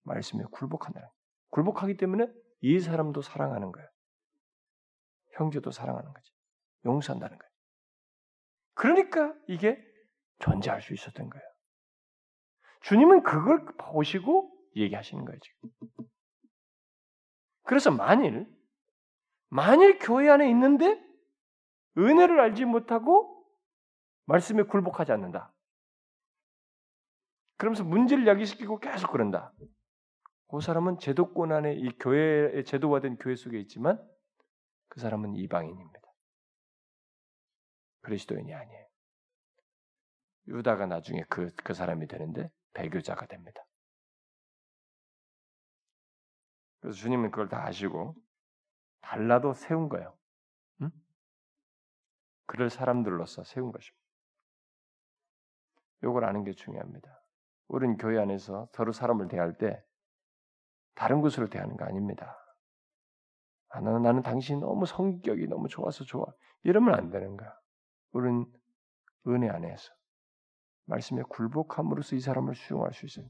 말씀에 0.04 0.46
굴복한다. 0.52 1.12
굴복하기 1.50 1.98
때문에 1.98 2.32
이 2.62 2.80
사람도 2.80 3.24
사랑하는 3.24 3.74
거예요. 3.74 3.90
형제도 5.34 5.70
사랑하는 5.70 6.14
거지. 6.14 6.32
용서한다는 6.86 7.38
거예요. 7.38 7.52
그러니까 8.74 9.36
이게 9.50 9.78
존재할 10.40 10.82
수 10.82 10.94
있었던 10.94 11.30
거예요. 11.30 11.55
주님은 12.86 13.24
그걸 13.24 13.66
보시고 13.78 14.56
얘기하시는 14.76 15.26
거예요, 15.26 15.40
지금. 15.40 15.70
그래서 17.64 17.90
만일, 17.90 18.48
만일 19.50 19.98
교회 19.98 20.30
안에 20.30 20.48
있는데 20.52 21.04
은혜를 21.98 22.40
알지 22.40 22.66
못하고 22.66 23.44
말씀에 24.26 24.64
굴복하지 24.64 25.12
않는다. 25.14 25.52
그러면서 27.58 27.84
문제를 27.84 28.28
야기시키고 28.28 28.80
계속 28.80 29.12
그런다. 29.12 29.52
그 30.50 30.60
사람은 30.62 31.00
제도권 31.00 31.54
안에 31.54 31.74
이 31.74 31.90
교회의 31.98 32.66
제도화된 32.66 33.18
교회 33.18 33.36
속에 33.36 33.60
있지만 33.62 34.00
그 34.90 35.00
사람은 35.00 35.36
이방인입니다. 35.36 36.02
그리스도인이 38.02 38.54
아니에요. 38.54 38.86
유다가 40.50 40.86
나중에 40.86 41.24
그, 41.30 41.50
그 41.64 41.74
사람이 41.74 42.06
되는데 42.06 42.52
배교자가 42.76 43.26
됩니다. 43.26 43.66
그래서 46.80 46.98
주님은 47.00 47.32
그걸 47.32 47.50
다 47.50 47.66
아시고 47.66 48.16
달라도 49.02 49.54
세운 49.54 49.90
거예요. 49.90 50.16
응? 50.82 50.92
그럴 52.46 52.70
사람들로서 52.70 53.44
세운 53.44 53.72
것입니다. 53.72 54.06
이걸 56.04 56.26
아는 56.26 56.44
게 56.44 56.54
중요합니다. 56.54 57.24
우리는 57.68 57.98
교회 57.98 58.20
안에서 58.20 58.70
서로 58.74 58.92
사람을 58.92 59.28
대할 59.28 59.58
때 59.58 59.84
다른 60.94 61.22
것으로 61.22 61.50
대하는 61.50 61.76
거 61.78 61.86
아닙니다. 61.86 62.38
아, 63.70 63.82
나는, 63.82 64.04
나는 64.04 64.22
당신이 64.22 64.62
너무 64.62 64.86
성격이 64.86 65.48
너무 65.48 65.68
좋아서 65.68 66.04
좋아. 66.04 66.26
이러면 66.64 66.94
안 66.94 67.10
되는 67.10 67.36
거야. 67.36 67.52
우리는 68.12 68.46
은혜 69.28 69.50
안에서 69.50 69.92
말씀에 70.86 71.24
굴복함으로써 71.30 72.16
이 72.16 72.20
사람을 72.20 72.56
수용할 72.56 72.94
수 72.94 73.06
있어요. 73.06 73.28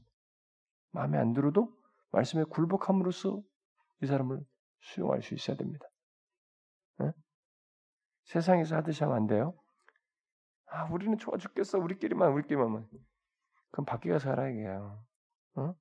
마음에 0.90 1.18
안 1.18 1.32
들어도 1.32 1.74
말씀에 2.12 2.44
굴복함으로써 2.44 3.42
이 4.02 4.06
사람을 4.06 4.44
수용할 4.80 5.22
수 5.22 5.34
있어야 5.34 5.56
됩니다. 5.56 5.86
네? 6.98 7.12
세상에서 8.24 8.76
하듯이 8.76 9.02
하면 9.04 9.16
안 9.16 9.26
돼요. 9.26 9.54
아, 10.66 10.84
우리는 10.90 11.16
좋아 11.18 11.36
죽겠어. 11.36 11.78
우리끼리만, 11.78 12.32
우리끼리만. 12.32 12.88
그럼 13.70 13.84
밖에 13.84 14.10
가서 14.10 14.30
하라 14.30 14.48
이게요. 14.50 15.04
어? 15.54 15.74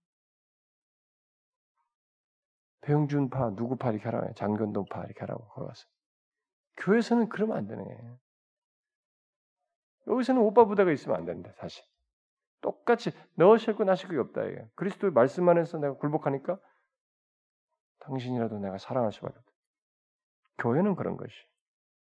배용준 2.82 3.30
파, 3.30 3.49
누구 3.55 3.78
파 3.78 3.91
이렇게 3.91 4.05
하라고 4.05 4.26
해요. 4.26 4.34
장건동 4.36 4.86
파 4.89 5.03
이렇게 5.03 5.19
하라고 5.21 5.47
가서. 5.47 5.88
교회에서는 6.78 7.30
그러면 7.30 7.57
안 7.57 7.67
되네. 7.67 7.84
여기서는 10.08 10.41
오빠 10.41 10.66
부대가 10.66 10.91
있으면 10.91 11.18
안 11.18 11.26
된다, 11.26 11.51
사실. 11.58 11.84
똑같이 12.62 13.12
너 13.36 13.58
싫고 13.58 13.84
나 13.84 13.95
싫고 13.95 14.20
없다 14.22 14.43
이게. 14.45 14.68
그리스도의 14.76 15.14
말씀 15.14 15.47
안에서 15.47 15.78
내가 15.78 15.95
굴복하니까 15.97 16.60
당신이라도 17.99 18.60
내가 18.60 18.78
사랑할 18.78 19.12
수밖에 19.12 19.38
없다. 19.38 19.51
교회는 20.60 20.95
그런 20.95 21.18
것이. 21.18 21.34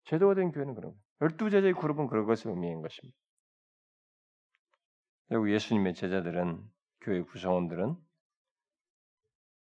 제도가 0.05 0.35
된 0.35 0.51
교회는 0.51 0.75
그런 0.75 0.93
것. 0.93 0.99
열두 1.21 1.49
제자의 1.49 1.73
그룹은 1.73 2.07
그런 2.07 2.25
것을 2.25 2.51
의미한 2.51 2.81
것입니다. 2.81 3.17
그리고 5.27 5.51
예수님의 5.51 5.95
제자들은 5.95 6.63
교회 7.01 7.21
구성원들은 7.21 7.95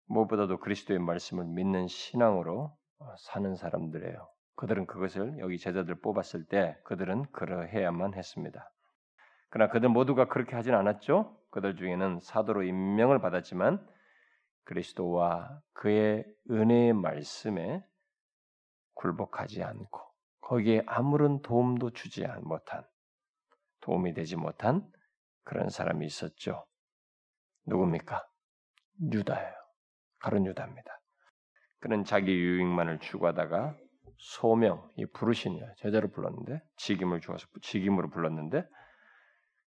무엇보다도 0.07 0.59
그리스도의 0.59 1.01
말씀을 1.01 1.45
믿는 1.45 1.89
신앙으로 1.89 2.77
사는 3.19 3.55
사람들이에요. 3.55 4.29
그들은 4.63 4.87
그것을 4.87 5.41
여기 5.41 5.59
제자들 5.59 5.97
뽑았을 5.97 6.45
때 6.45 6.79
그들은 6.85 7.25
그러해야만 7.33 8.15
했습니다. 8.15 8.71
그러나 9.51 9.73
그들 9.73 9.89
모두가 9.89 10.29
그렇게 10.29 10.55
하진 10.55 10.75
않았죠. 10.75 11.37
그들 11.51 11.75
중에는 11.75 12.21
사도로 12.21 12.63
임명을 12.63 13.21
받았지만 13.21 13.85
그리스도와 14.63 15.61
그의 15.73 16.25
은혜의 16.49 16.93
말씀에 16.93 17.85
굴복하지 18.95 19.65
않고 19.65 20.01
거기에 20.43 20.85
아무런 20.87 21.43
도움도 21.43 21.91
주지 21.91 22.25
못한 22.43 22.85
도움이 23.81 24.15
되지 24.15 24.37
못한 24.37 24.89
그런 25.43 25.71
사람이 25.71 26.07
있었죠. 26.07 26.65
누굽니까? 27.67 28.25
유다예요. 29.13 29.55
가론 30.21 30.47
유다입니다. 30.47 31.01
그는 31.81 32.05
자기 32.05 32.31
유익만을 32.33 33.01
추구하다가 33.01 33.82
소명, 34.23 34.89
이 34.97 35.05
부르신 35.05 35.61
제자로 35.79 36.09
불렀는데 36.09 36.63
직임을 36.77 37.21
주어서 37.21 37.49
직임으로 37.61 38.09
불렀는데 38.09 38.65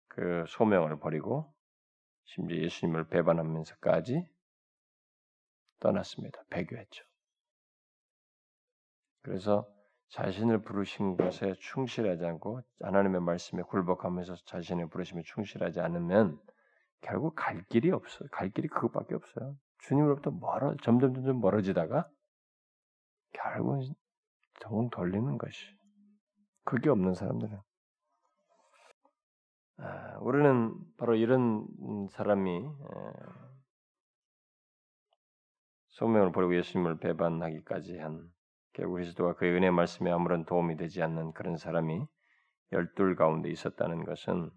그 0.07 0.43
소명을 0.47 0.99
버리고 0.99 1.53
심지어 2.25 2.57
예수님을 2.57 3.09
배반하면서까지 3.09 4.27
떠났습니다. 5.79 6.41
배교했죠. 6.49 7.05
그래서 9.21 9.67
자신을 10.09 10.63
부르신 10.63 11.15
것에 11.15 11.53
충실하지 11.59 12.25
않고 12.25 12.61
하나님의 12.81 13.21
말씀에 13.21 13.61
굴복하면서 13.61 14.35
자신의 14.47 14.89
부르심에 14.89 15.21
충실하지 15.25 15.79
않으면 15.79 16.39
결국 17.01 17.35
갈 17.35 17.63
길이 17.65 17.91
없어요. 17.91 18.27
갈 18.31 18.49
길이 18.49 18.67
그것밖에 18.67 19.13
없어요. 19.13 19.55
주님으로부터 19.77 20.31
멀어 20.31 20.75
점점 20.81 21.13
점점 21.13 21.39
멀어지다가 21.39 22.09
결국은 23.33 23.93
정 24.59 24.89
돌리는 24.89 25.37
것이 25.37 25.65
그게 26.63 26.89
없는 26.89 27.13
사람들은 27.13 27.59
아, 29.77 30.17
우리는 30.19 30.75
바로 30.97 31.15
이런 31.15 31.65
사람이 32.11 32.67
소명을 35.87 36.31
버리고 36.31 36.55
예수님을 36.57 36.99
배반하기까지 36.99 37.97
한 37.97 38.29
결국 38.73 38.95
그리스도와 38.95 39.35
그의 39.35 39.53
은혜 39.53 39.71
말씀에 39.71 40.11
아무런 40.11 40.45
도움이 40.45 40.77
되지 40.77 41.01
않는 41.01 41.33
그런 41.33 41.57
사람이 41.57 42.05
열둘 42.71 43.15
가운데 43.15 43.49
있었다는 43.49 44.05
것은 44.05 44.51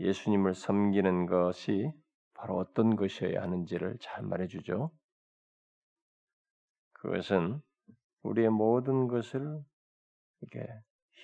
예수님을 0.00 0.54
섬기는 0.54 1.26
것이 1.26 1.92
바로 2.34 2.56
어떤 2.56 2.96
것이어야 2.96 3.42
하는지를 3.42 3.98
잘 4.00 4.22
말해주죠. 4.24 4.90
그것은 6.92 7.60
우리의 8.22 8.50
모든 8.50 9.08
것을 9.08 9.62
이렇게 10.40 10.66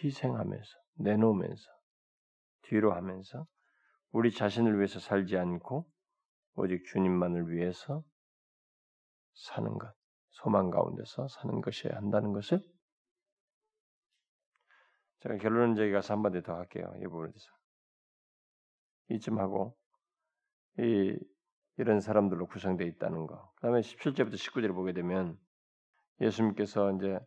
희생하면서 0.03 0.79
내놓으면서 0.95 1.65
뒤로 2.63 2.93
하면서 2.95 3.47
우리 4.11 4.31
자신을 4.31 4.77
위해서 4.77 4.99
살지 4.99 5.37
않고 5.37 5.87
오직 6.55 6.85
주님만을 6.87 7.51
위해서 7.51 8.03
사는 9.35 9.71
것, 9.77 9.95
소망 10.31 10.71
가운데서 10.71 11.29
사는 11.29 11.61
것이어야 11.61 11.97
한다는 11.97 12.33
것을 12.33 12.61
제가 15.21 15.37
결론은 15.37 15.75
저기 15.75 15.93
가서 15.93 16.15
한마디 16.15 16.43
더 16.43 16.55
할게요. 16.55 16.93
이 16.99 17.05
부분에 17.05 17.31
대해서. 17.31 17.51
이쯤 19.09 19.39
하고 19.39 19.77
이 20.79 21.19
이런 21.79 22.01
사람들로 22.01 22.47
구성되어 22.47 22.87
있다는 22.87 23.27
거. 23.27 23.53
그 23.57 23.63
다음에 23.63 23.81
17절부터 23.81 24.35
19절을 24.35 24.75
보게 24.75 24.93
되면 24.93 25.39
예수님께서 26.21 26.93
이제 26.93 27.19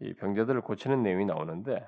이 0.00 0.14
병자들을 0.14 0.60
고치는 0.62 1.02
내용이 1.02 1.24
나오는데 1.26 1.86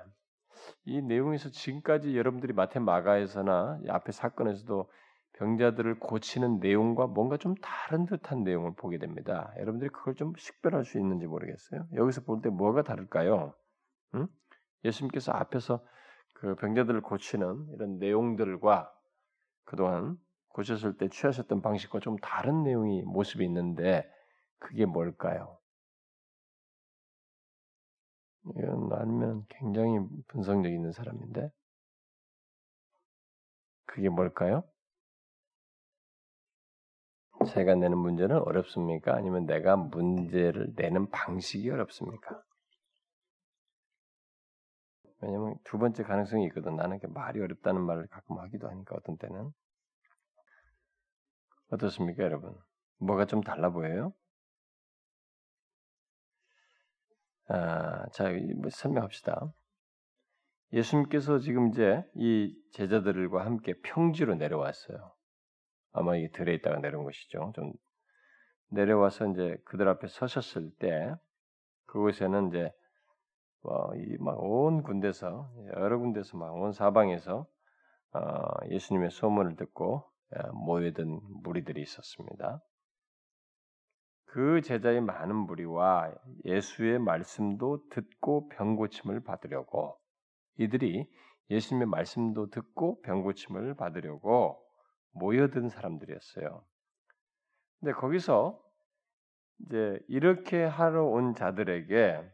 이 0.85 1.01
내용에서 1.01 1.49
지금까지 1.49 2.17
여러분들이 2.17 2.53
마태 2.53 2.79
마가에서나 2.79 3.81
앞에 3.89 4.11
사건에서도 4.11 4.89
병자들을 5.33 5.99
고치는 5.99 6.59
내용과 6.59 7.07
뭔가 7.07 7.35
좀 7.37 7.55
다른 7.55 8.05
듯한 8.05 8.43
내용을 8.43 8.73
보게 8.75 8.97
됩니다. 8.97 9.53
여러분들이 9.57 9.89
그걸 9.89 10.15
좀 10.15 10.33
식별할 10.37 10.85
수 10.85 10.97
있는지 10.97 11.27
모르겠어요. 11.27 11.87
여기서 11.93 12.21
볼 12.21 12.41
때 12.41 12.49
뭐가 12.49 12.83
다를까요? 12.83 13.53
응? 14.15 14.27
예수님께서 14.85 15.33
앞에서 15.33 15.85
그 16.33 16.55
병자들을 16.55 17.01
고치는 17.01 17.67
이런 17.73 17.99
내용들과 17.99 18.93
그동안 19.65 20.17
고쳤을 20.49 20.97
때 20.97 21.09
취하셨던 21.09 21.61
방식과 21.61 21.99
좀 21.99 22.17
다른 22.17 22.63
내용이 22.63 23.01
모습이 23.03 23.43
있는데 23.45 24.09
그게 24.59 24.85
뭘까요? 24.85 25.57
이건 28.57 28.91
아니면 28.93 29.45
굉장히 29.49 29.99
분석력 30.27 30.71
있는 30.71 30.91
사람인데 30.91 31.49
그게 33.85 34.09
뭘까요? 34.09 34.63
제가 37.47 37.75
내는 37.75 37.97
문제는 37.97 38.37
어렵습니까? 38.39 39.15
아니면 39.15 39.45
내가 39.45 39.75
문제를 39.75 40.73
내는 40.75 41.09
방식이 41.09 41.69
어렵습니까? 41.69 42.41
왜냐면 45.21 45.55
두 45.63 45.77
번째 45.77 46.03
가능성이 46.03 46.45
있거든. 46.47 46.75
나는 46.75 46.99
말이 47.09 47.39
어렵다는 47.41 47.81
말을 47.81 48.07
가끔 48.07 48.37
하기도 48.37 48.69
하니까 48.69 48.95
어떤 48.95 49.17
때는 49.17 49.51
어떻습니까, 51.71 52.23
여러분? 52.23 52.55
뭐가 52.99 53.25
좀 53.25 53.41
달라 53.41 53.69
보여요? 53.69 54.13
아, 57.47 58.05
자, 58.11 58.29
뭐 58.57 58.69
설명합시다. 58.71 59.53
예수님께서 60.73 61.39
지금 61.39 61.69
이제 61.69 62.03
이 62.15 62.55
제자들과 62.73 63.45
함께 63.45 63.73
평지로 63.83 64.35
내려왔어요. 64.35 65.13
아마 65.93 66.17
이 66.17 66.29
들에 66.31 66.53
있다가 66.55 66.79
내려온 66.79 67.05
것이죠. 67.05 67.51
좀 67.55 67.71
내려와서 68.69 69.27
이제 69.31 69.57
그들 69.65 69.87
앞에 69.87 70.07
서셨을 70.07 70.71
때 70.79 71.13
그곳에는 71.87 72.49
이제 72.49 72.71
뭐막온 73.63 74.83
군데서 74.83 75.51
여러 75.77 75.97
군데서 75.99 76.37
막 76.37 76.53
온 76.53 76.73
사방에서 76.73 77.47
어, 78.13 78.19
예수님의 78.69 79.11
소문을 79.11 79.55
듣고 79.55 80.03
모여든 80.53 81.19
무리들이 81.43 81.81
있었습니다. 81.81 82.61
그 84.35 84.61
제자의 84.61 84.99
많은 84.99 85.33
무리와 85.33 86.13
예수의 86.43 86.99
말씀도 86.99 87.87
듣고 87.87 88.49
병 88.49 88.75
고침을 88.75 89.23
받으려고 89.23 89.97
이들이 90.57 91.09
예수님의 91.49 91.87
말씀도 91.87 92.49
듣고 92.49 93.01
병 93.03 93.23
고침을 93.23 93.75
받으려고 93.75 94.61
모여든 95.13 95.69
사람들이었어요. 95.69 96.65
근데 97.79 97.93
거기서 97.93 98.61
이제 99.59 100.01
이렇게 100.09 100.65
하러 100.65 101.05
온 101.05 101.33
자들에게 101.33 102.29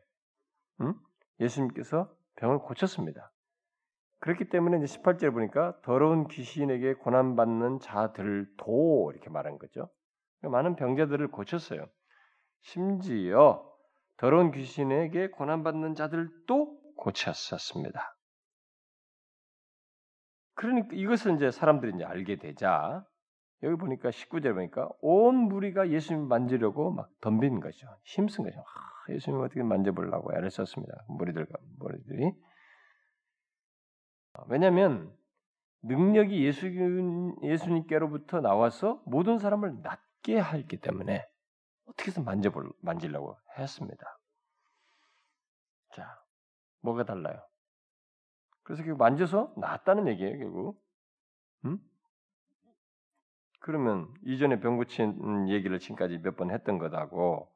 음? 0.81 0.95
예수님께서 1.39 2.11
병을 2.37 2.57
고쳤습니다. 2.61 3.31
그렇기 4.21 4.49
때문에 4.49 4.83
이제 4.83 4.97
18절에 4.97 5.31
보니까 5.31 5.79
더러운 5.83 6.27
귀신에게 6.27 6.95
고난받는 6.95 7.77
자들도 7.77 9.11
이렇게 9.13 9.29
말한 9.29 9.59
거죠. 9.59 9.91
많은 10.41 10.75
병자들을 10.75 11.29
고쳤어요. 11.29 11.87
심지어 12.61 13.67
더러운 14.17 14.51
귀신에게 14.51 15.29
고난받는 15.29 15.95
자들도 15.95 16.95
고쳤었습니다. 16.97 18.15
그러니까 20.53 20.89
이것을 20.93 21.35
이제 21.35 21.49
사람들이 21.49 21.93
이제 21.95 22.03
알게 22.03 22.37
되자 22.37 23.03
여기 23.63 23.75
보니까 23.77 24.09
19절 24.09 24.53
보니까 24.53 24.89
온 25.01 25.35
무리가 25.35 25.89
예수님 25.89 26.27
만지려고 26.27 26.91
막 26.91 27.09
덤빈 27.21 27.59
거죠. 27.59 27.87
힘쓴 28.03 28.43
거죠. 28.43 28.59
아, 28.59 29.13
예수님 29.13 29.39
어떻게 29.39 29.63
만져보려고 29.63 30.35
애를 30.35 30.49
썼습니다. 30.49 31.03
무리들과 31.07 31.57
무리들이. 31.79 32.31
왜냐하면 34.47 35.11
능력이 35.83 36.43
예수, 36.45 36.67
예수님께로부터 37.43 38.41
나와서 38.41 39.01
모든 39.05 39.39
사람을 39.39 39.81
낫 39.81 39.99
게 40.23 40.37
하기 40.39 40.77
때문에 40.77 41.27
어떻게 41.85 42.09
해서 42.11 42.21
만져볼, 42.21 42.71
만지려고 42.81 43.37
했습니다. 43.57 44.19
자, 45.93 46.23
뭐가 46.81 47.05
달라요? 47.05 47.41
그래서 48.63 48.83
결국 48.83 48.99
만져서 48.99 49.53
낫다는 49.57 50.07
얘기예요, 50.07 50.37
결국. 50.39 50.81
음? 51.65 51.79
그러면 53.59 54.13
이전에 54.25 54.59
병 54.59 54.77
고친 54.77 55.47
얘기를 55.49 55.79
지금까지 55.79 56.17
몇 56.19 56.35
번 56.35 56.51
했던 56.51 56.77
것하고 56.77 57.51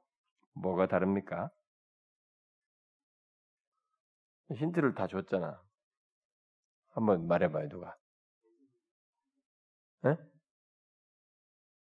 뭐가 0.53 0.87
다릅니까? 0.87 1.49
힌트를 4.51 4.95
다 4.95 5.05
줬잖아. 5.05 5.61
한번 6.93 7.27
말해봐요, 7.27 7.69
누가. 7.69 7.95
에? 10.05 10.15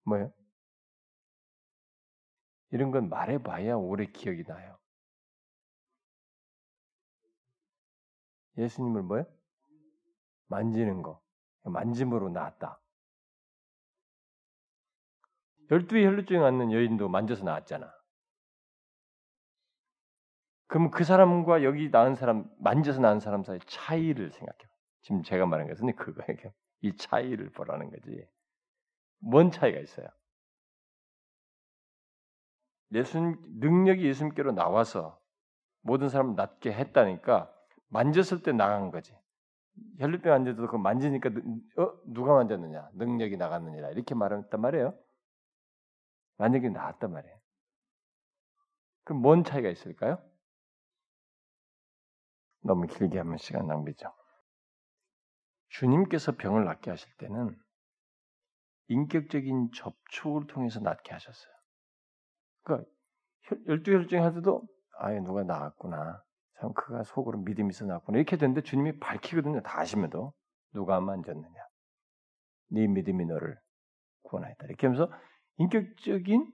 뭐요? 0.03 0.31
이런 2.71 2.91
건 2.91 3.09
말해봐야 3.09 3.75
오래 3.75 4.05
기억이 4.05 4.43
나요. 4.43 4.77
예수님을 8.57 9.03
뭐요? 9.03 9.25
만지는 10.47 11.01
거. 11.01 11.21
만짐으로 11.63 12.29
나았다. 12.29 12.79
열두의 15.71 16.05
혈루증이 16.05 16.39
왔는 16.39 16.71
여인도 16.71 17.09
만져서 17.09 17.43
나왔잖아. 17.43 17.91
그럼 20.67 20.91
그 20.91 21.03
사람과 21.03 21.63
여기 21.63 21.89
나은 21.89 22.15
사람, 22.15 22.49
만져서 22.59 22.99
나은 23.01 23.19
사람 23.19 23.43
사이 23.43 23.59
차이를 23.65 24.31
생각해. 24.31 24.59
지금 25.01 25.23
제가 25.23 25.45
말한 25.45 25.67
것은 25.67 25.95
그거예요. 25.95 26.53
이 26.81 26.95
차이를 26.95 27.51
보라는 27.51 27.89
거지. 27.89 28.27
뭔 29.19 29.51
차이가 29.51 29.79
있어요? 29.79 30.07
예수 32.95 33.19
능력이 33.59 34.05
예수님께로 34.05 34.53
나와서 34.53 35.19
모든 35.81 36.09
사람을 36.09 36.35
낫게 36.35 36.73
했다니까 36.73 37.53
만졌을 37.89 38.41
때 38.41 38.51
나간 38.51 38.89
거지. 38.89 39.15
혈류병 39.99 40.33
환자도 40.33 40.67
그 40.67 40.77
만지니까 40.77 41.29
어 41.77 41.93
누가 42.05 42.33
만졌느냐 42.33 42.89
능력이 42.93 43.37
나갔느냐 43.37 43.89
이렇게 43.89 44.15
말했단 44.15 44.59
말이에요. 44.59 44.97
만약에 46.37 46.69
나았단 46.69 47.11
말이에요. 47.11 47.37
그럼 49.03 49.21
뭔 49.21 49.43
차이가 49.43 49.69
있을까요? 49.69 50.17
너무 52.61 52.87
길게 52.87 53.19
하면 53.19 53.37
시간 53.37 53.67
낭비죠. 53.67 54.11
주님께서 55.69 56.31
병을 56.33 56.65
낫게 56.65 56.89
하실 56.89 57.09
때는 57.17 57.55
인격적인 58.87 59.71
접촉을 59.73 60.47
통해서 60.47 60.79
낫게 60.79 61.11
하셨어요. 61.11 61.54
그러니까 62.65 62.89
열두 63.67 63.93
혈증 63.93 64.23
하더도 64.23 64.63
아예 64.97 65.19
누가 65.21 65.43
나았구나. 65.43 66.21
참 66.59 66.73
그가 66.73 67.03
속으로 67.03 67.39
믿음이 67.39 67.69
있어 67.69 67.85
나왔구나. 67.85 68.17
이렇게 68.17 68.37
되는데 68.37 68.61
주님이 68.61 68.99
밝히거든요. 68.99 69.61
다 69.61 69.79
아시면도 69.79 70.33
누가 70.73 70.99
만졌느냐. 70.99 71.55
네 72.71 72.87
믿음이 72.87 73.25
너를 73.25 73.57
구원하였다. 74.23 74.65
이렇게 74.65 74.87
하면서 74.87 75.11
인격적인 75.57 76.51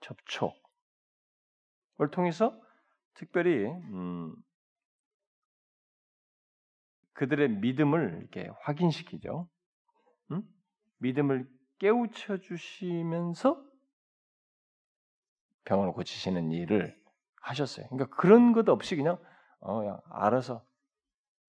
접촉을 0.00 0.54
통해서 2.12 2.58
특별히 3.14 3.66
음, 3.66 4.34
그들의 7.14 7.48
믿음을 7.48 8.18
이렇게 8.20 8.48
확인시키죠. 8.60 9.48
음? 10.30 10.42
믿음을 10.98 11.48
깨우쳐 11.78 12.38
주시면서 12.38 13.67
병을 15.68 15.92
고치시는 15.92 16.50
일을 16.50 16.96
하셨어요. 17.42 17.86
그러니까 17.88 18.16
그런 18.16 18.52
것 18.52 18.68
없이 18.68 18.96
그냥 18.96 19.18
어, 19.60 19.84
야, 19.86 20.00
알아서 20.10 20.64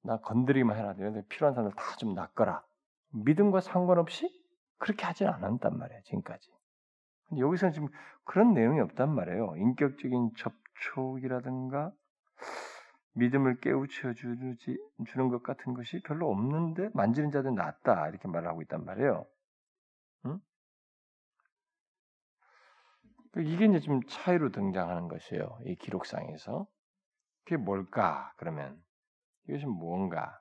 나 0.03 0.19
건드리기만 0.19 0.77
해라. 0.77 0.93
필요한 1.29 1.53
사람들 1.53 1.75
다 1.75 1.95
좀 1.97 2.13
낚거라. 2.15 2.63
믿음과 3.11 3.61
상관없이 3.61 4.29
그렇게 4.77 5.05
하진 5.05 5.27
않았단 5.27 5.77
말이에요. 5.77 6.01
지금까지. 6.03 6.51
근데 7.27 7.41
여기서는 7.41 7.73
지금 7.73 7.87
그런 8.25 8.53
내용이 8.53 8.79
없단 8.81 9.13
말이에요. 9.13 9.55
인격적인 9.57 10.31
접촉이라든가 10.37 11.91
믿음을 13.13 13.59
깨우쳐 13.59 14.13
주지 14.13 14.77
주는 15.07 15.29
것 15.29 15.43
같은 15.43 15.73
것이 15.73 16.01
별로 16.03 16.29
없는데 16.29 16.89
만지는 16.93 17.31
자들 17.31 17.55
낫다 17.55 18.07
이렇게 18.09 18.27
말하고 18.27 18.61
있단 18.63 18.85
말이에요. 18.85 19.25
응? 20.25 20.39
이게 23.39 23.65
이제 23.65 23.79
좀 23.79 24.01
차이로 24.03 24.51
등장하는 24.51 25.07
것이에요. 25.07 25.59
이 25.65 25.75
기록상에서 25.75 26.67
그게 27.43 27.57
뭘까? 27.57 28.33
그러면 28.37 28.81
이것이 29.47 29.65
무언가? 29.65 30.39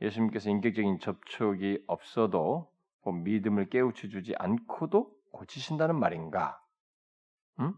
예수님께서 0.00 0.50
인격적인 0.50 1.00
접촉이 1.00 1.78
없어도 1.86 2.70
뭐 3.02 3.12
믿음을 3.12 3.68
깨우쳐 3.68 4.08
주지 4.08 4.34
않고도 4.38 5.10
고치신다는 5.32 5.98
말인가? 5.98 6.60
음? 7.60 7.74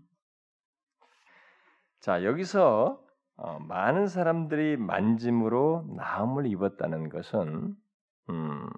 자 2.01 2.25
여기서 2.25 3.03
어, 3.37 3.59
많은 3.61 4.07
사람들이 4.07 4.77
만짐으로 4.77 5.95
나음을 5.97 6.47
입었다는 6.47 7.09
것은 7.09 7.75
음, 8.29 8.71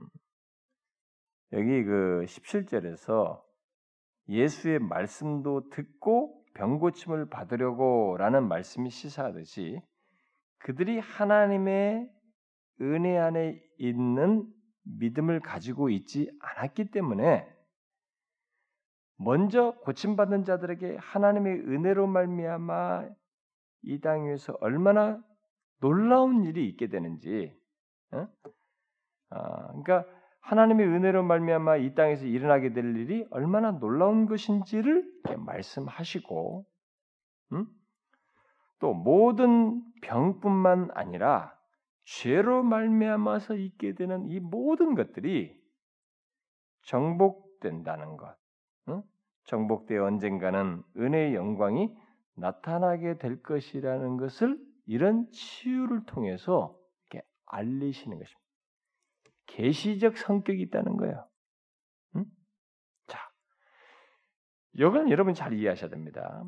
여기 1.52 1.84
그 1.84 2.24
17절에서 2.26 3.42
예수의 4.28 4.78
말씀도 4.78 5.70
듣고 5.70 6.44
병고침을 6.54 7.28
받으려고라는 7.28 8.46
말씀이 8.48 8.90
시사하듯이 8.90 9.80
그들이 10.58 10.98
하나님의 10.98 12.10
은혜 12.80 13.18
안에 13.18 13.60
있는 13.78 14.46
믿음을 14.84 15.40
가지고 15.40 15.88
있지 15.90 16.30
않았기 16.40 16.90
때문에 16.90 17.48
먼저 19.16 19.72
고침받는 19.82 20.44
자들에게 20.44 20.96
하나님의 20.96 21.60
은혜로 21.60 22.06
말미암아 22.06 23.08
이 23.84 24.00
땅 24.00 24.26
위에서 24.26 24.56
얼마나 24.60 25.22
놀라운 25.80 26.44
일이 26.44 26.68
있게 26.68 26.88
되는지, 26.88 27.52
어? 28.12 28.28
아, 29.30 29.66
그러니까 29.68 30.06
하나님의 30.42 30.86
은혜로 30.86 31.22
말미암아 31.22 31.76
이 31.76 31.94
땅에서 31.94 32.26
일어나게 32.26 32.72
될 32.72 32.96
일이 32.96 33.26
얼마나 33.30 33.72
놀라운 33.72 34.26
것인지를 34.26 35.04
말씀하시고 35.38 36.66
음? 37.52 37.66
또 38.78 38.92
모든 38.92 39.82
병뿐만 40.02 40.90
아니라 40.94 41.56
죄로 42.04 42.62
말미암아서 42.62 43.54
있게 43.54 43.94
되는 43.94 44.28
이 44.28 44.40
모든 44.40 44.94
것들이 44.94 45.56
정복된다는 46.86 48.16
것, 48.16 48.36
응? 48.88 49.02
정복되어 49.44 50.04
언젠가는 50.04 50.82
은혜의 50.96 51.34
영광이 51.36 51.94
나타나게 52.34 53.18
될 53.18 53.40
것이라는 53.42 54.16
것을 54.16 54.58
이런 54.86 55.30
치유를 55.30 56.04
통해서 56.06 56.76
알리시는 57.52 58.18
것입니다. 58.18 58.41
계시적 59.52 60.16
성격이 60.16 60.60
있다는 60.62 60.96
거예요. 60.96 61.28
응? 62.16 62.24
자, 63.06 63.18
이건 64.72 65.10
여러분 65.10 65.34
잘 65.34 65.52
이해하셔야 65.52 65.90
됩니다. 65.90 66.44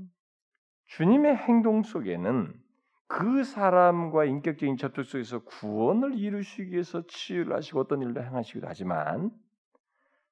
주님의 0.86 1.36
행동 1.36 1.82
속에는 1.82 2.60
그 3.06 3.44
사람과 3.44 4.24
인격적인 4.24 4.76
접촉 4.76 5.04
속에서 5.04 5.44
구원을 5.44 6.18
이루시기 6.18 6.72
위해서 6.72 7.06
치유를 7.06 7.54
하시고 7.54 7.80
어떤 7.80 8.00
일도 8.00 8.22
행하시기도 8.22 8.66
하지만 8.66 9.30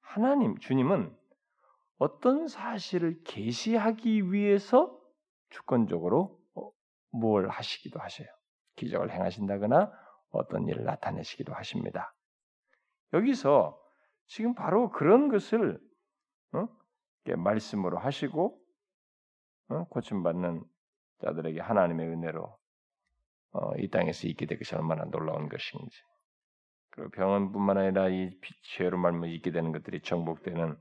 하나님 0.01 0.57
주님은 0.59 1.15
어떤 1.99 2.49
사실을 2.49 3.23
계시하기 3.25 4.33
위해서 4.33 4.99
주권적으로 5.51 6.41
어, 6.55 6.71
뭘 7.11 7.49
하시기도 7.49 8.01
하셔요. 8.01 8.29
기적을 8.77 9.11
행하신다거나 9.13 9.93
어떤 10.31 10.67
일을 10.67 10.85
나타내시기도 10.85 11.53
하십니다. 11.53 12.15
여기서 13.13 13.79
지금 14.27 14.55
바로 14.55 14.91
그런 14.91 15.29
것을 15.29 15.79
어? 16.53 16.69
말씀으로 17.37 17.99
하시고 17.99 18.59
어? 19.69 19.85
고침받는 19.89 20.65
자들에게 21.21 21.61
하나님의 21.61 22.09
은혜로 22.09 22.59
어, 23.53 23.77
이 23.77 23.89
땅에서 23.89 24.27
있게 24.29 24.47
될 24.47 24.59
것이 24.59 24.75
얼마나 24.75 25.05
놀라운 25.05 25.49
것인지. 25.49 26.03
그리고 26.91 27.11
병원뿐만 27.11 27.79
아니라 27.79 28.09
이 28.09 28.31
죄로 28.63 28.99
말면 28.99 29.31
있게 29.31 29.51
되는 29.51 29.73
것들이 29.73 30.01
정복되는 30.03 30.77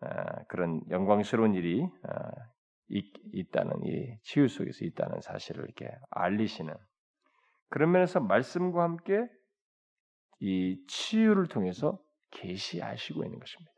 아, 0.00 0.44
그런 0.44 0.82
영광스러운 0.90 1.54
일이 1.54 1.88
아, 2.02 2.30
있, 2.88 3.50
다는 3.50 3.72
이 3.84 4.18
치유 4.22 4.48
속에서 4.48 4.84
있다는 4.84 5.20
사실을 5.20 5.64
이렇게 5.64 5.90
알리시는 6.10 6.74
그런 7.68 7.92
면에서 7.92 8.20
말씀과 8.20 8.82
함께 8.82 9.26
이 10.40 10.82
치유를 10.86 11.48
통해서 11.48 11.98
계시하시고 12.30 13.24
있는 13.24 13.38
것입니다. 13.38 13.72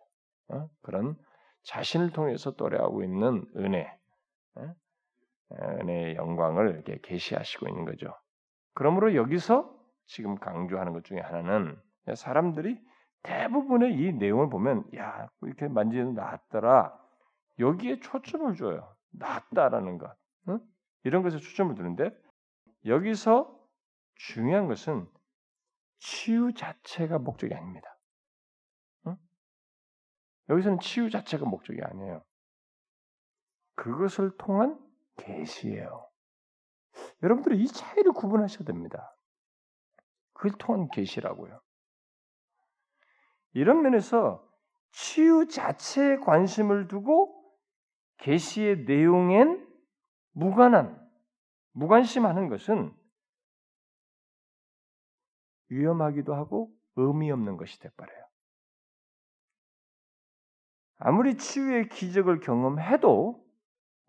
어? 0.49 0.69
그런 0.83 1.17
자신을 1.63 2.11
통해서 2.11 2.53
또래하고 2.53 3.03
있는 3.03 3.45
은혜, 3.57 3.93
어? 4.55 4.75
은혜의 5.53 6.17
영광을 6.17 6.71
이렇게 6.71 6.99
계시하시고 7.03 7.69
있는 7.69 7.85
거죠. 7.85 8.13
그러므로 8.75 9.15
여기서 9.15 9.75
지금 10.07 10.37
강조하는 10.37 10.93
것 10.93 11.05
중에 11.05 11.21
하나는 11.21 11.77
사람들이 12.15 12.79
대부분의 13.23 13.95
이 13.95 14.13
내용을 14.13 14.49
보면 14.49 14.85
야 14.97 15.29
이렇게 15.43 15.69
만지는 15.69 16.15
낫더라 16.15 16.97
여기에 17.59 18.01
초점을 18.01 18.55
줘요. 18.55 18.95
낫다라는 19.11 19.99
것 19.99 20.15
응? 20.49 20.61
이런 21.05 21.23
것에 21.23 21.39
초점을 21.39 21.75
두는데 21.75 22.11
여기서 22.87 23.55
중요한 24.15 24.69
것은 24.69 25.07
치유 25.99 26.53
자체가 26.55 27.19
목적이 27.19 27.55
아닙니다. 27.55 27.99
응? 29.07 29.17
여기서는 30.49 30.79
치유 30.81 31.11
자체가 31.11 31.45
목적이 31.47 31.83
아니에요. 31.83 32.25
그것을 33.75 34.37
통한 34.39 34.79
계시예요. 35.17 36.09
여러분들이 37.23 37.63
이 37.63 37.67
차이를 37.67 38.13
구분하셔야 38.13 38.65
됩니다. 38.65 39.15
그걸 40.33 40.53
통한 40.59 40.89
계시라고요. 40.91 41.61
이런 43.53 43.83
면에서 43.83 44.45
치유 44.93 45.47
자체에 45.49 46.17
관심을 46.19 46.89
두고 46.89 47.35
계시의 48.19 48.85
내용엔 48.85 49.67
무관한 50.33 50.99
무관심하는 51.73 52.49
것은 52.49 52.95
위험하기도 55.71 56.35
하고 56.35 56.71
의미 56.97 57.31
없는 57.31 57.57
것이 57.57 57.79
돼버려요. 57.81 58.29
아무리 60.99 61.37
치유의 61.37 61.89
기적을 61.91 62.41
경험해도 62.41 63.45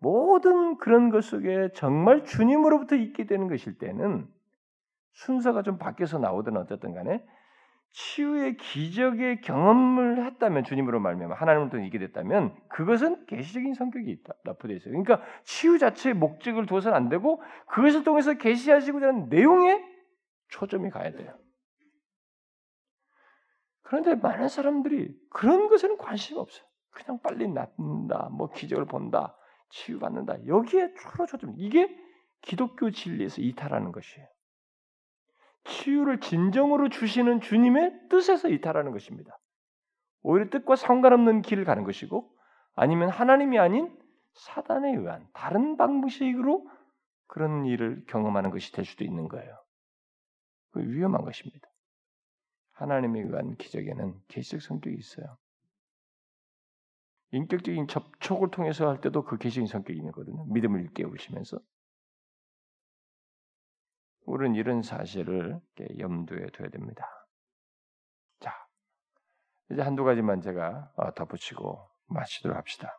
모든 0.00 0.76
그런 0.78 1.10
것 1.10 1.22
속에 1.22 1.70
정말 1.74 2.24
주님으로부터 2.24 2.96
있게 2.96 3.26
되는 3.26 3.48
것일 3.48 3.78
때는 3.78 4.26
순서가 5.12 5.62
좀 5.62 5.78
바뀌어서 5.78 6.18
나오든 6.18 6.56
어쨌든 6.56 6.94
간에 6.94 7.24
치유의 7.92 8.56
기적의 8.56 9.40
경험을 9.40 10.24
했다면 10.24 10.64
주님으로 10.64 11.00
말미암아 11.00 11.34
하나님으로부터 11.34 11.82
있게 11.84 11.98
됐다면 11.98 12.56
그것은 12.68 13.26
계시적인 13.26 13.74
성격이 13.74 14.10
있다 14.10 14.32
납부되어 14.44 14.76
있어요. 14.76 14.92
그러니까 14.92 15.20
치유 15.42 15.78
자체의 15.78 16.14
목적을 16.14 16.66
두어서는 16.66 16.96
안 16.96 17.08
되고 17.08 17.42
그것을 17.66 18.04
통해서 18.04 18.34
계시하시고자 18.34 19.08
하는 19.08 19.28
내용에 19.28 19.84
초점이 20.48 20.90
가야 20.90 21.12
돼요. 21.12 21.36
그런데 23.90 24.14
많은 24.14 24.46
사람들이 24.46 25.12
그런 25.30 25.68
것에는 25.68 25.98
관심이 25.98 26.38
없어요. 26.38 26.64
그냥 26.90 27.18
빨리 27.22 27.48
낫는다, 27.48 28.28
뭐 28.30 28.48
기적을 28.50 28.84
본다, 28.84 29.36
치유받는다. 29.70 30.46
여기에 30.46 30.94
주로 30.94 31.26
초점. 31.26 31.54
이게 31.56 31.88
기독교 32.40 32.92
진리에서 32.92 33.42
이탈하는 33.42 33.90
것이에요. 33.90 34.28
치유를 35.64 36.20
진정으로 36.20 36.88
주시는 36.88 37.40
주님의 37.40 38.08
뜻에서 38.08 38.48
이탈하는 38.48 38.92
것입니다. 38.92 39.36
오히려 40.22 40.48
뜻과 40.50 40.76
상관없는 40.76 41.42
길을 41.42 41.64
가는 41.64 41.82
것이고 41.82 42.32
아니면 42.76 43.08
하나님이 43.08 43.58
아닌 43.58 43.92
사단에 44.34 44.94
의한 44.94 45.26
다른 45.32 45.76
방식으로 45.76 46.64
그런 47.26 47.66
일을 47.66 48.04
경험하는 48.06 48.50
것이 48.50 48.70
될 48.70 48.84
수도 48.84 49.02
있는 49.02 49.26
거예요. 49.26 49.52
그 50.70 50.80
위험한 50.80 51.24
것입니다. 51.24 51.69
하나님에 52.80 53.20
의한 53.20 53.56
기적에는 53.56 54.22
계시적 54.28 54.62
성격이 54.62 54.96
있어요. 54.96 55.36
인격적인 57.32 57.88
접촉을 57.88 58.50
통해서 58.50 58.88
할 58.88 59.02
때도 59.02 59.22
그 59.24 59.36
계시적인 59.36 59.66
성격이 59.66 60.00
있거든요. 60.06 60.46
믿음을 60.46 60.80
일깨우시면서 60.80 61.58
우리는 64.24 64.54
이런 64.54 64.82
사실을 64.82 65.60
염두에 65.98 66.46
둬야 66.52 66.70
됩니다. 66.70 67.06
자, 68.40 68.54
이제 69.70 69.82
한두 69.82 70.02
가지만 70.02 70.40
제가 70.40 70.90
어, 70.96 71.12
덧붙이고 71.12 71.86
마치도록 72.06 72.56
합시다. 72.56 72.98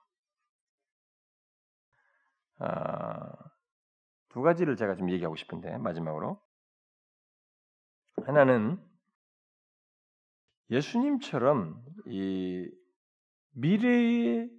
아, 2.60 3.34
두 4.30 4.44
가지를 4.44 4.76
제가 4.76 4.96
좀 4.96 5.10
얘기하고 5.10 5.36
싶은데 5.36 5.80
마지막으로 5.80 6.40
하나는 8.28 8.91
예수님처럼 10.72 11.84
이 12.08 12.70
미래의 13.54 14.50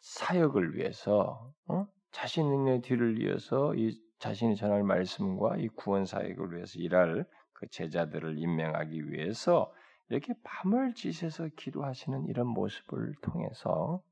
사역을 0.00 0.76
위해서 0.76 1.52
어? 1.66 1.88
자신의 2.12 2.82
뒤를 2.82 3.20
이어서 3.20 3.74
이 3.74 4.00
자신이 4.20 4.54
전할 4.56 4.84
말씀과 4.84 5.56
이 5.56 5.68
구원 5.68 6.06
사역을 6.06 6.54
위해서 6.54 6.78
일할 6.78 7.26
그 7.52 7.68
제자들을 7.68 8.38
임명하기 8.38 9.10
위해서 9.10 9.72
이렇게 10.08 10.34
밤을 10.44 10.94
지새서 10.94 11.48
기도하시는 11.56 12.26
이런 12.28 12.46
모습을 12.46 13.14
통해서 13.22 14.02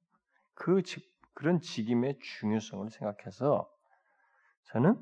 그 0.55 0.83
직, 0.83 1.09
그런 1.35 1.61
직임의 1.61 2.19
중요성을 2.21 2.91
생각해서 2.91 3.71
저는 4.65 5.01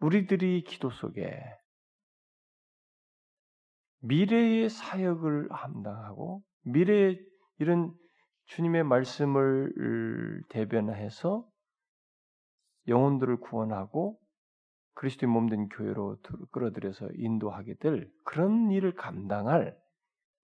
우리들이 0.00 0.64
기도 0.64 0.90
속에 0.90 1.42
미래의 4.04 4.68
사역을 4.68 5.48
감당하고 5.48 6.42
미래의 6.64 7.20
이런 7.58 7.94
주님의 8.46 8.84
말씀을 8.84 10.42
대변해서 10.50 11.48
영혼들을 12.86 13.40
구원하고 13.40 14.18
그리스도의 14.94 15.32
몸된 15.32 15.68
교회로 15.70 16.18
끌어들여서 16.50 17.08
인도하게 17.14 17.74
될 17.76 18.10
그런 18.24 18.70
일을 18.70 18.94
감당할 18.94 19.76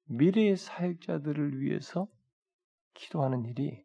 미래의 0.07 0.57
사역자들을 0.57 1.61
위해서 1.61 2.09
기도하는 2.95 3.45
일이 3.45 3.85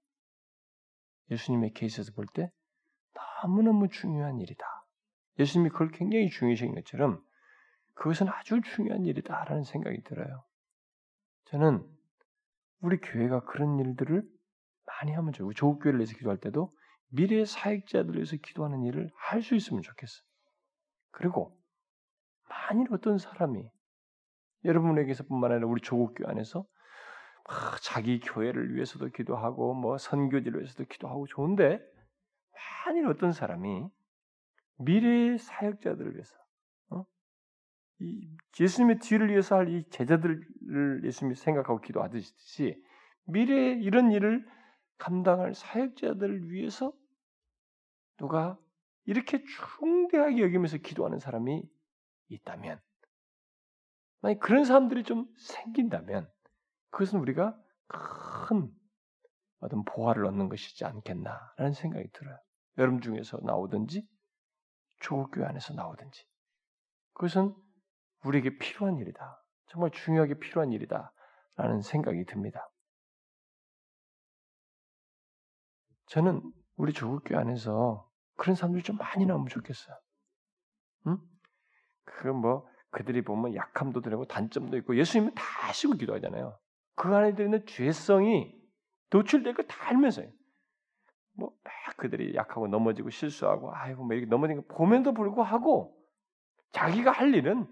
예수님의 1.31 1.73
케이스에서 1.73 2.13
볼 2.13 2.27
때 2.33 2.49
너무너무 3.43 3.89
중요한 3.89 4.39
일이다. 4.39 4.65
예수님이 5.39 5.69
그걸 5.69 5.89
굉장히 5.91 6.29
중요시한 6.29 6.73
것처럼 6.75 7.24
그것은 7.95 8.27
아주 8.29 8.61
중요한 8.61 9.05
일이다라는 9.05 9.63
생각이 9.63 10.03
들어요. 10.03 10.43
저는 11.45 11.85
우리 12.81 12.97
교회가 12.97 13.41
그런 13.45 13.79
일들을 13.79 14.23
많이 14.85 15.11
하면 15.13 15.33
좋고 15.33 15.53
조국교회를 15.53 15.99
위해서 15.99 16.15
기도할 16.15 16.37
때도 16.37 16.71
미래 17.09 17.45
사역자들을 17.45 18.15
위해서 18.15 18.35
기도하는 18.37 18.83
일을 18.83 19.09
할 19.15 19.41
수 19.41 19.55
있으면 19.55 19.81
좋겠어. 19.81 20.21
그리고 21.11 21.57
만일 22.49 22.87
어떤 22.93 23.17
사람이 23.17 23.69
여러분에게서뿐만 24.65 25.51
아니라 25.51 25.67
우리 25.67 25.81
조국교 25.81 26.27
안에서 26.27 26.65
자기 27.81 28.19
교회를 28.19 28.75
위해서도 28.75 29.07
기도하고 29.09 29.73
뭐 29.73 29.97
선교지를 29.97 30.61
위해서도 30.61 30.85
기도하고 30.85 31.27
좋은데 31.27 31.79
만일 32.85 33.07
어떤 33.07 33.31
사람이 33.31 33.87
미래의 34.79 35.37
사역자들을 35.37 36.13
위해서 36.13 36.35
예수님의 38.59 38.99
뒤를 38.99 39.29
위해서 39.29 39.55
할 39.57 39.69
이 39.69 39.83
제자들을 39.89 41.01
예수님이 41.03 41.35
생각하고 41.35 41.81
기도하듯이 41.81 42.83
미래에 43.25 43.73
이런 43.81 44.11
일을 44.11 44.45
감당할 44.97 45.53
사역자들을 45.53 46.51
위해서 46.51 46.93
누가 48.17 48.57
이렇게 49.05 49.43
중대하게 49.43 50.41
여기면서 50.41 50.77
기도하는 50.77 51.19
사람이 51.19 51.63
있다면, 52.29 52.81
만약 54.21 54.39
그런 54.39 54.65
사람들이 54.65 55.03
좀 55.03 55.27
생긴다면, 55.37 56.29
그것은 56.89 57.19
우리가 57.19 57.55
큰 57.87 58.71
어떤 59.59 59.83
보화를 59.85 60.25
얻는 60.25 60.49
것이지 60.49 60.85
않겠나라는 60.85 61.73
생각이 61.73 62.09
들어요. 62.13 62.39
여러분 62.77 63.01
중에서 63.01 63.39
나오든지, 63.43 64.07
조국교회 65.01 65.45
안에서 65.45 65.73
나오든지. 65.73 66.25
그것은 67.13 67.55
우리에게 68.25 68.57
필요한 68.57 68.97
일이다. 68.97 69.43
정말 69.67 69.91
중요하게 69.91 70.35
필요한 70.39 70.71
일이다. 70.71 71.13
라는 71.57 71.81
생각이 71.81 72.25
듭니다. 72.25 72.69
저는 76.07 76.41
우리 76.77 76.93
조국교회 76.93 77.39
안에서 77.39 78.09
그런 78.37 78.55
사람들이 78.55 78.83
좀 78.83 78.97
많이 78.97 79.25
나오면 79.25 79.47
좋겠어요. 79.47 79.95
응? 81.07 81.17
그 82.05 82.27
뭐 82.33 82.67
그들이 82.91 83.23
보면 83.23 83.55
약함도 83.55 84.01
드리고 84.01 84.25
단점도 84.25 84.77
있고 84.77 84.95
예수님은 84.97 85.33
다 85.35 85.43
아시고 85.67 85.95
기도하잖아요. 85.95 86.57
그 86.95 87.13
안에 87.13 87.35
들있는 87.35 87.65
죄성이 87.65 88.55
노출될 89.11 89.53
걸 89.55 89.67
다 89.67 89.89
알면서요. 89.89 90.29
뭐 91.37 91.51
막 91.63 91.97
그들이 91.97 92.35
약하고 92.35 92.67
넘어지고 92.67 93.09
실수하고 93.09 93.73
아이고 93.73 94.03
뭐 94.03 94.15
이렇게 94.15 94.29
넘어진 94.29 94.57
거 94.57 94.75
보면도 94.75 95.13
불구하고 95.13 95.95
자기가 96.71 97.11
할 97.11 97.33
일은 97.33 97.67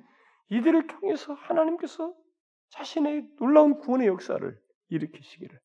이들을 0.53 0.87
통해서 0.87 1.33
하나님께서 1.33 2.13
자신의 2.69 3.27
놀라운 3.39 3.79
구원의 3.79 4.07
역사를 4.07 4.59
일으키시기를 4.89 5.59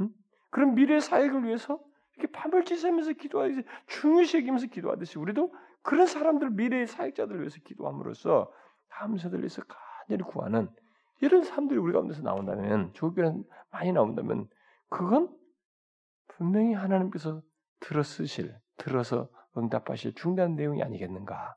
응? 0.00 0.10
그런 0.50 0.74
미래 0.74 0.98
사역을 0.98 1.44
위해서 1.44 1.78
이렇게 2.16 2.32
밤을 2.32 2.64
지새면서 2.64 3.12
기도하듯이 3.12 3.62
중요시 3.86 4.38
여기면서 4.38 4.66
기도하듯이 4.66 5.18
우리도 5.18 5.52
그런 5.82 6.06
사람들 6.06 6.50
미래의 6.50 6.86
사역자들을 6.86 7.40
위해서 7.40 7.58
기도함으로써 7.64 8.52
세대를 9.18 9.40
위해서 9.40 9.62
간절히 9.62 10.22
구하는 10.30 10.68
이런 11.20 11.42
사람들이 11.42 11.78
우리 11.78 11.92
가운데서 11.92 12.22
나온다면 12.22 12.92
조국교회는 12.94 13.44
많이 13.70 13.92
나온다면 13.92 14.48
그건 14.88 15.34
분명히 16.28 16.74
하나님께서 16.74 17.42
들어 17.78 18.02
쓰실 18.02 18.58
들어서 18.76 19.30
응답하실 19.56 20.14
중대한 20.14 20.54
내용이 20.56 20.82
아니겠는가 20.82 21.56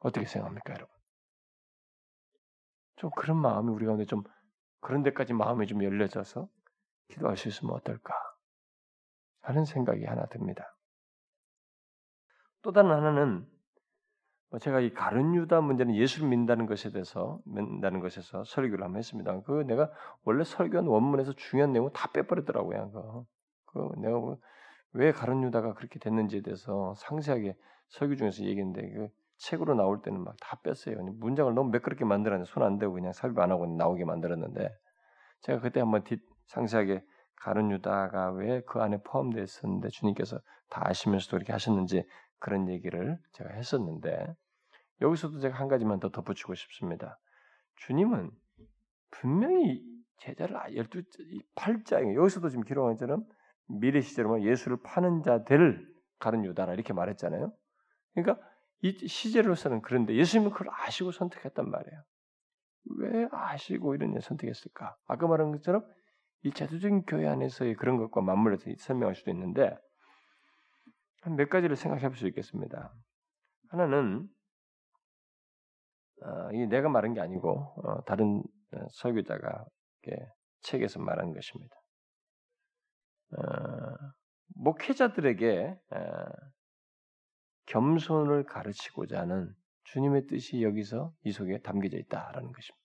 어떻게 0.00 0.26
생각합니까 0.26 0.74
여러분? 0.74 1.01
좀 3.02 3.10
그런 3.16 3.36
마음이 3.36 3.68
우리 3.70 3.84
가운데 3.84 4.04
좀 4.04 4.22
그런 4.80 5.02
데까지 5.02 5.32
마음이 5.32 5.66
좀 5.66 5.82
열려져서 5.82 6.48
기도할 7.08 7.36
수 7.36 7.48
있으면 7.48 7.74
어떨까 7.74 8.14
하는 9.40 9.64
생각이 9.64 10.04
하나 10.04 10.26
듭니다. 10.26 10.76
또 12.62 12.70
다른 12.70 12.92
하나는 12.92 13.44
뭐 14.50 14.60
제가 14.60 14.78
이 14.78 14.94
가룟 14.94 15.34
유다 15.34 15.62
문제는 15.62 15.96
예수를 15.96 16.28
믿는다는 16.28 16.66
것에 16.66 16.92
대해서 16.92 17.40
믿는다는 17.44 17.98
것에서 17.98 18.44
설교를 18.44 18.84
한번 18.84 18.98
했습니다. 18.98 19.40
그 19.40 19.64
내가 19.66 19.90
원래 20.22 20.44
설교한 20.44 20.86
원문에서 20.86 21.32
중요한 21.32 21.72
내용을 21.72 21.90
다 21.92 22.08
빼버리더라고요. 22.12 22.92
그거. 22.92 23.26
그 23.64 24.00
내가 24.00 24.16
뭐왜 24.92 25.10
가룟 25.10 25.42
유다가 25.42 25.74
그렇게 25.74 25.98
됐는지에 25.98 26.42
대해서 26.42 26.94
상세하게 26.98 27.56
설교 27.88 28.14
중에서 28.14 28.44
얘기했는데 28.44 28.90
그 28.92 29.08
책으로 29.42 29.74
나올 29.74 30.02
때는 30.02 30.22
막 30.24 30.36
다 30.40 30.58
뺐어요. 30.62 30.96
문장을 31.20 31.52
너무 31.54 31.70
매끄럽게 31.70 32.04
만들었는데 32.04 32.50
손 32.50 32.62
안 32.64 32.78
대고 32.78 32.94
그냥 32.94 33.12
설교 33.12 33.42
안 33.42 33.50
하고 33.50 33.66
나오게 33.66 34.04
만들었는데 34.04 34.70
제가 35.42 35.60
그때 35.60 35.80
한번 35.80 36.04
뒷 36.04 36.20
상세하게 36.46 37.02
가룟 37.36 37.70
유다가 37.72 38.30
왜 38.32 38.62
그 38.66 38.80
안에 38.80 38.98
포함되어 39.04 39.42
있었는데 39.42 39.88
주님께서 39.90 40.38
다 40.70 40.82
아시면서도 40.88 41.36
이렇게 41.38 41.52
하셨는지 41.52 42.04
그런 42.38 42.68
얘기를 42.68 43.18
제가 43.32 43.50
했었는데 43.54 44.34
여기서도 45.00 45.40
제가 45.40 45.58
한 45.58 45.68
가지만 45.68 46.00
더 46.00 46.10
덧붙이고 46.10 46.54
싶습니다. 46.54 47.18
주님은 47.76 48.30
분명히 49.10 49.82
제자를 50.18 50.56
아, 50.56 50.72
열두 50.74 51.02
팔자에 51.56 52.14
여기서도 52.14 52.48
지금 52.48 52.64
기록한 52.64 52.94
것처럼 52.94 53.24
미래 53.66 54.00
시제로 54.00 54.42
예수를 54.42 54.78
파는 54.84 55.22
자들 55.22 55.86
가른 56.20 56.44
유다라 56.44 56.74
이렇게 56.74 56.92
말했잖아요. 56.92 57.52
그러니까 58.14 58.46
이 58.82 59.06
시제로서는 59.06 59.80
그런데 59.82 60.14
예수님은 60.16 60.50
그걸 60.52 60.68
아시고 60.72 61.12
선택했단 61.12 61.70
말이에요. 61.70 62.02
왜 62.98 63.28
아시고 63.30 63.94
이런 63.94 64.12
일 64.14 64.20
선택했을까? 64.20 64.96
아까 65.06 65.26
말한 65.28 65.52
것처럼 65.52 65.84
이 66.42 66.50
제도적인 66.52 67.04
교회 67.06 67.28
안에서의 67.28 67.76
그런 67.76 67.96
것과 67.96 68.20
맞물려서 68.22 68.70
설명할 68.78 69.14
수도 69.14 69.30
있는데 69.30 69.76
몇 71.36 71.48
가지를 71.48 71.76
생각해 71.76 72.08
볼 72.08 72.16
수 72.16 72.26
있겠습니다. 72.26 72.92
하나는 73.68 74.28
어, 76.22 76.52
이 76.52 76.66
내가 76.66 76.88
말한 76.88 77.14
게 77.14 77.20
아니고 77.20 77.74
어, 77.84 78.04
다른 78.04 78.42
어, 78.74 78.86
설교자가 78.90 79.64
책에서 80.62 81.00
말한 81.00 81.32
것입니다. 81.32 81.76
어, 83.36 84.12
목회자들에게 84.56 85.78
어, 85.90 86.24
겸손을 87.66 88.44
가르치고자 88.44 89.20
하는 89.20 89.54
주님의 89.84 90.26
뜻이 90.26 90.62
여기서 90.62 91.12
이 91.24 91.32
속에 91.32 91.58
담겨져 91.60 91.98
있다라는 91.98 92.52
것입니다. 92.52 92.82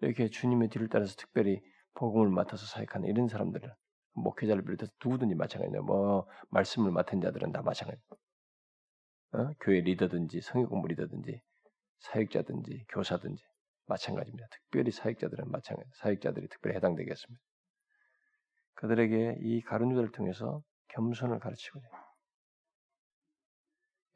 이렇게 0.00 0.28
주님의 0.28 0.68
뒤를 0.68 0.88
따라서 0.88 1.14
특별히 1.16 1.62
복음을 1.94 2.28
맡아서 2.28 2.66
사역하는 2.66 3.08
이런 3.08 3.28
사람들은 3.28 3.70
목회자를 4.14 4.64
비롯해서 4.64 4.92
누구든지 5.02 5.34
마찬가지예요. 5.34 5.82
뭐 5.84 6.26
말씀을 6.50 6.90
맡은 6.90 7.20
자들은 7.20 7.52
다 7.52 7.62
마찬가지고 7.62 8.16
어? 9.34 9.50
교회 9.60 9.80
리더든지 9.80 10.40
성역 10.40 10.70
공부 10.70 10.88
리더든지 10.88 11.40
사역자든지 12.00 12.86
교사든지 12.88 13.42
마찬가지입니다. 13.86 14.46
특별히 14.50 14.90
사역자들은 14.90 15.50
마찬가지. 15.50 15.88
사역자들이 15.94 16.48
특별히 16.48 16.76
해당되겠습니다. 16.76 17.42
그들에게 18.74 19.38
이 19.40 19.62
가룟유다를 19.62 20.12
통해서 20.12 20.62
겸손을 20.94 21.38
가르치고자. 21.38 21.88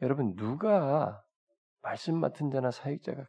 여러분 0.03 0.35
누가 0.37 1.25
말씀 1.83 2.19
맡은 2.19 2.51
자나 2.51 2.71
사역자가 2.71 3.27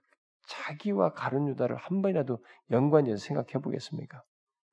자기와 0.47 1.13
가룟 1.13 1.47
유다를 1.49 1.75
한 1.75 2.01
번이라도 2.01 2.43
연관해서 2.71 3.17
생각해 3.17 3.61
보겠습니까? 3.61 4.23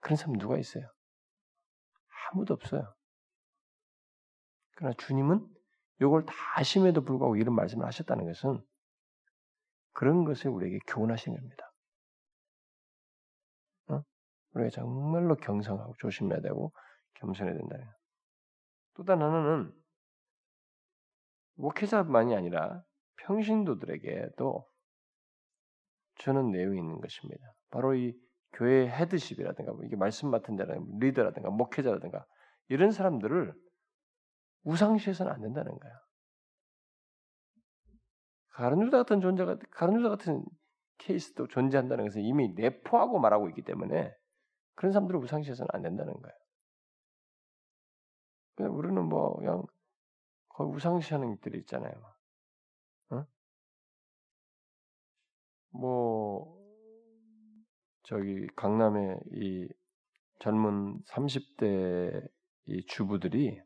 그런 0.00 0.16
사람 0.16 0.36
누가 0.38 0.58
있어요? 0.58 0.86
아무도 2.32 2.54
없어요. 2.54 2.94
그러나 4.76 4.94
주님은 4.98 5.46
이걸 6.00 6.24
다 6.24 6.34
아심에도 6.56 7.04
불구하고 7.04 7.36
이런 7.36 7.54
말씀을 7.54 7.86
하셨다는 7.86 8.24
것은 8.26 8.64
그런 9.92 10.24
것을 10.24 10.50
우리에게 10.50 10.78
교훈하신 10.88 11.34
겁니다. 11.34 11.72
어? 13.88 14.02
우리가 14.54 14.70
정말로 14.70 15.36
경성하고 15.36 15.94
조심해야 15.98 16.40
되고 16.40 16.72
겸손해야 17.14 17.56
된다는 17.56 17.86
또 18.94 19.04
다른 19.04 19.22
하나는 19.22 19.72
목회자만이 21.56 22.34
아니라 22.34 22.82
평신도들에게도 23.16 24.68
주는 26.16 26.50
내용이 26.50 26.78
있는 26.78 27.00
것입니다. 27.00 27.54
바로 27.70 27.94
이 27.94 28.16
교회 28.52 28.88
헤드십이라든가 28.88 29.72
뭐 29.72 29.84
이게 29.84 29.96
말씀 29.96 30.30
맡은 30.30 30.56
자라든가 30.56 30.86
리더라든가 31.00 31.50
목회자라든가 31.50 32.24
이런 32.68 32.92
사람들을 32.92 33.54
우상시해서는 34.62 35.32
안 35.32 35.40
된다는 35.40 35.78
거야. 35.78 35.92
가르누다 38.50 38.98
같은 38.98 39.20
존재가 39.20 39.58
가르누다 39.72 40.08
같은 40.10 40.44
케이스도 40.98 41.48
존재한다는 41.48 42.04
것은 42.04 42.22
이미 42.22 42.54
내포하고 42.54 43.18
말하고 43.18 43.48
있기 43.48 43.62
때문에 43.62 44.14
그런 44.76 44.92
사람들을 44.92 45.20
우상시해서는 45.20 45.68
안 45.72 45.82
된다는 45.82 46.12
거예요. 46.12 46.43
그냥 48.54 48.76
우리는 48.76 49.04
뭐 49.04 49.36
그냥 49.36 49.64
거의 50.48 50.70
우상시하는 50.70 51.34
것들이 51.36 51.58
있잖아요. 51.60 51.92
어? 53.10 53.26
뭐 55.70 56.54
저기 58.04 58.46
강남의 58.54 59.18
이 59.32 59.68
젊은 60.40 61.02
30대 61.04 62.28
이 62.66 62.86
주부들이 62.86 63.60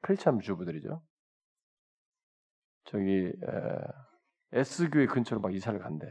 크리스찬 0.00 0.40
주부들이죠. 0.40 1.02
저기 2.84 3.32
S 4.52 4.88
교회 4.90 5.06
근처로 5.06 5.40
막 5.40 5.54
이사를 5.54 5.78
간대. 5.78 6.06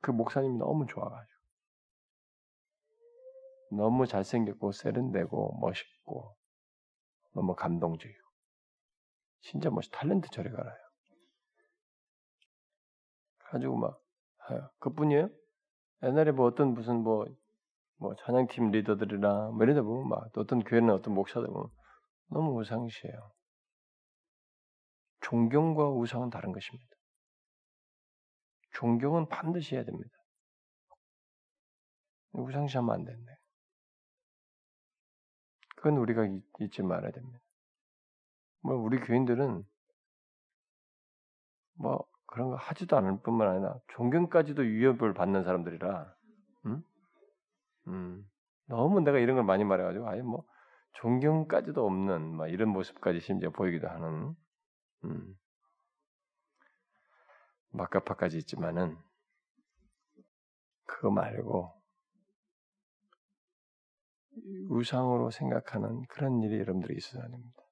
그 0.00 0.10
목사님이 0.10 0.56
너무 0.58 0.86
좋아가지고 0.86 1.40
너무 3.72 4.06
잘생겼고 4.06 4.72
세련되고 4.72 5.58
멋있고 5.60 6.36
너무 7.36 7.54
감동적이고 7.54 8.26
진짜 9.42 9.68
멋 9.70 9.82
탤런트 9.90 10.32
저리 10.32 10.50
가라요. 10.50 10.74
가지고 13.50 13.76
막 13.76 14.02
그뿐이에요? 14.78 15.28
옛날에 16.02 16.32
뭐 16.32 16.46
어떤 16.46 16.72
무슨 16.72 17.02
뭐, 17.02 17.26
뭐 17.98 18.14
찬양팀 18.16 18.70
리더들이나 18.70 19.50
뭐 19.50 19.62
이런 19.62 19.76
데 19.76 19.82
보면 19.82 20.08
막 20.08 20.30
어떤 20.36 20.64
교회는 20.64 20.90
어떤 20.92 21.14
목사들 21.14 21.46
보면 21.46 21.68
너무 22.30 22.58
우상시해요. 22.58 23.32
존경과 25.20 25.90
우상은 25.90 26.30
다른 26.30 26.52
것입니다. 26.52 26.90
존경은 28.72 29.28
반드시 29.28 29.74
해야 29.74 29.84
됩니다. 29.84 30.10
우상시하면 32.32 32.94
안 32.94 33.04
된대. 33.04 33.32
그건 35.86 36.00
우리가 36.00 36.26
잊지 36.58 36.82
말아야 36.82 37.12
됩니다. 37.12 37.38
뭐 38.60 38.74
우리 38.74 38.98
교인들은 38.98 39.64
뭐 41.74 42.04
그런 42.26 42.50
거 42.50 42.56
하지도 42.56 42.96
않을 42.96 43.20
뿐만 43.22 43.46
아니라 43.46 43.78
존경까지도 43.92 44.62
위협을 44.62 45.14
받는 45.14 45.44
사람들이라, 45.44 46.12
음? 46.66 46.82
음, 47.86 48.28
너무 48.66 49.00
내가 49.00 49.20
이런 49.20 49.36
걸 49.36 49.44
많이 49.44 49.62
말해가지고 49.62 50.08
아예 50.08 50.22
뭐 50.22 50.44
존경까지도 50.94 51.86
없는 51.86 52.36
막 52.36 52.48
이런 52.48 52.70
모습까지 52.70 53.20
심지어 53.20 53.50
보이기도 53.50 53.88
하는, 53.88 54.34
음, 55.04 55.38
막가파까지 57.70 58.38
있지만은 58.38 58.98
그거 60.84 61.12
말고 61.12 61.75
우상으로 64.68 65.30
생각하는 65.30 66.02
그런 66.08 66.42
일이 66.42 66.58
여러분들이 66.58 66.96
있어야 66.96 67.22
됩니다. 67.22 67.62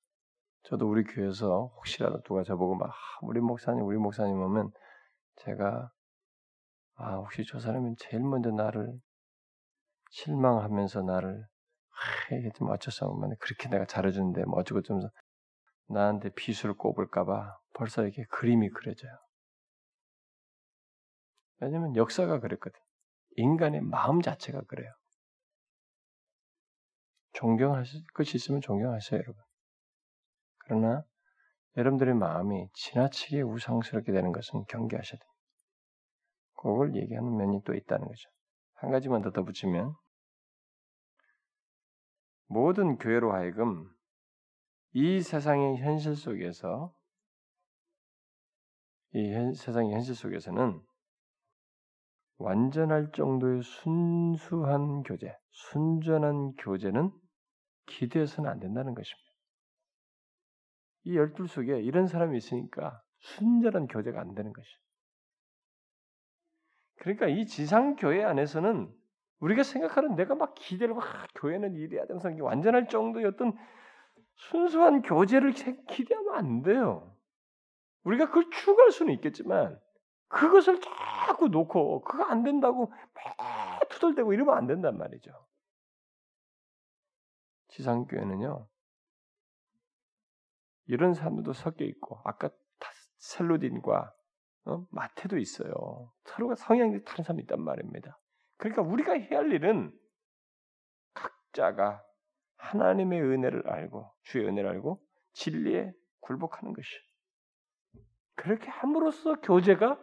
저도 0.65 0.89
우리 0.89 1.05
교회에서 1.05 1.73
혹시라도 1.77 2.23
누가 2.23 2.43
저보고 2.43 2.75
막 2.75 2.89
아, 2.89 2.93
우리 3.23 3.41
목사님 3.41 3.85
우리 3.85 3.99
목사님 3.99 4.41
오면 4.41 4.71
제가 5.37 5.91
아 6.95 7.17
혹시 7.17 7.45
저 7.47 7.61
사람이 7.61 7.97
제일 7.99 8.23
먼저 8.23 8.51
나를 8.51 8.99
실망하면서 10.11 11.03
나를 11.03 11.45
아, 11.91 12.35
이게 12.35 12.51
좀 12.55 12.71
어쩌서 12.71 13.11
하면 13.13 13.37
그렇게 13.41 13.69
내가 13.69 13.85
잘해주는데 13.85 14.45
뭐 14.45 14.61
어쩌고 14.61 14.83
좀 14.83 15.01
나한테 15.89 16.31
비수를 16.31 16.75
꼽을까봐 16.77 17.59
벌써 17.75 18.03
이렇게 18.03 18.25
그림이 18.31 18.71
그려져요. 18.71 19.13
왜냐면 21.61 21.95
역사가 21.97 22.41
그랬거든. 22.41 22.79
인간의 23.37 23.83
마음 23.83 24.23
자체가 24.23 24.63
그래요. 24.63 24.93
존경할 27.35 27.85
것이 28.15 28.37
있으면 28.37 28.61
존경하세요, 28.61 29.21
여러분. 29.21 29.43
그러나 30.59 31.05
여러분들의 31.77 32.15
마음이 32.15 32.69
지나치게 32.73 33.43
우상스럽게 33.43 34.13
되는 34.13 34.33
것은 34.33 34.65
경계하셔야 34.69 35.19
됩니다. 35.19 35.35
그걸 36.55 36.97
얘기하는 36.97 37.37
면이 37.37 37.63
또 37.65 37.75
있다는 37.75 38.07
거죠. 38.07 38.31
한 38.75 38.91
가지만 38.91 39.23
더 39.23 39.31
덧붙이면 39.31 39.95
모든 42.47 42.97
교회로 42.97 43.33
하여금 43.33 43.91
이 44.93 45.21
세상의 45.21 45.79
현실 45.79 46.15
속에서 46.15 46.95
이 49.13 49.33
현, 49.33 49.55
세상의 49.55 49.93
현실 49.93 50.15
속에서는 50.15 50.81
완전할 52.37 53.11
정도의 53.13 53.63
순수한 53.63 55.03
교제, 55.03 55.37
순전한 55.51 56.55
교제는 56.57 57.11
기대해서는 57.87 58.51
안 58.51 58.61
된다는 58.61 58.95
것입니다. 58.95 59.31
이 61.05 61.17
열둘 61.17 61.49
속에 61.49 61.81
이런 61.81 62.07
사람이 62.07 62.37
있으니까 62.37 63.03
순전한 63.19 63.87
교제가 63.87 64.21
안 64.21 64.35
되는 64.35 64.53
것이죠. 64.53 64.81
그러니까 66.97 67.29
이 67.29 67.47
지상 67.47 67.97
교회 67.97 68.25
안에서는 68.25 68.91
우리가 69.41 69.63
생각하는 69.63 70.15
내가 70.17 70.35
막 70.35 70.55
기대를 70.55 70.95
막 70.95 71.05
교회는 71.35 71.75
이래야 71.75 72.07
되는 72.07 72.21
사람이 72.21 72.41
완전할 72.41 72.89
정도의 72.89 73.27
어떤 73.27 73.53
순수한 74.37 75.03
교제를 75.03 75.53
기대하면 75.53 76.35
안 76.35 76.63
돼요. 76.63 77.15
우리가 78.05 78.27
그걸 78.27 78.51
추구할 78.51 78.91
수는 78.91 79.13
있겠지만 79.15 79.79
그것을 80.29 80.81
자꾸 80.81 81.49
놓고 81.49 82.03
그거 82.03 82.25
안 82.25 82.43
된다고 82.43 82.93
매 83.15 83.89
투덜대고 83.91 84.33
이러면 84.33 84.57
안 84.57 84.67
된단 84.67 84.97
말이죠. 84.97 85.31
지상교회는요. 87.75 88.69
이런 90.87 91.15
사람들도 91.15 91.53
섞여 91.53 91.85
있고 91.85 92.21
아까 92.25 92.51
셀로딘과 93.19 94.15
어? 94.67 94.87
마태도 94.91 95.39
있어요. 95.39 96.13
서로가 96.25 96.55
성향이 96.57 97.03
다른 97.05 97.25
사람이 97.25 97.43
있단 97.43 97.61
말입니다. 97.61 98.19
그러니까 98.57 98.83
우리가 98.83 99.13
해야 99.13 99.41
할 99.41 99.53
일은 99.53 99.93
각자가 101.13 102.03
하나님의 102.57 103.21
은혜를 103.21 103.69
알고 103.69 104.11
주의 104.23 104.47
은혜를 104.47 104.71
알고 104.71 105.03
진리에 105.33 105.93
굴복하는 106.21 106.73
것이. 106.73 106.89
그렇게 108.37 108.69
함으로써 108.69 109.41
교제가 109.41 110.01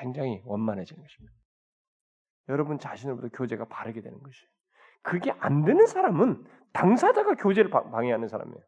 굉장히 0.00 0.42
원만해지는 0.44 1.02
것입니다. 1.02 1.34
여러분 2.48 2.78
자신으로부터 2.78 3.28
교제가 3.36 3.66
바르게 3.66 4.02
되는 4.02 4.18
것이에요. 4.18 4.51
그게 5.02 5.32
안 5.38 5.64
되는 5.64 5.86
사람은 5.86 6.44
당사자가 6.72 7.34
교제를 7.34 7.70
방해하는 7.70 8.28
사람이에요. 8.28 8.62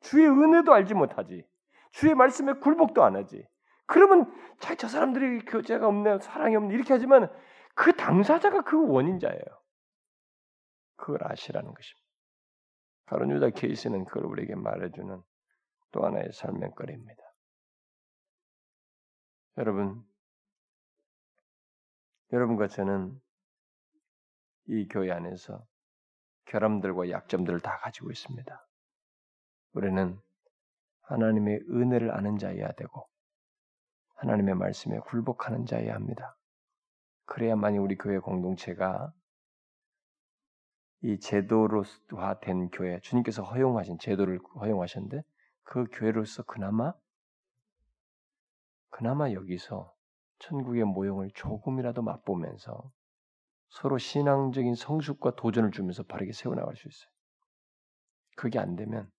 주의 0.00 0.26
은혜도 0.26 0.72
알지 0.72 0.94
못하지. 0.94 1.46
주의 1.92 2.14
말씀에 2.14 2.54
굴복도 2.54 3.04
안 3.04 3.16
하지. 3.16 3.46
그러면 3.86 4.32
저 4.58 4.88
사람들이 4.88 5.44
교제가 5.44 5.86
없네, 5.86 6.18
사랑이 6.20 6.56
없네 6.56 6.74
이렇게 6.74 6.92
하지만 6.92 7.30
그 7.74 7.94
당사자가 7.94 8.62
그 8.62 8.88
원인자예요. 8.88 9.42
그걸 10.96 11.30
아시라는 11.30 11.72
것입니다. 11.72 12.04
가론 13.06 13.30
유다 13.30 13.50
케이스는 13.50 14.04
그걸 14.06 14.24
우리에게 14.24 14.54
말해주는 14.54 15.22
또 15.92 16.04
하나의 16.04 16.30
설명거리입니다. 16.32 17.22
여러분, 19.58 20.02
여러분과 22.32 22.66
저는 22.68 23.20
이 24.66 24.88
교회 24.88 25.10
안에서 25.10 25.64
결함들과 26.46 27.10
약점들을 27.10 27.60
다 27.60 27.78
가지고 27.78 28.10
있습니다. 28.10 28.66
우리는 29.72 30.18
하나님의 31.02 31.60
은혜를 31.68 32.10
아는 32.12 32.38
자여야 32.38 32.72
되고 32.72 33.08
하나님의 34.16 34.54
말씀에 34.54 35.00
굴복하는 35.00 35.66
자여야 35.66 35.94
합니다. 35.94 36.36
그래야만이 37.26 37.78
우리 37.78 37.96
교회 37.96 38.18
공동체가 38.18 39.12
이 41.02 41.18
제도로화 41.18 42.40
된 42.40 42.70
교회, 42.70 42.98
주님께서 43.00 43.42
허용하신 43.42 43.98
제도를 43.98 44.38
허용하셨는데 44.54 45.22
그 45.62 45.86
교회로서 45.92 46.44
그나마 46.44 46.94
그나마 48.88 49.32
여기서 49.32 49.92
천국의 50.38 50.84
모형을 50.84 51.30
조금이라도 51.34 52.02
맛보면서 52.02 52.90
서로 53.74 53.98
신앙적인 53.98 54.76
성숙과 54.76 55.34
도전을 55.34 55.72
주면서 55.72 56.04
바르게 56.04 56.32
세워나갈 56.32 56.76
수 56.76 56.86
있어요. 56.86 57.10
그게 58.36 58.60
안 58.60 58.76
되면 58.76 59.10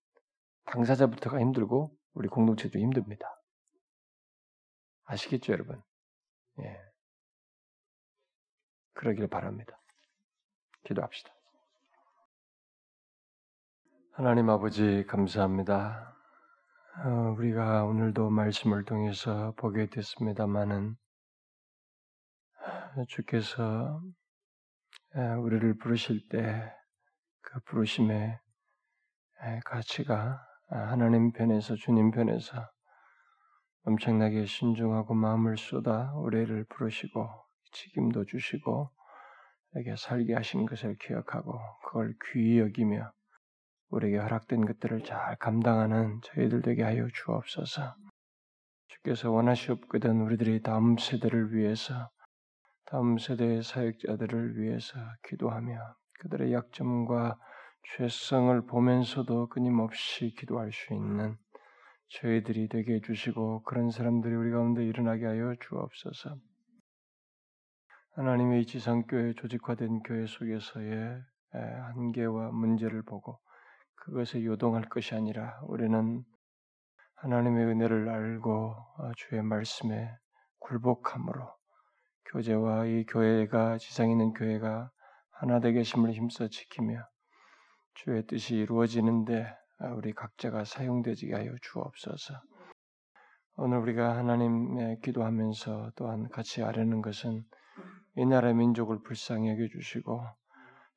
당사자부터가 0.64 1.40
힘들고 1.40 1.94
우리 2.14 2.28
공동체도 2.28 2.78
힘듭니다. 2.78 3.26
아시겠죠, 5.04 5.52
여러분? 5.52 5.82
예. 6.60 6.80
그러길 8.94 9.28
바랍니다. 9.28 9.78
기도합시다. 10.84 11.30
하나님 14.12 14.48
아버지 14.48 15.04
감사합니다. 15.06 16.16
어, 17.04 17.08
우리가 17.36 17.84
오늘도 17.84 18.30
말씀을 18.30 18.86
통해서 18.86 19.52
보게 19.58 19.90
됐습니다만은 19.90 20.96
주께서 23.08 24.00
우리를 25.14 25.78
부르실 25.78 26.28
때 26.28 26.76
그 27.46 27.60
부르심의 27.60 28.38
가치가 29.64 30.44
하나님 30.68 31.32
편에서 31.32 31.76
주님 31.76 32.10
편에서 32.10 32.68
엄청나게 33.84 34.46
신중하고 34.46 35.14
마음을 35.14 35.56
쏟아 35.56 36.12
우리를 36.16 36.64
부르시고 36.68 37.28
책임도 37.72 38.24
주시고 38.24 38.90
에게 39.76 39.94
살게 39.96 40.34
하신 40.34 40.66
것을 40.66 40.96
기억하고 40.98 41.58
그걸 41.84 42.14
귀히 42.32 42.58
여기며 42.58 43.12
우리에게 43.90 44.18
허락된 44.18 44.66
것들을 44.66 45.04
잘 45.04 45.36
감당하는 45.36 46.20
저희들 46.24 46.62
되게 46.62 46.82
하여 46.82 47.06
주옵소서. 47.14 47.94
주께서 48.88 49.30
원하시옵거든 49.30 50.20
우리들이 50.22 50.62
다음 50.62 50.96
세대를 50.98 51.54
위해서 51.54 52.10
다음 52.86 53.18
세대의 53.18 53.62
사역자들을 53.62 54.58
위해서 54.58 54.96
기도하며 55.28 55.76
그들의 56.20 56.52
약점과 56.52 57.36
죄성을 57.96 58.66
보면서도 58.66 59.48
끊임없이 59.48 60.34
기도할 60.38 60.72
수 60.72 60.94
있는 60.94 61.36
저희들이 62.08 62.68
되게 62.68 62.94
해주시고 62.94 63.62
그런 63.64 63.90
사람들이 63.90 64.34
우리 64.34 64.52
가운데 64.52 64.84
일어나게 64.84 65.26
하여 65.26 65.54
주옵소서. 65.60 66.36
하나님의 68.12 68.66
지상교회 68.66 69.34
조직화된 69.34 70.02
교회 70.04 70.26
속에서의 70.26 71.22
한계와 71.52 72.52
문제를 72.52 73.02
보고 73.02 73.40
그것에 73.96 74.44
요동할 74.44 74.88
것이 74.88 75.14
아니라 75.14 75.58
우리는 75.64 76.24
하나님의 77.16 77.66
은혜를 77.66 78.08
알고 78.08 78.76
어, 78.98 79.12
주의 79.16 79.42
말씀에 79.42 80.16
굴복함으로 80.60 81.56
교제와 82.32 82.86
이 82.86 83.04
교회가 83.04 83.78
지상에 83.78 84.12
있는 84.12 84.32
교회가 84.32 84.90
하나 85.30 85.60
되게 85.60 85.82
심을 85.82 86.12
힘써 86.12 86.48
지키며 86.48 87.06
주의 87.94 88.26
뜻이 88.26 88.56
이루어지는데 88.56 89.46
아, 89.78 89.88
우리 89.88 90.12
각자가 90.12 90.64
사용되지 90.64 91.32
하여 91.32 91.54
주옵소서. 91.60 92.34
오늘 93.58 93.78
우리가 93.78 94.16
하나님의 94.16 95.00
기도하면서 95.02 95.92
또한 95.96 96.28
같이 96.30 96.62
아뢰는 96.62 97.02
것은 97.02 97.42
이 98.16 98.26
나라 98.26 98.52
민족을 98.52 99.02
불쌍히 99.02 99.50
여겨 99.50 99.68
주시고 99.68 100.22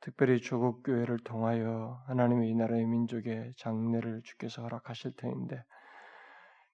특별히 0.01 0.39
조국 0.39 0.83
교회를 0.83 1.19
통하여 1.19 2.01
하나님의 2.07 2.49
이 2.49 2.55
나라의 2.55 2.85
민족의 2.85 3.53
장래를 3.57 4.21
주께서 4.23 4.61
허락하실 4.61 5.13
터인데 5.17 5.63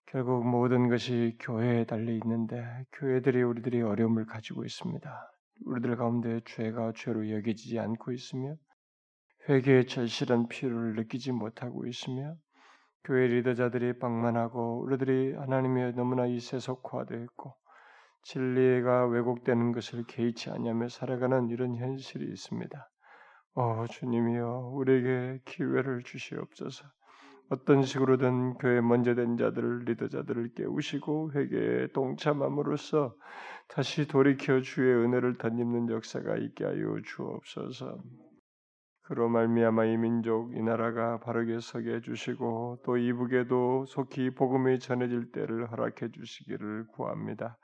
결국 0.07 0.48
모든 0.48 0.90
것이 0.90 1.36
교회에 1.40 1.86
달려 1.86 2.11
있는데 2.14 2.64
교회들이 2.94 3.41
우리들이 3.41 3.82
어려움을 3.82 4.26
가지고 4.26 4.64
있습니다. 4.64 5.32
우리들 5.65 5.95
가운데 5.95 6.41
죄가 6.45 6.94
죄로 6.95 7.30
여겨지지 7.30 7.80
않고 7.80 8.11
있으며 8.11 8.56
회개의 9.49 9.88
절실한 9.88 10.48
필요를 10.48 10.95
느끼지 10.95 11.32
못하고 11.32 11.86
있으며 11.86 12.36
교회 13.03 13.27
리더자들이 13.27 13.99
방만하고 13.99 14.82
우리들이 14.82 15.34
하나님의 15.36 15.94
너무나 15.94 16.26
이 16.26 16.40
세속화되어 16.40 17.19
있고 17.23 17.56
진리가 18.23 19.06
왜곡되는 19.06 19.72
것을 19.72 20.03
개의치 20.07 20.49
않냐며 20.49 20.90
살아가는 20.90 21.49
이런 21.49 21.76
현실이 21.76 22.26
있습니다. 22.26 22.90
어, 23.53 23.86
주님이여, 23.88 24.72
우리에게 24.73 25.40
기회를 25.45 26.02
주시옵소서. 26.03 26.86
어떤 27.49 27.84
식으로든 27.84 28.55
교회 28.55 28.81
먼저 28.81 29.13
된 29.13 29.38
자들을 29.38 29.85
리더자들을 29.85 30.53
깨우시고 30.55 31.34
회개에 31.34 31.88
동참함으로써 31.93 33.15
다시 33.67 34.07
돌이켜 34.07 34.61
주의 34.61 34.95
은혜를 34.95 35.38
덧입는 35.38 35.89
역사가 35.89 36.38
있게 36.38 36.65
하여 36.65 36.97
주옵소서. 37.03 37.99
그로 39.03 39.30
말미암아 39.30 39.85
이 39.85 39.97
민족 39.97 40.55
이 40.55 40.63
나라가 40.63 41.19
바르게 41.19 41.59
서게 41.59 41.95
해 41.95 42.01
주시고 42.01 42.80
또 42.84 42.97
이북에도 42.97 43.85
속히 43.85 44.31
복음이 44.31 44.80
전해질 44.80 45.31
때를 45.31 45.69
허락해 45.69 46.11
주시기를 46.11 46.88
구합니다. 46.88 47.59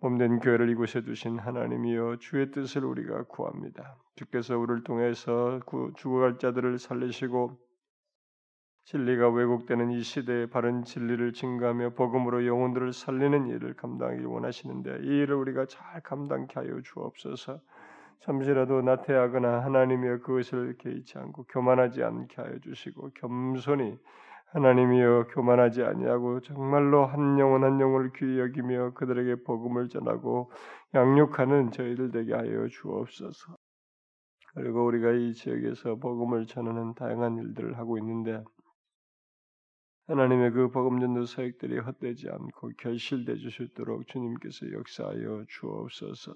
몸된 0.00 0.38
교회를 0.38 0.70
이곳에 0.70 1.02
두신 1.02 1.38
하나님이여 1.38 2.16
주의 2.20 2.50
뜻을 2.50 2.86
우리가 2.86 3.24
구합니다. 3.24 3.98
주께서 4.16 4.58
우리를 4.58 4.84
통해서 4.84 5.60
죽어갈 5.96 6.38
자들을 6.38 6.78
살리시고 6.78 7.58
진리가 8.90 9.28
왜곡되는 9.28 9.92
이 9.92 10.02
시대에 10.02 10.46
바른 10.46 10.82
진리를 10.82 11.32
증가하며 11.32 11.90
복음으로 11.90 12.44
영혼들을 12.44 12.92
살리는 12.92 13.46
일을 13.46 13.74
감당하기 13.74 14.24
원하시는데 14.24 15.02
이 15.04 15.06
일을 15.06 15.36
우리가 15.36 15.66
잘 15.66 16.00
감당케 16.00 16.54
하여 16.58 16.80
주옵소서. 16.82 17.60
잠시라도 18.18 18.82
나태하거나 18.82 19.60
하나님이여 19.60 20.22
그것을 20.22 20.76
개의치 20.78 21.18
않고 21.18 21.44
교만하지 21.44 22.02
않게 22.02 22.42
하여 22.42 22.58
주시고 22.58 23.10
겸손히 23.14 23.96
하나님이여 24.46 25.28
교만하지 25.34 25.84
아니하고 25.84 26.40
정말로 26.40 27.06
한 27.06 27.38
영혼 27.38 27.62
한 27.62 27.80
영혼을 27.80 28.10
귀히 28.16 28.40
여기며 28.40 28.94
그들에게 28.94 29.44
복음을 29.44 29.88
전하고 29.88 30.50
양육하는 30.94 31.70
저희들 31.70 32.10
되게 32.10 32.34
하여 32.34 32.66
주옵소서. 32.66 33.54
그리고 34.56 34.84
우리가 34.84 35.12
이 35.12 35.32
지역에서 35.32 35.94
복음을 35.94 36.46
전하는 36.46 36.92
다양한 36.94 37.38
일들을 37.38 37.78
하고 37.78 37.96
있는데 37.98 38.42
하나님의 40.10 40.50
그 40.50 40.70
복음 40.72 40.98
전도 40.98 41.24
사역들이 41.24 41.78
헛되지 41.78 42.30
않고 42.30 42.72
결실돼 42.78 43.36
주실도록 43.36 44.08
주님께서 44.08 44.72
역사하여 44.72 45.44
주옵소서. 45.48 46.34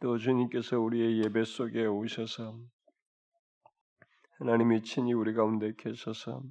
또 0.00 0.16
주님께서 0.16 0.80
우리의 0.80 1.22
예배 1.22 1.44
속에 1.44 1.84
오셔서 1.84 2.58
하나님이 4.38 4.82
친히 4.82 5.12
우리 5.12 5.34
가운데 5.34 5.74
계셔서 5.76 6.42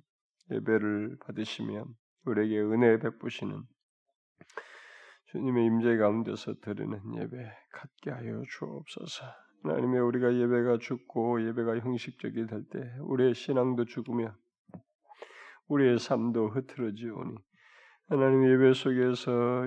예배를 0.52 1.18
받으시며 1.22 1.86
우리에게 2.26 2.60
은혜 2.60 3.00
베푸시는 3.00 3.64
주님의 5.32 5.66
임재 5.66 5.98
가운데서 5.98 6.60
드리는 6.62 7.02
예배 7.18 7.38
갖게 7.72 8.12
하여 8.12 8.44
주옵소서. 8.52 9.26
하나님의 9.64 10.00
우리가 10.00 10.32
예배가 10.32 10.78
죽고 10.78 11.44
예배가 11.48 11.80
형식적이 11.80 12.46
될 12.46 12.64
때 12.70 12.80
우리의 13.00 13.34
신앙도 13.34 13.86
죽으며 13.86 14.36
우리의 15.68 16.00
삶도 16.00 16.50
흐트러지오니 16.50 17.36
하나님 18.10 18.48
예배 18.52 18.74
속에서 18.74 19.64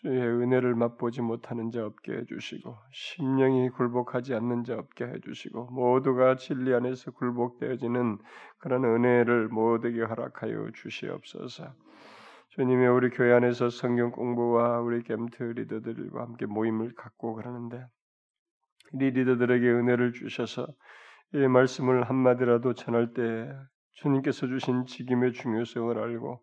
주의 0.00 0.18
은혜를 0.18 0.74
맛보지 0.76 1.20
못하는 1.20 1.70
자 1.70 1.84
없게 1.84 2.12
해주시고 2.12 2.74
심령이 2.90 3.68
굴복하지 3.68 4.34
않는 4.34 4.64
자 4.64 4.78
없게 4.78 5.04
해주시고 5.04 5.72
모두가 5.72 6.36
진리 6.36 6.72
안에서 6.72 7.10
굴복되어지는 7.10 8.16
그런 8.58 8.84
은혜를 8.84 9.48
모두에게 9.48 10.00
허락하여 10.02 10.70
주시옵소서. 10.72 11.74
주님의 12.50 12.88
우리 12.88 13.10
교회 13.10 13.32
안에서 13.32 13.68
성경 13.68 14.10
공부와 14.10 14.80
우리 14.80 15.04
gem트 15.04 15.42
리더들과 15.42 16.22
함께 16.22 16.46
모임을 16.46 16.94
갖고 16.94 17.34
그러는데 17.34 17.84
이 18.94 19.04
리더들에게 19.04 19.70
은혜를 19.70 20.12
주셔서 20.12 20.66
이 21.34 21.46
말씀을 21.46 22.04
한마디라도 22.04 22.72
전할 22.72 23.12
때 23.12 23.52
주님께서 24.00 24.46
주신 24.46 24.86
직임의 24.86 25.34
중요성을 25.34 25.98
알고 25.98 26.40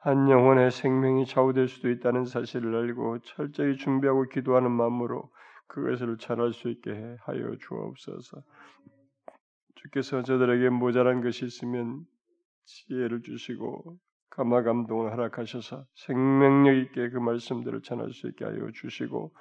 한 0.00 0.28
영혼의 0.28 0.72
생명이 0.72 1.26
좌우될 1.26 1.68
수도 1.68 1.88
있다는 1.88 2.24
사실을 2.24 2.74
알고 2.74 3.20
철저히 3.20 3.76
준비하고 3.76 4.28
기도하는 4.28 4.70
마음으로 4.72 5.30
그것을 5.68 6.16
전할 6.18 6.52
수 6.52 6.68
있게 6.68 7.16
하여 7.20 7.56
주옵소서. 7.60 8.42
주께서 9.76 10.22
저들에게 10.22 10.68
모자란 10.70 11.22
것이 11.22 11.46
있으면 11.46 12.04
지혜를 12.64 13.22
주시고 13.22 13.98
감화 14.28 14.62
감동을 14.62 15.12
허락하셔서 15.12 15.84
생명력 15.94 16.76
있게 16.76 17.10
그 17.10 17.18
말씀들을 17.18 17.82
전할 17.82 18.12
수 18.12 18.26
있게 18.28 18.44
하여 18.44 18.70
주시고 18.72 19.32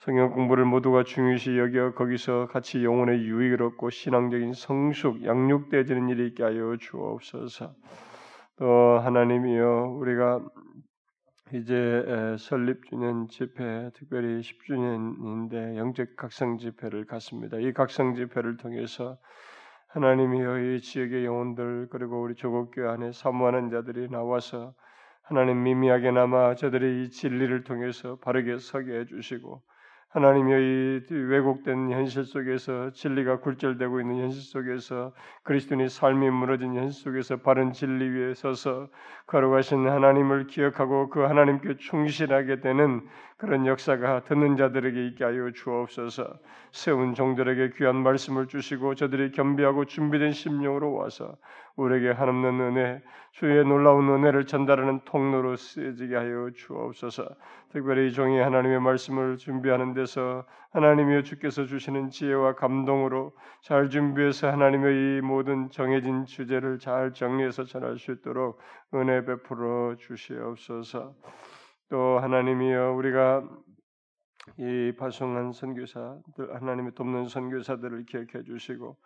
성경 0.00 0.30
공부를 0.30 0.64
모두가 0.64 1.02
중요시 1.02 1.58
여겨 1.58 1.94
거기서 1.94 2.46
같이 2.46 2.84
영혼의 2.84 3.20
유익을 3.24 3.62
얻고 3.62 3.90
신앙적인 3.90 4.52
성숙, 4.52 5.24
양육되어지는 5.24 6.08
일이 6.08 6.28
있게 6.28 6.44
하여 6.44 6.76
주옵소서. 6.78 7.74
또 8.58 8.98
하나님이여 9.00 9.96
우리가 9.98 10.40
이제 11.52 12.36
설립주년 12.38 13.26
집회, 13.28 13.90
특별히 13.94 14.40
10주년인데 14.40 15.76
영적 15.76 16.16
각성 16.16 16.58
집회를 16.58 17.06
갖습니다. 17.06 17.58
이 17.58 17.72
각성 17.72 18.14
집회를 18.14 18.56
통해서 18.56 19.18
하나님이여 19.88 20.58
이 20.60 20.80
지역의 20.80 21.24
영혼들 21.24 21.88
그리고 21.90 22.22
우리 22.22 22.36
조국교회 22.36 22.86
안에 22.86 23.10
사모하는 23.10 23.70
자들이 23.70 24.08
나와서 24.10 24.74
하나님 25.22 25.62
미미하게나마 25.64 26.54
저들이 26.54 27.04
이 27.04 27.10
진리를 27.10 27.64
통해서 27.64 28.16
바르게 28.20 28.58
서게 28.58 29.00
해주시고 29.00 29.60
하나님의 30.10 31.02
이 31.10 31.14
왜곡된 31.14 31.90
현실 31.90 32.24
속에서 32.24 32.90
진리가 32.92 33.40
굴절되고 33.40 34.00
있는 34.00 34.22
현실 34.22 34.40
속에서 34.40 35.12
그리스도인의 35.42 35.90
삶이 35.90 36.30
무너진 36.30 36.74
현실 36.74 37.02
속에서 37.02 37.36
바른 37.36 37.72
진리 37.72 38.08
위에 38.08 38.32
서서 38.32 38.88
걸어가신 39.26 39.86
하나님을 39.86 40.46
기억하고 40.46 41.10
그 41.10 41.20
하나님께 41.20 41.76
충실하게 41.76 42.60
되는 42.60 43.06
그런 43.38 43.66
역사가 43.66 44.24
듣는 44.24 44.56
자들에게 44.56 45.06
있게 45.06 45.24
하여 45.24 45.52
주옵소서. 45.52 46.24
세운 46.72 47.14
종들에게 47.14 47.70
귀한 47.76 47.94
말씀을 47.96 48.48
주시고 48.48 48.96
저들이 48.96 49.30
겸비하고 49.30 49.84
준비된 49.84 50.32
심령으로 50.32 50.92
와서 50.92 51.36
우리에게 51.76 52.10
한없는 52.10 52.60
은혜, 52.60 53.00
주의 53.30 53.64
놀라운 53.64 54.08
은혜를 54.08 54.46
전달하는 54.46 55.00
통로로 55.04 55.54
쓰여지게 55.54 56.16
하여 56.16 56.50
주옵소서. 56.52 57.28
특별히 57.70 58.08
이 58.08 58.12
종이 58.12 58.40
하나님의 58.40 58.80
말씀을 58.80 59.36
준비하는 59.36 59.94
데서 59.94 60.44
하나님이여 60.72 61.22
주께서 61.22 61.64
주시는 61.64 62.10
지혜와 62.10 62.56
감동으로 62.56 63.36
잘 63.60 63.88
준비해서 63.88 64.50
하나님의 64.50 65.18
이 65.18 65.20
모든 65.20 65.70
정해진 65.70 66.26
주제를 66.26 66.80
잘 66.80 67.12
정리해서 67.12 67.62
전할 67.62 67.98
수 67.98 68.10
있도록 68.10 68.58
은혜 68.94 69.24
베풀어 69.24 69.94
주시옵소서. 69.96 71.14
또 71.88 72.18
하나님이여 72.18 72.92
우리가 72.92 73.48
이 74.58 74.92
파송한 74.98 75.52
선교사들 75.52 76.54
하나님의 76.54 76.94
돕는 76.94 77.28
선교사들을 77.28 78.04
기억해 78.06 78.44
주시고 78.44 78.96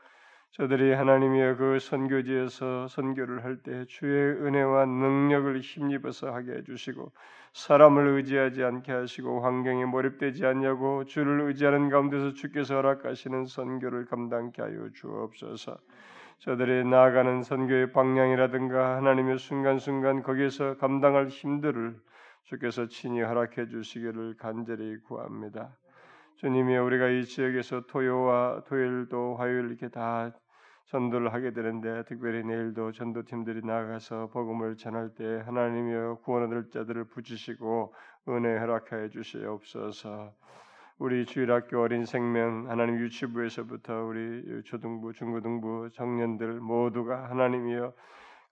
저들이 0.52 0.92
하나님의 0.92 1.56
그 1.56 1.78
선교지에서 1.78 2.86
선교를 2.88 3.42
할 3.44 3.62
때 3.62 3.86
주의 3.86 4.32
은혜와 4.34 4.84
능력을 4.84 5.60
힘입어서 5.60 6.32
하게 6.34 6.56
해주시고 6.56 7.12
사람을 7.54 8.08
의지하지 8.08 8.62
않게 8.62 8.92
하시고 8.92 9.40
환경에 9.40 9.86
몰입되지 9.86 10.44
않냐고 10.44 11.04
주를 11.04 11.40
의지하는 11.42 11.88
가운데서 11.88 12.34
주께서 12.34 12.74
허락하시는 12.74 13.46
선교를 13.46 14.06
감당케 14.06 14.60
하여 14.60 14.90
주옵소서. 14.94 15.78
저들이 16.40 16.84
나아가는 16.84 17.42
선교의 17.42 17.92
방향이라든가 17.92 18.96
하나님의 18.96 19.38
순간순간 19.38 20.22
거기에서 20.22 20.76
감당할 20.76 21.28
힘들을 21.28 21.96
주께서 22.44 22.86
친히 22.88 23.20
허락해 23.20 23.68
주시기를 23.68 24.36
간절히 24.36 24.98
구합니다. 25.02 25.76
주님이 26.36 26.76
우리가 26.76 27.08
이 27.08 27.24
지역에서 27.24 27.82
토요와 27.86 28.64
토요일도 28.66 29.36
화요일 29.36 29.66
이렇게 29.66 29.88
다 29.88 30.32
전도를 30.86 31.32
하게 31.32 31.52
되는데 31.52 32.04
특별히 32.04 32.44
내일도 32.44 32.92
전도팀들이 32.92 33.64
나가서 33.64 34.28
복음을 34.28 34.76
전할 34.76 35.14
때 35.14 35.42
하나님이여 35.46 36.20
구원 36.24 36.44
얻을 36.44 36.70
자들을 36.70 37.04
붙이시고 37.04 37.94
은혜 38.28 38.58
허락하여 38.58 39.08
주시옵소서. 39.08 40.34
우리 40.98 41.24
주일학교 41.24 41.80
어린 41.80 42.04
생명 42.04 42.68
하나님 42.68 42.98
유치부에서부터 42.98 44.04
우리 44.04 44.62
초등부, 44.64 45.12
중고등부 45.12 45.90
청년들 45.94 46.60
모두가 46.60 47.30
하나님이여 47.30 47.92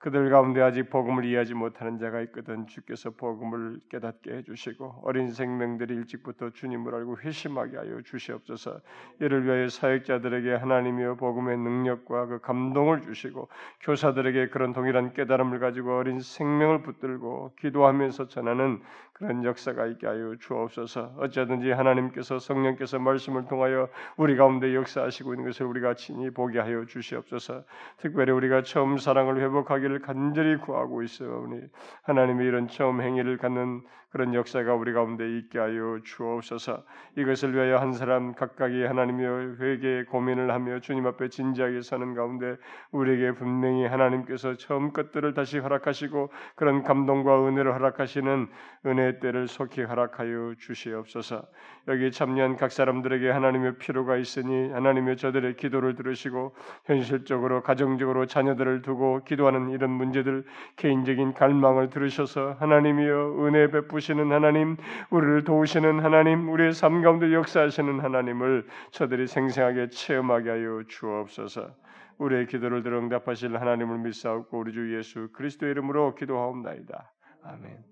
그들 0.00 0.30
가운데 0.30 0.62
아직 0.62 0.88
복음을 0.88 1.26
이해하지 1.26 1.52
못하는 1.52 1.98
자가 1.98 2.22
있거든 2.22 2.66
주께서 2.66 3.10
복음을 3.10 3.80
깨닫게 3.90 4.34
해주시고 4.34 5.02
어린 5.04 5.28
생명들이 5.28 5.94
일찍부터 5.94 6.50
주님을 6.50 6.94
알고 6.94 7.18
회심하게 7.18 7.76
하여 7.76 8.00
주시옵소서. 8.00 8.80
이를 9.20 9.44
위하여 9.44 9.68
사역자들에게 9.68 10.54
하나님이여 10.54 11.16
복음의 11.16 11.58
능력과 11.58 12.26
그 12.26 12.40
감동을 12.40 13.02
주시고 13.02 13.48
교사들에게 13.82 14.48
그런 14.48 14.72
동일한 14.72 15.12
깨달음을 15.12 15.58
가지고 15.58 15.98
어린 15.98 16.20
생명을 16.20 16.80
붙들고 16.80 17.52
기도하면서 17.60 18.28
전하는 18.28 18.80
그런 19.20 19.44
역사가 19.44 19.86
있게 19.86 20.06
하여 20.06 20.34
주옵소서. 20.40 21.16
어쩌든지 21.18 21.70
하나님께서 21.70 22.38
성령께서 22.38 22.98
말씀을 22.98 23.44
통하여 23.48 23.88
우리 24.16 24.34
가운데 24.34 24.74
역사하시고 24.74 25.34
있는 25.34 25.44
것을 25.44 25.66
우리가 25.66 25.92
친히 25.94 26.30
보게 26.30 26.58
하여 26.58 26.86
주시옵소서. 26.86 27.64
특별히 27.98 28.32
우리가 28.32 28.62
처음 28.62 28.96
사랑을 28.96 29.38
회복하기를 29.42 30.00
간절히 30.00 30.56
구하고 30.56 31.02
있어오니 31.02 31.60
하나님의 32.04 32.46
이런 32.46 32.68
처음 32.68 33.02
행위를 33.02 33.36
갖는 33.36 33.82
그런 34.10 34.34
역사가 34.34 34.74
우리 34.74 34.92
가운데 34.92 35.38
있게 35.38 35.58
하여 35.58 36.00
주옵소서. 36.02 36.82
이것을 37.16 37.54
위하여 37.54 37.78
한 37.78 37.92
사람 37.92 38.34
각각이 38.34 38.82
하나님의 38.82 39.56
회개 39.60 40.04
고민을 40.04 40.50
하며 40.50 40.80
주님 40.80 41.06
앞에 41.06 41.28
진지하게 41.28 41.80
서는 41.82 42.14
가운데 42.14 42.56
우리에게 42.90 43.32
분명히 43.32 43.86
하나님께서 43.86 44.56
처음 44.56 44.92
것들을 44.92 45.32
다시 45.34 45.58
허락하시고 45.58 46.30
그런 46.56 46.82
감동과 46.82 47.46
은혜를 47.46 47.72
허락하시는 47.74 48.48
은혜 48.86 49.18
때를 49.20 49.46
속히 49.46 49.82
허락하여 49.82 50.54
주시옵소서. 50.58 51.42
여기 51.88 52.10
참여한 52.10 52.56
각 52.56 52.72
사람들에게 52.72 53.30
하나님의 53.30 53.78
필요가 53.78 54.16
있으니 54.16 54.70
하나님의 54.72 55.16
저들의 55.18 55.54
기도를 55.54 55.94
들으시고 55.94 56.54
현실적으로 56.84 57.62
가정적으로 57.62 58.26
자녀들을 58.26 58.82
두고 58.82 59.22
기도하는 59.24 59.70
이런 59.70 59.90
문제들 59.90 60.44
개인적인 60.76 61.34
갈망을 61.34 61.90
들으셔서 61.90 62.56
하나님이여 62.58 63.46
은혜 63.46 63.70
베푸 63.70 63.99
시는 64.00 64.32
하나님 64.32 64.76
우리를 65.10 65.44
도우시는 65.44 66.00
하나님 66.00 66.48
우리의 66.50 66.72
삶 66.72 67.02
가운데 67.02 67.32
역사하시는 67.32 68.00
하나님을 68.00 68.66
저들이 68.90 69.26
생생하게 69.26 69.88
체험하게 69.90 70.50
하여 70.50 70.82
주옵소서. 70.88 71.70
우리의 72.18 72.46
기도를 72.46 72.82
들어 72.82 72.98
응답하실 72.98 73.56
하나님을 73.56 73.98
믿사옵고 73.98 74.58
우리 74.58 74.72
주 74.72 74.96
예수 74.96 75.28
그리스도의 75.32 75.72
이름으로 75.72 76.14
기도하옵나이다. 76.14 77.12
아멘. 77.44 77.90